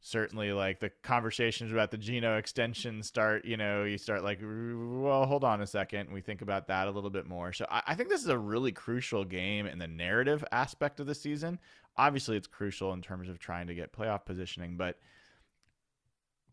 certainly 0.00 0.52
like 0.52 0.80
the 0.80 0.90
conversations 1.02 1.72
about 1.72 1.90
the 1.90 1.96
Geno 1.96 2.36
extension 2.36 3.02
start, 3.02 3.46
you 3.46 3.56
know, 3.56 3.84
you 3.84 3.96
start 3.96 4.22
like, 4.22 4.38
well, 4.42 5.24
hold 5.24 5.44
on 5.44 5.62
a 5.62 5.66
second. 5.66 6.12
We 6.12 6.20
think 6.20 6.42
about 6.42 6.68
that 6.68 6.88
a 6.88 6.90
little 6.90 7.08
bit 7.08 7.26
more. 7.26 7.54
So 7.54 7.66
I, 7.70 7.82
I 7.88 7.94
think 7.94 8.10
this 8.10 8.20
is 8.22 8.28
a 8.28 8.38
really 8.38 8.70
crucial 8.70 9.24
game 9.24 9.66
in 9.66 9.78
the 9.78 9.88
narrative 9.88 10.44
aspect 10.52 11.00
of 11.00 11.06
the 11.06 11.14
season. 11.14 11.58
Obviously, 11.96 12.36
it's 12.36 12.46
crucial 12.46 12.92
in 12.92 13.00
terms 13.00 13.30
of 13.30 13.38
trying 13.38 13.66
to 13.68 13.74
get 13.74 13.92
playoff 13.94 14.26
positioning, 14.26 14.76
but 14.76 14.98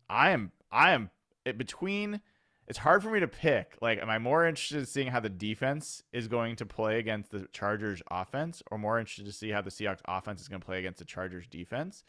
I 0.08 0.30
am, 0.30 0.52
I 0.70 0.92
am 0.92 1.10
between 1.44 2.22
it's 2.68 2.78
hard 2.78 3.02
for 3.02 3.10
me 3.10 3.20
to 3.20 3.28
pick. 3.28 3.76
Like, 3.80 4.00
am 4.00 4.08
I 4.08 4.18
more 4.18 4.46
interested 4.46 4.78
in 4.78 4.86
seeing 4.86 5.08
how 5.08 5.20
the 5.20 5.28
defense 5.28 6.02
is 6.12 6.28
going 6.28 6.56
to 6.56 6.66
play 6.66 6.98
against 6.98 7.30
the 7.30 7.48
Chargers 7.52 8.02
offense, 8.10 8.62
or 8.70 8.78
more 8.78 8.98
interested 8.98 9.26
to 9.26 9.32
see 9.32 9.50
how 9.50 9.62
the 9.62 9.70
Seahawks 9.70 10.00
offense 10.06 10.40
is 10.40 10.48
going 10.48 10.60
to 10.60 10.66
play 10.66 10.78
against 10.78 10.98
the 10.98 11.04
Chargers 11.04 11.46
defense? 11.46 12.04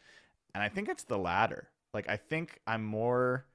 And 0.54 0.62
I 0.62 0.68
think 0.68 0.88
it's 0.88 1.04
the 1.04 1.18
latter. 1.18 1.70
Like, 1.92 2.08
I 2.08 2.16
think 2.16 2.60
I'm 2.66 2.84
more. 2.84 3.46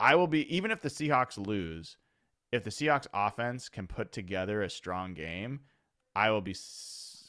I 0.00 0.14
will 0.14 0.26
be, 0.26 0.54
even 0.54 0.70
if 0.70 0.80
the 0.80 0.88
Seahawks 0.88 1.44
lose, 1.44 1.98
if 2.50 2.64
the 2.64 2.70
Seahawks 2.70 3.06
offense 3.12 3.68
can 3.68 3.86
put 3.86 4.12
together 4.12 4.62
a 4.62 4.70
strong 4.70 5.14
game, 5.14 5.60
I 6.16 6.30
will 6.30 6.40
be, 6.40 6.56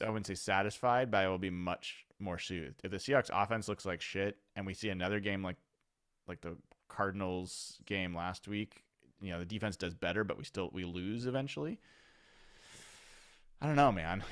I 0.02 0.10
wouldn't 0.10 0.28
say 0.28 0.36
satisfied, 0.36 1.12
but 1.12 1.18
I 1.24 1.28
will 1.28 1.38
be 1.38 1.50
much 1.50 2.06
more 2.20 2.40
soothed. 2.40 2.82
If 2.84 2.92
the 2.92 2.98
Seahawks 2.98 3.30
offense 3.32 3.68
looks 3.68 3.86
like 3.86 4.02
shit 4.02 4.38
and 4.56 4.66
we 4.66 4.74
see 4.74 4.90
another 4.90 5.20
game 5.20 5.44
like, 5.44 5.58
like 6.28 6.42
the 6.42 6.58
Cardinals 6.96 7.80
game 7.86 8.16
last 8.16 8.48
week, 8.48 8.84
you 9.22 9.32
know, 9.32 9.40
the 9.40 9.46
defense 9.46 9.76
does 9.76 9.94
better, 9.94 10.24
but 10.24 10.38
we 10.38 10.44
still, 10.44 10.70
we 10.74 10.84
lose 10.84 11.26
eventually. 11.26 11.80
I 13.62 13.68
don't 13.68 13.76
know, 13.76 13.92
man. 13.92 14.24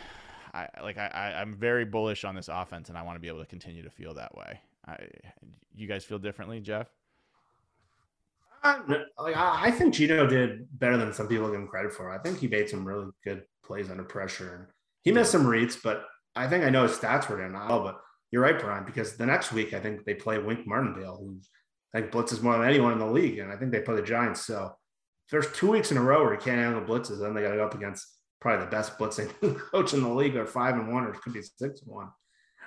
I 0.53 0.67
like 0.83 0.97
I, 0.97 1.35
I'm 1.35 1.55
very 1.55 1.83
bullish 1.83 2.23
on 2.23 2.35
this 2.35 2.47
offense, 2.47 2.89
and 2.89 2.97
I 2.97 3.01
want 3.01 3.15
to 3.15 3.19
be 3.19 3.27
able 3.27 3.39
to 3.39 3.45
continue 3.45 3.81
to 3.81 3.89
feel 3.89 4.13
that 4.13 4.35
way. 4.35 4.59
I, 4.87 4.97
you 5.75 5.87
guys 5.87 6.03
feel 6.03 6.19
differently, 6.19 6.59
Jeff? 6.59 6.87
Uh, 8.63 8.79
like 9.17 9.35
I 9.35 9.71
think 9.71 9.93
Geno 9.93 10.27
did 10.27 10.67
better 10.79 10.95
than 10.97 11.11
some 11.11 11.27
people 11.27 11.47
give 11.47 11.59
him 11.59 11.67
credit 11.67 11.91
for. 11.91 12.11
I 12.11 12.19
think 12.19 12.37
he 12.37 12.47
made 12.47 12.69
some 12.69 12.85
really 12.87 13.07
good 13.23 13.43
plays 13.65 13.89
under 13.89 14.03
pressure, 14.03 14.55
and 14.55 14.67
he 15.03 15.11
missed 15.11 15.31
some 15.31 15.47
reads. 15.47 15.75
But 15.75 16.05
I 16.35 16.47
think 16.47 16.63
I 16.63 16.69
know 16.69 16.83
his 16.83 16.97
stats 16.97 17.27
were 17.27 17.39
down 17.39 17.53
now. 17.53 17.79
But 17.83 17.99
you're 18.29 18.43
right, 18.43 18.59
Brian, 18.59 18.85
because 18.85 19.17
the 19.17 19.25
next 19.25 19.51
week 19.51 19.73
I 19.73 19.79
think 19.79 20.05
they 20.05 20.13
play 20.13 20.37
Wink 20.37 20.67
Martindale, 20.67 21.17
who 21.17 21.39
I 21.93 21.99
think 21.99 22.11
blitzes 22.11 22.41
more 22.41 22.57
than 22.57 22.67
anyone 22.67 22.93
in 22.93 22.99
the 22.99 23.05
league, 23.05 23.39
and 23.39 23.51
I 23.51 23.55
think 23.55 23.71
they 23.71 23.79
play 23.79 23.95
the 23.95 24.01
Giants. 24.01 24.45
So 24.45 24.75
there's 25.31 25.51
two 25.51 25.71
weeks 25.71 25.91
in 25.91 25.97
a 25.97 26.01
row 26.01 26.23
where 26.23 26.35
he 26.35 26.41
can't 26.41 26.59
handle 26.59 26.81
blitzes, 26.81 27.19
then 27.19 27.33
they 27.33 27.41
got 27.41 27.51
to 27.51 27.57
go 27.57 27.65
up 27.65 27.75
against 27.75 28.05
probably 28.41 28.65
the 28.65 28.71
best 28.71 28.97
blitzing 28.97 29.31
coach 29.71 29.93
in 29.93 30.01
the 30.01 30.09
league. 30.09 30.33
They're 30.33 30.45
five 30.45 30.75
and 30.75 30.93
one, 30.93 31.05
or 31.05 31.13
it 31.13 31.21
could 31.21 31.33
be 31.33 31.41
six 31.41 31.81
and 31.81 31.91
one. 31.91 32.09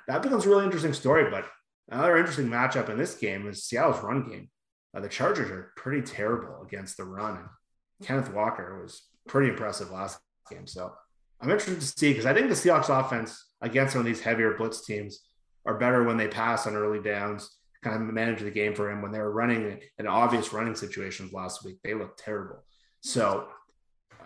That 0.09 0.23
becomes 0.23 0.47
a 0.47 0.49
really 0.49 0.65
interesting 0.65 0.95
story. 0.95 1.31
But 1.31 1.47
another 1.89 2.17
interesting 2.17 2.49
matchup 2.49 2.89
in 2.89 2.99
this 2.99 3.15
game 3.15 3.47
is 3.49 3.65
Seattle's 3.65 4.03
run 4.03 4.29
game. 4.29 4.49
Uh, 4.97 5.01
the 5.01 5.09
Chargers 5.09 5.51
are 5.51 5.73
pretty 5.77 6.03
terrible 6.03 6.63
against 6.63 6.97
the 6.97 7.05
run, 7.05 7.37
and 7.37 8.07
Kenneth 8.07 8.33
Walker 8.33 8.81
was 8.83 9.03
pretty 9.29 9.51
impressive 9.51 9.91
last 9.91 10.19
game. 10.51 10.67
So 10.67 10.93
I'm 11.41 11.51
interested 11.51 11.81
to 11.81 11.87
see 11.87 12.11
because 12.11 12.27
I 12.27 12.33
think 12.33 12.49
the 12.49 12.55
Seahawks 12.55 12.89
offense 12.89 13.45
against 13.61 13.93
some 13.93 14.01
of 14.01 14.07
these 14.07 14.21
heavier 14.21 14.55
blitz 14.55 14.87
teams 14.87 15.21
are 15.67 15.79
better 15.79 16.05
when 16.05 16.17
they 16.17 16.29
pass 16.29 16.67
on 16.67 16.77
early 16.77 17.03
downs, 17.03 17.56
kind 17.87 18.03
of 18.03 18.15
manage 18.15 18.41
the 18.41 18.51
game 18.51 18.75
for 18.75 18.91
him. 18.91 19.03
When 19.03 19.13
they 19.13 19.19
were 19.19 19.33
running 19.33 19.81
in 19.99 20.07
obvious 20.07 20.53
running 20.53 20.75
situations 20.75 21.33
last 21.33 21.65
week, 21.65 21.79
they 21.85 21.95
looked 21.95 22.19
terrible. 22.19 22.65
So 23.01 23.47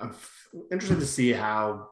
I'm 0.00 0.14
interested 0.70 1.00
to 1.00 1.06
see 1.06 1.32
how 1.32 1.90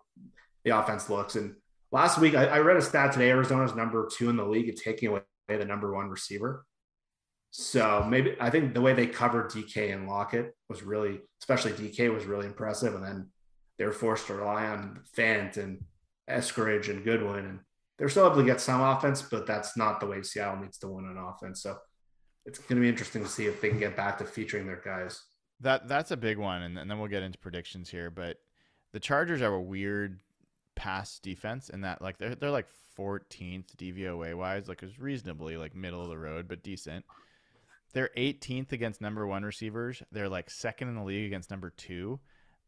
the 0.64 0.78
offense 0.78 1.10
looks. 1.10 1.36
And 1.36 1.56
last 1.92 2.18
week, 2.18 2.34
I, 2.34 2.46
I, 2.46 2.58
read 2.60 2.76
a 2.76 2.82
stat 2.82 3.12
today 3.12 3.30
Arizona's 3.30 3.74
number 3.74 4.08
two 4.10 4.30
in 4.30 4.36
the 4.36 4.44
league 4.44 4.68
at 4.68 4.76
taking 4.76 5.10
away 5.10 5.20
the 5.48 5.64
number 5.64 5.94
one 5.94 6.08
receiver. 6.08 6.64
So 7.50 8.04
maybe 8.08 8.36
I 8.40 8.50
think 8.50 8.74
the 8.74 8.80
way 8.80 8.92
they 8.92 9.06
covered 9.06 9.50
DK 9.50 9.92
and 9.92 10.08
Lockett 10.08 10.54
was 10.68 10.82
really, 10.82 11.20
especially 11.40 11.72
DK, 11.72 12.12
was 12.12 12.24
really 12.24 12.46
impressive. 12.46 12.94
And 12.94 13.04
then 13.04 13.28
they 13.78 13.84
were 13.84 13.92
forced 13.92 14.26
to 14.26 14.34
rely 14.34 14.66
on 14.66 15.00
Fant 15.16 15.56
and 15.56 15.84
Eskridge 16.28 16.88
and 16.88 17.04
Goodwin. 17.04 17.44
And 17.44 17.60
they're 17.98 18.08
still 18.08 18.26
able 18.26 18.36
to 18.36 18.44
get 18.44 18.60
some 18.60 18.80
offense, 18.80 19.22
but 19.22 19.46
that's 19.46 19.76
not 19.76 20.00
the 20.00 20.06
way 20.06 20.22
Seattle 20.22 20.60
needs 20.60 20.78
to 20.78 20.88
win 20.88 21.04
on 21.04 21.16
offense. 21.16 21.62
So 21.62 21.76
it's 22.46 22.58
going 22.58 22.76
to 22.76 22.82
be 22.82 22.88
interesting 22.88 23.22
to 23.22 23.28
see 23.28 23.46
if 23.46 23.60
they 23.60 23.68
can 23.68 23.78
get 23.78 23.96
back 23.96 24.18
to 24.18 24.24
featuring 24.24 24.66
their 24.66 24.80
guys. 24.82 25.22
That 25.60 25.88
that's 25.88 26.12
a 26.12 26.16
big 26.16 26.38
one, 26.38 26.62
and, 26.62 26.78
and 26.78 26.88
then 26.88 26.98
we'll 27.00 27.08
get 27.08 27.24
into 27.24 27.38
predictions 27.38 27.90
here. 27.90 28.10
But 28.10 28.36
the 28.92 29.00
Chargers 29.00 29.42
are 29.42 29.52
a 29.52 29.60
weird 29.60 30.20
pass 30.76 31.18
defense 31.18 31.68
in 31.68 31.80
that 31.80 32.00
like 32.00 32.18
they're 32.18 32.36
they're 32.36 32.52
like 32.52 32.68
14th 32.96 33.74
DVOA 33.76 34.36
wise, 34.36 34.68
like 34.68 34.82
it's 34.84 34.98
reasonably 34.98 35.56
like 35.56 35.74
middle 35.74 36.00
of 36.00 36.08
the 36.08 36.18
road, 36.18 36.46
but 36.48 36.62
decent. 36.62 37.04
They're 37.94 38.10
18th 38.16 38.72
against 38.72 39.00
number 39.00 39.26
one 39.26 39.42
receivers. 39.42 40.02
They're 40.12 40.28
like 40.28 40.50
second 40.50 40.88
in 40.88 40.94
the 40.94 41.02
league 41.02 41.26
against 41.26 41.50
number 41.50 41.70
two. 41.70 42.20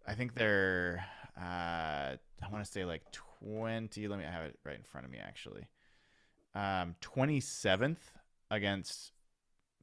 I 0.06 0.14
think 0.14 0.34
they're 0.34 1.04
uh, 1.40 2.16
I 2.16 2.48
want 2.50 2.64
to 2.64 2.70
say 2.70 2.84
like 2.84 3.02
20. 3.42 4.08
Let 4.08 4.18
me 4.18 4.24
have 4.24 4.44
it 4.44 4.58
right 4.64 4.76
in 4.76 4.82
front 4.82 5.06
of 5.06 5.12
me 5.12 5.18
actually. 5.18 5.66
Um, 6.54 6.96
27th 7.00 7.98
against 8.50 9.12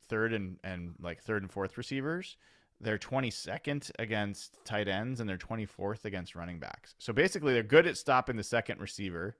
third 0.09 0.33
and 0.33 0.57
and 0.63 0.95
like 1.01 1.21
third 1.21 1.43
and 1.43 1.51
fourth 1.51 1.77
receivers. 1.77 2.37
They're 2.79 2.97
22nd 2.97 3.91
against 3.97 4.63
tight 4.63 4.87
ends 4.87 5.19
and 5.19 5.27
they're 5.27 5.37
24th 5.37 6.05
against 6.05 6.35
running 6.35 6.59
backs. 6.59 6.93
So 6.99 7.11
basically, 7.11 7.53
they're 7.53 7.63
good 7.63 7.87
at 7.87 7.97
stopping 7.97 8.35
the 8.35 8.43
second 8.43 8.79
receiver, 8.79 9.35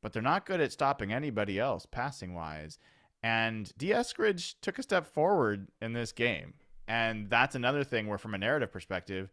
but 0.00 0.12
they're 0.12 0.22
not 0.22 0.46
good 0.46 0.60
at 0.60 0.70
stopping 0.70 1.12
anybody 1.12 1.58
else 1.58 1.86
passing 1.86 2.34
wise. 2.34 2.78
And 3.22 3.72
D. 3.78 3.88
Eskridge 3.88 4.54
took 4.60 4.78
a 4.78 4.82
step 4.82 5.06
forward 5.06 5.68
in 5.80 5.92
this 5.92 6.12
game. 6.12 6.54
And 6.88 7.30
that's 7.30 7.54
another 7.54 7.84
thing 7.84 8.06
where, 8.06 8.18
from 8.18 8.34
a 8.34 8.38
narrative 8.38 8.72
perspective, 8.72 9.32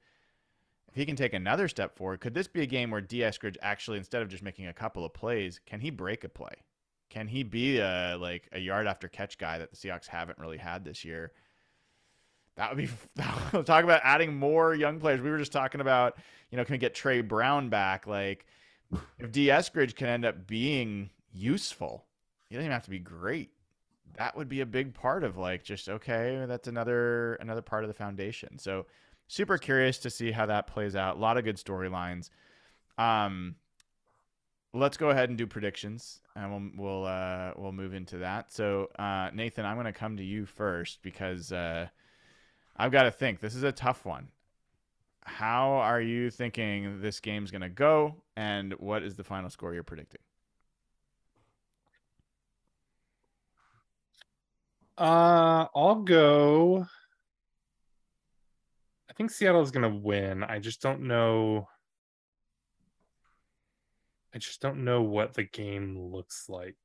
if 0.89 0.95
he 0.95 1.05
can 1.05 1.15
take 1.15 1.33
another 1.33 1.67
step 1.67 1.95
forward, 1.95 2.19
could 2.19 2.33
this 2.33 2.47
be 2.47 2.61
a 2.61 2.65
game 2.65 2.89
where 2.89 3.01
D. 3.01 3.19
Eskridge 3.19 3.57
actually, 3.61 3.97
instead 3.97 4.21
of 4.21 4.27
just 4.27 4.43
making 4.43 4.67
a 4.67 4.73
couple 4.73 5.05
of 5.05 5.13
plays, 5.13 5.59
can 5.65 5.79
he 5.79 5.91
break 5.91 6.23
a 6.23 6.29
play? 6.29 6.63
Can 7.09 7.27
he 7.27 7.43
be 7.43 7.79
a 7.79 8.17
like 8.19 8.49
a 8.51 8.59
yard 8.59 8.87
after 8.87 9.07
catch 9.07 9.37
guy 9.37 9.59
that 9.59 9.71
the 9.71 9.77
Seahawks 9.77 10.07
haven't 10.07 10.39
really 10.39 10.57
had 10.57 10.83
this 10.83 11.05
year? 11.05 11.31
That 12.55 12.75
would 12.75 12.77
be 12.77 12.89
talk 13.63 13.83
about 13.83 14.01
adding 14.03 14.35
more 14.35 14.73
young 14.73 14.99
players. 14.99 15.21
We 15.21 15.29
were 15.29 15.37
just 15.37 15.51
talking 15.51 15.81
about, 15.81 16.17
you 16.51 16.57
know, 16.57 16.65
can 16.65 16.73
we 16.73 16.77
get 16.77 16.93
Tre 16.93 17.21
Brown 17.21 17.69
back? 17.69 18.05
Like, 18.05 18.45
if 19.17 19.31
D. 19.31 19.47
Eskridge 19.47 19.95
can 19.95 20.07
end 20.07 20.25
up 20.25 20.47
being 20.47 21.09
useful, 21.31 22.05
he 22.49 22.55
doesn't 22.55 22.65
even 22.65 22.73
have 22.73 22.83
to 22.83 22.89
be 22.89 22.99
great. 22.99 23.51
That 24.17 24.35
would 24.35 24.49
be 24.49 24.61
a 24.61 24.65
big 24.65 24.93
part 24.93 25.23
of 25.23 25.37
like 25.37 25.63
just 25.63 25.87
okay, 25.87 26.43
that's 26.47 26.67
another 26.67 27.35
another 27.35 27.61
part 27.61 27.83
of 27.83 27.87
the 27.87 27.93
foundation. 27.93 28.57
So 28.57 28.87
super 29.29 29.57
curious 29.57 29.97
to 29.99 30.09
see 30.09 30.31
how 30.31 30.45
that 30.47 30.67
plays 30.67 30.97
out. 30.97 31.15
A 31.15 31.19
lot 31.19 31.37
of 31.37 31.45
good 31.45 31.55
storylines. 31.55 32.29
Um, 32.97 33.55
let's 34.73 34.97
go 34.97 35.11
ahead 35.11 35.29
and 35.29 35.37
do 35.37 35.47
predictions, 35.47 36.19
and 36.35 36.51
we'll 36.51 36.85
we'll 36.85 37.05
uh, 37.05 37.51
we'll 37.55 37.71
move 37.71 37.93
into 37.93 38.17
that. 38.17 38.51
So 38.51 38.89
uh, 38.99 39.29
Nathan, 39.33 39.65
I'm 39.65 39.77
going 39.77 39.85
to 39.85 39.93
come 39.93 40.17
to 40.17 40.23
you 40.23 40.45
first 40.45 41.01
because. 41.01 41.53
Uh, 41.53 41.87
I've 42.79 42.93
got 42.93 43.03
to 43.03 43.11
think. 43.11 43.41
This 43.41 43.55
is 43.55 43.63
a 43.63 43.73
tough 43.73 44.05
one. 44.05 44.29
How 45.25 45.73
are 45.73 45.99
you 45.99 46.31
thinking 46.31 47.01
this 47.01 47.19
game's 47.19 47.51
going 47.51 47.61
to 47.61 47.69
go, 47.69 48.15
and 48.37 48.73
what 48.79 49.03
is 49.03 49.15
the 49.15 49.23
final 49.23 49.49
score 49.49 49.73
you're 49.73 49.83
predicting? 49.83 50.21
Uh, 54.97 55.67
I'll 55.75 56.03
go. 56.03 56.87
I 59.19 59.21
think 59.21 59.31
Seattle's 59.31 59.71
going 59.71 59.83
to 59.83 59.99
win. 59.99 60.45
I 60.45 60.59
just 60.59 60.81
don't 60.81 61.01
know. 61.01 61.67
I 64.33 64.37
just 64.37 64.61
don't 64.61 64.85
know 64.85 65.01
what 65.01 65.33
the 65.33 65.43
game 65.43 65.99
looks 65.99 66.47
like. 66.47 66.77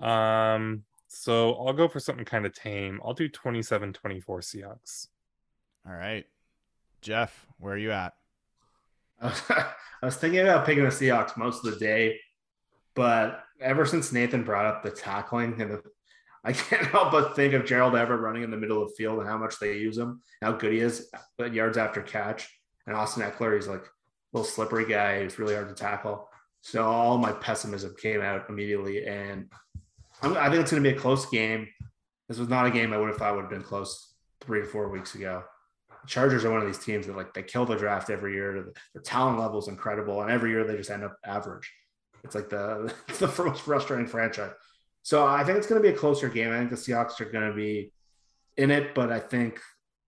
Um, 0.00 0.84
so 1.08 1.52
I'll 1.52 1.74
go 1.74 1.86
for 1.86 2.00
something 2.00 2.24
kind 2.24 2.46
of 2.46 2.54
tame. 2.54 2.98
I'll 3.04 3.12
do 3.12 3.28
27 3.28 3.92
24 3.92 4.40
Seahawks. 4.40 5.08
All 5.86 5.92
right. 5.92 6.24
Jeff, 7.02 7.46
where 7.58 7.74
are 7.74 7.78
you 7.78 7.92
at? 7.92 8.14
I 9.20 9.66
was 10.00 10.16
thinking 10.16 10.40
about 10.40 10.64
picking 10.64 10.84
the 10.84 10.88
Seahawks 10.88 11.36
most 11.36 11.62
of 11.62 11.74
the 11.74 11.78
day, 11.78 12.18
but 12.94 13.44
ever 13.60 13.84
since 13.84 14.12
Nathan 14.12 14.44
brought 14.44 14.64
up 14.64 14.82
the 14.82 14.90
tackling 14.90 15.60
and 15.60 15.72
the, 15.72 15.82
I 16.44 16.52
can't 16.52 16.86
help 16.86 17.12
but 17.12 17.36
think 17.36 17.54
of 17.54 17.64
Gerald 17.64 17.96
Everett 17.96 18.20
running 18.20 18.42
in 18.42 18.50
the 18.50 18.56
middle 18.56 18.82
of 18.82 18.88
the 18.88 18.94
field 18.94 19.20
and 19.20 19.28
how 19.28 19.38
much 19.38 19.58
they 19.58 19.78
use 19.78 19.98
him, 19.98 20.22
how 20.40 20.52
good 20.52 20.72
he 20.72 20.80
is 20.80 21.10
at 21.40 21.54
yards 21.54 21.78
after 21.78 22.02
catch. 22.02 22.48
And 22.86 22.96
Austin 22.96 23.22
Ekeler, 23.22 23.54
he's 23.54 23.68
like 23.68 23.84
a 23.84 23.88
little 24.32 24.50
slippery 24.50 24.86
guy. 24.86 25.22
He's 25.22 25.38
really 25.38 25.54
hard 25.54 25.68
to 25.68 25.74
tackle. 25.74 26.28
So 26.62 26.84
all 26.84 27.18
my 27.18 27.32
pessimism 27.32 27.94
came 28.00 28.20
out 28.20 28.48
immediately. 28.48 29.06
And 29.06 29.50
I'm, 30.22 30.36
i 30.36 30.48
think 30.48 30.62
it's 30.62 30.70
going 30.70 30.82
to 30.82 30.90
be 30.90 30.96
a 30.96 31.00
close 31.00 31.26
game. 31.26 31.68
This 32.28 32.38
was 32.38 32.48
not 32.48 32.66
a 32.66 32.70
game 32.70 32.92
I 32.92 32.98
would 32.98 33.08
have 33.08 33.18
thought 33.18 33.34
would 33.34 33.42
have 33.42 33.50
been 33.50 33.62
close 33.62 34.14
three 34.40 34.60
to 34.60 34.66
four 34.66 34.88
weeks 34.88 35.14
ago. 35.14 35.42
The 35.88 36.08
Chargers 36.08 36.44
are 36.44 36.50
one 36.50 36.60
of 36.60 36.66
these 36.66 36.78
teams 36.78 37.06
that 37.06 37.16
like 37.16 37.34
they 37.34 37.42
kill 37.42 37.66
the 37.66 37.76
draft 37.76 38.10
every 38.10 38.34
year. 38.34 38.72
Their 38.94 39.02
talent 39.02 39.38
level 39.38 39.60
is 39.60 39.68
incredible, 39.68 40.22
and 40.22 40.30
every 40.30 40.50
year 40.50 40.64
they 40.64 40.76
just 40.76 40.90
end 40.90 41.04
up 41.04 41.16
average. 41.24 41.70
It's 42.24 42.34
like 42.34 42.48
the 42.48 42.92
it's 43.08 43.18
the 43.20 43.44
most 43.44 43.62
frustrating 43.62 44.06
franchise. 44.06 44.52
So 45.02 45.26
I 45.26 45.44
think 45.44 45.58
it's 45.58 45.66
going 45.66 45.82
to 45.82 45.88
be 45.88 45.94
a 45.94 45.98
closer 45.98 46.28
game. 46.28 46.52
I 46.52 46.58
think 46.58 46.70
the 46.70 46.76
Seahawks 46.76 47.20
are 47.20 47.24
going 47.26 47.48
to 47.48 47.54
be 47.54 47.92
in 48.56 48.70
it, 48.70 48.94
but 48.94 49.10
I 49.10 49.18
think 49.18 49.60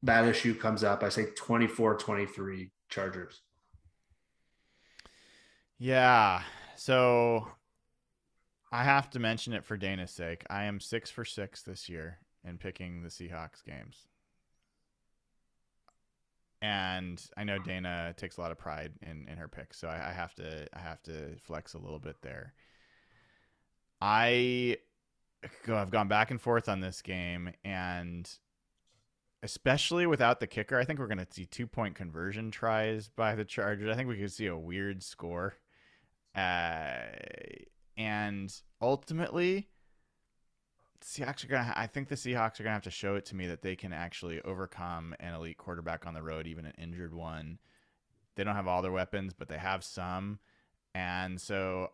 that 0.03 0.27
issue 0.27 0.55
comes 0.55 0.85
up. 0.85 1.03
I 1.03 1.09
say 1.09 1.27
24-23 1.39 2.71
Chargers. 2.89 3.41
Yeah. 5.79 6.43
So 6.77 7.49
I 8.71 8.85
have 8.85 9.11
to 9.11 9.19
mention 9.19 9.53
it 9.53 9.65
for 9.65 9.77
Dana's 9.77 10.11
sake. 10.11 10.45
I 10.49 10.65
am 10.65 10.81
six 10.81 11.11
for 11.11 11.25
six 11.25 11.63
this 11.63 11.89
year 11.89 12.19
in 12.45 12.59
picking 12.59 13.03
the 13.03 13.09
Seahawks 13.09 13.65
games. 13.65 14.07
And 16.63 17.23
I 17.37 17.45
know 17.45 17.59
Dana 17.59 18.15
takes 18.17 18.37
a 18.37 18.41
lot 18.41 18.53
of 18.53 18.59
pride 18.59 18.93
in, 19.03 19.29
in 19.29 19.37
her 19.37 19.49
picks, 19.49 19.79
so 19.79 19.89
I, 19.89 20.11
I 20.11 20.13
have 20.13 20.35
to 20.37 20.67
I 20.75 20.81
have 20.81 21.03
to 21.03 21.37
flex 21.37 21.75
a 21.75 21.79
little 21.79 21.99
bit 21.99 22.17
there. 22.23 22.55
I 24.07 24.77
I've 25.67 25.91
gone 25.91 26.09
back 26.09 26.31
and 26.31 26.39
forth 26.39 26.69
on 26.69 26.81
this 26.81 27.01
game 27.01 27.51
and 27.65 28.31
especially 29.43 30.07
without 30.07 30.41
the 30.41 30.47
kicker, 30.47 30.79
I 30.79 30.85
think 30.85 30.99
we're 30.99 31.07
going 31.07 31.19
to 31.19 31.27
see 31.31 31.47
two 31.47 31.67
point 31.67 31.95
conversion 31.95 32.51
tries 32.51 33.09
by 33.09 33.35
the 33.35 33.47
Chargers. 33.47 33.91
I 33.91 33.95
think 33.97 34.11
we 34.11 34.19
could 34.19 34.31
see 34.31 34.47
a 34.47 34.57
weird 34.57 35.03
score. 35.03 35.55
Uh, 36.37 36.97
and 37.97 38.55
ultimately, 38.83 39.69
Seahawks 41.03 41.45
are 41.45 41.49
gonna. 41.49 41.73
I 41.75 41.87
think 41.87 42.09
the 42.09 42.15
Seahawks 42.15 42.59
are 42.59 42.65
gonna 42.65 42.75
have 42.75 42.83
to 42.83 42.91
show 42.91 43.15
it 43.15 43.25
to 43.27 43.37
me 43.37 43.47
that 43.47 43.63
they 43.63 43.77
can 43.77 43.93
actually 43.93 44.41
overcome 44.43 45.15
an 45.21 45.35
elite 45.35 45.59
quarterback 45.59 46.07
on 46.07 46.15
the 46.15 46.23
road, 46.23 46.47
even 46.47 46.67
an 46.67 46.75
injured 46.77 47.15
one. 47.15 47.59
They 48.35 48.43
don't 48.43 48.57
have 48.57 48.67
all 48.67 48.83
their 48.83 48.91
weapons, 48.91 49.33
but 49.33 49.49
they 49.49 49.59
have 49.59 49.85
some, 49.85 50.41
and 50.95 51.41
so 51.41 51.91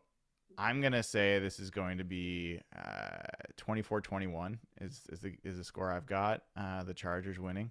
I'm 0.58 0.80
gonna 0.80 1.02
say 1.02 1.38
this 1.38 1.58
is 1.58 1.70
going 1.70 1.98
to 1.98 2.04
be 2.04 2.60
uh, 2.76 3.22
24-21 3.58 4.58
is 4.80 5.02
is 5.10 5.20
the 5.20 5.34
is 5.44 5.58
the 5.58 5.64
score 5.64 5.90
I've 5.90 6.06
got. 6.06 6.42
Uh, 6.56 6.82
the 6.84 6.94
Chargers 6.94 7.38
winning, 7.38 7.70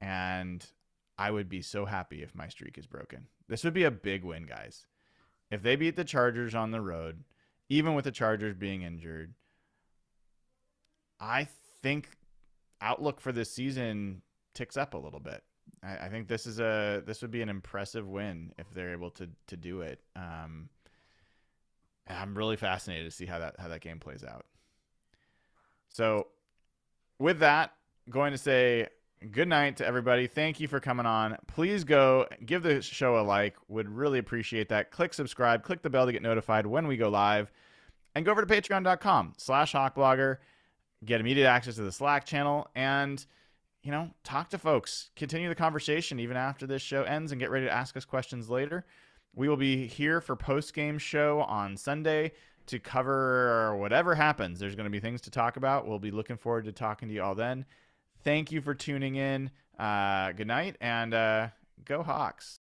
and 0.00 0.64
I 1.18 1.30
would 1.30 1.48
be 1.48 1.62
so 1.62 1.84
happy 1.84 2.22
if 2.22 2.34
my 2.34 2.48
streak 2.48 2.78
is 2.78 2.86
broken. 2.86 3.26
This 3.48 3.64
would 3.64 3.74
be 3.74 3.84
a 3.84 3.90
big 3.90 4.24
win, 4.24 4.46
guys. 4.46 4.86
If 5.50 5.62
they 5.62 5.76
beat 5.76 5.96
the 5.96 6.04
Chargers 6.04 6.54
on 6.54 6.70
the 6.70 6.80
road, 6.80 7.24
even 7.68 7.94
with 7.94 8.04
the 8.04 8.12
Chargers 8.12 8.54
being 8.54 8.82
injured, 8.82 9.34
I 11.20 11.48
think 11.82 12.10
outlook 12.80 13.20
for 13.20 13.32
this 13.32 13.50
season 13.50 14.22
ticks 14.54 14.76
up 14.76 14.94
a 14.94 14.98
little 14.98 15.20
bit. 15.20 15.42
I, 15.82 16.06
I, 16.06 16.08
think 16.08 16.28
this 16.28 16.46
is 16.46 16.60
a 16.60 17.02
this 17.04 17.22
would 17.22 17.30
be 17.30 17.42
an 17.42 17.48
impressive 17.48 18.06
win 18.06 18.52
if 18.58 18.70
they're 18.72 18.92
able 18.92 19.10
to 19.12 19.28
to 19.48 19.56
do 19.56 19.80
it. 19.80 20.00
Um, 20.16 20.68
I'm 22.08 22.36
really 22.36 22.56
fascinated 22.56 23.10
to 23.10 23.16
see 23.16 23.26
how 23.26 23.38
that 23.38 23.56
how 23.58 23.68
that 23.68 23.80
game 23.80 23.98
plays 23.98 24.24
out. 24.24 24.46
So, 25.88 26.28
with 27.18 27.40
that, 27.40 27.72
going 28.08 28.32
to 28.32 28.38
say 28.38 28.88
good 29.30 29.48
night 29.48 29.76
to 29.78 29.86
everybody. 29.86 30.26
Thank 30.26 30.60
you 30.60 30.68
for 30.68 30.80
coming 30.80 31.06
on. 31.06 31.36
Please 31.46 31.84
go 31.84 32.26
give 32.44 32.62
the 32.62 32.80
show 32.82 33.18
a 33.18 33.22
like. 33.22 33.56
Would 33.68 33.88
really 33.88 34.18
appreciate 34.18 34.68
that. 34.68 34.90
Click 34.90 35.12
subscribe. 35.12 35.62
Click 35.62 35.82
the 35.82 35.90
bell 35.90 36.06
to 36.06 36.12
get 36.12 36.22
notified 36.22 36.66
when 36.66 36.86
we 36.86 36.96
go 36.96 37.08
live, 37.08 37.50
and 38.14 38.24
go 38.24 38.30
over 38.30 38.44
to 38.44 38.54
Patreon.com/slash 38.54 39.72
HawkBlogger. 39.72 40.38
Get 41.04 41.20
immediate 41.20 41.48
access 41.48 41.76
to 41.76 41.82
the 41.82 41.92
Slack 41.92 42.24
channel 42.24 42.68
and 42.74 43.24
you 43.82 43.92
know 43.92 44.10
talk 44.24 44.50
to 44.50 44.58
folks. 44.58 45.10
Continue 45.16 45.48
the 45.48 45.54
conversation 45.54 46.18
even 46.20 46.36
after 46.36 46.66
this 46.66 46.82
show 46.82 47.02
ends, 47.02 47.32
and 47.32 47.40
get 47.40 47.50
ready 47.50 47.66
to 47.66 47.72
ask 47.72 47.96
us 47.96 48.04
questions 48.04 48.48
later. 48.48 48.84
We 49.38 49.48
will 49.48 49.56
be 49.56 49.86
here 49.86 50.20
for 50.20 50.34
post 50.34 50.74
game 50.74 50.98
show 50.98 51.42
on 51.42 51.76
Sunday 51.76 52.32
to 52.66 52.80
cover 52.80 53.76
whatever 53.76 54.16
happens. 54.16 54.58
There's 54.58 54.74
going 54.74 54.86
to 54.86 54.90
be 54.90 54.98
things 54.98 55.20
to 55.22 55.30
talk 55.30 55.56
about. 55.56 55.86
We'll 55.86 56.00
be 56.00 56.10
looking 56.10 56.36
forward 56.36 56.64
to 56.64 56.72
talking 56.72 57.06
to 57.06 57.14
you 57.14 57.22
all 57.22 57.36
then. 57.36 57.64
Thank 58.24 58.50
you 58.50 58.60
for 58.60 58.74
tuning 58.74 59.14
in. 59.14 59.52
Uh, 59.78 60.32
good 60.32 60.48
night 60.48 60.74
and 60.80 61.14
uh, 61.14 61.48
go 61.84 62.02
Hawks. 62.02 62.56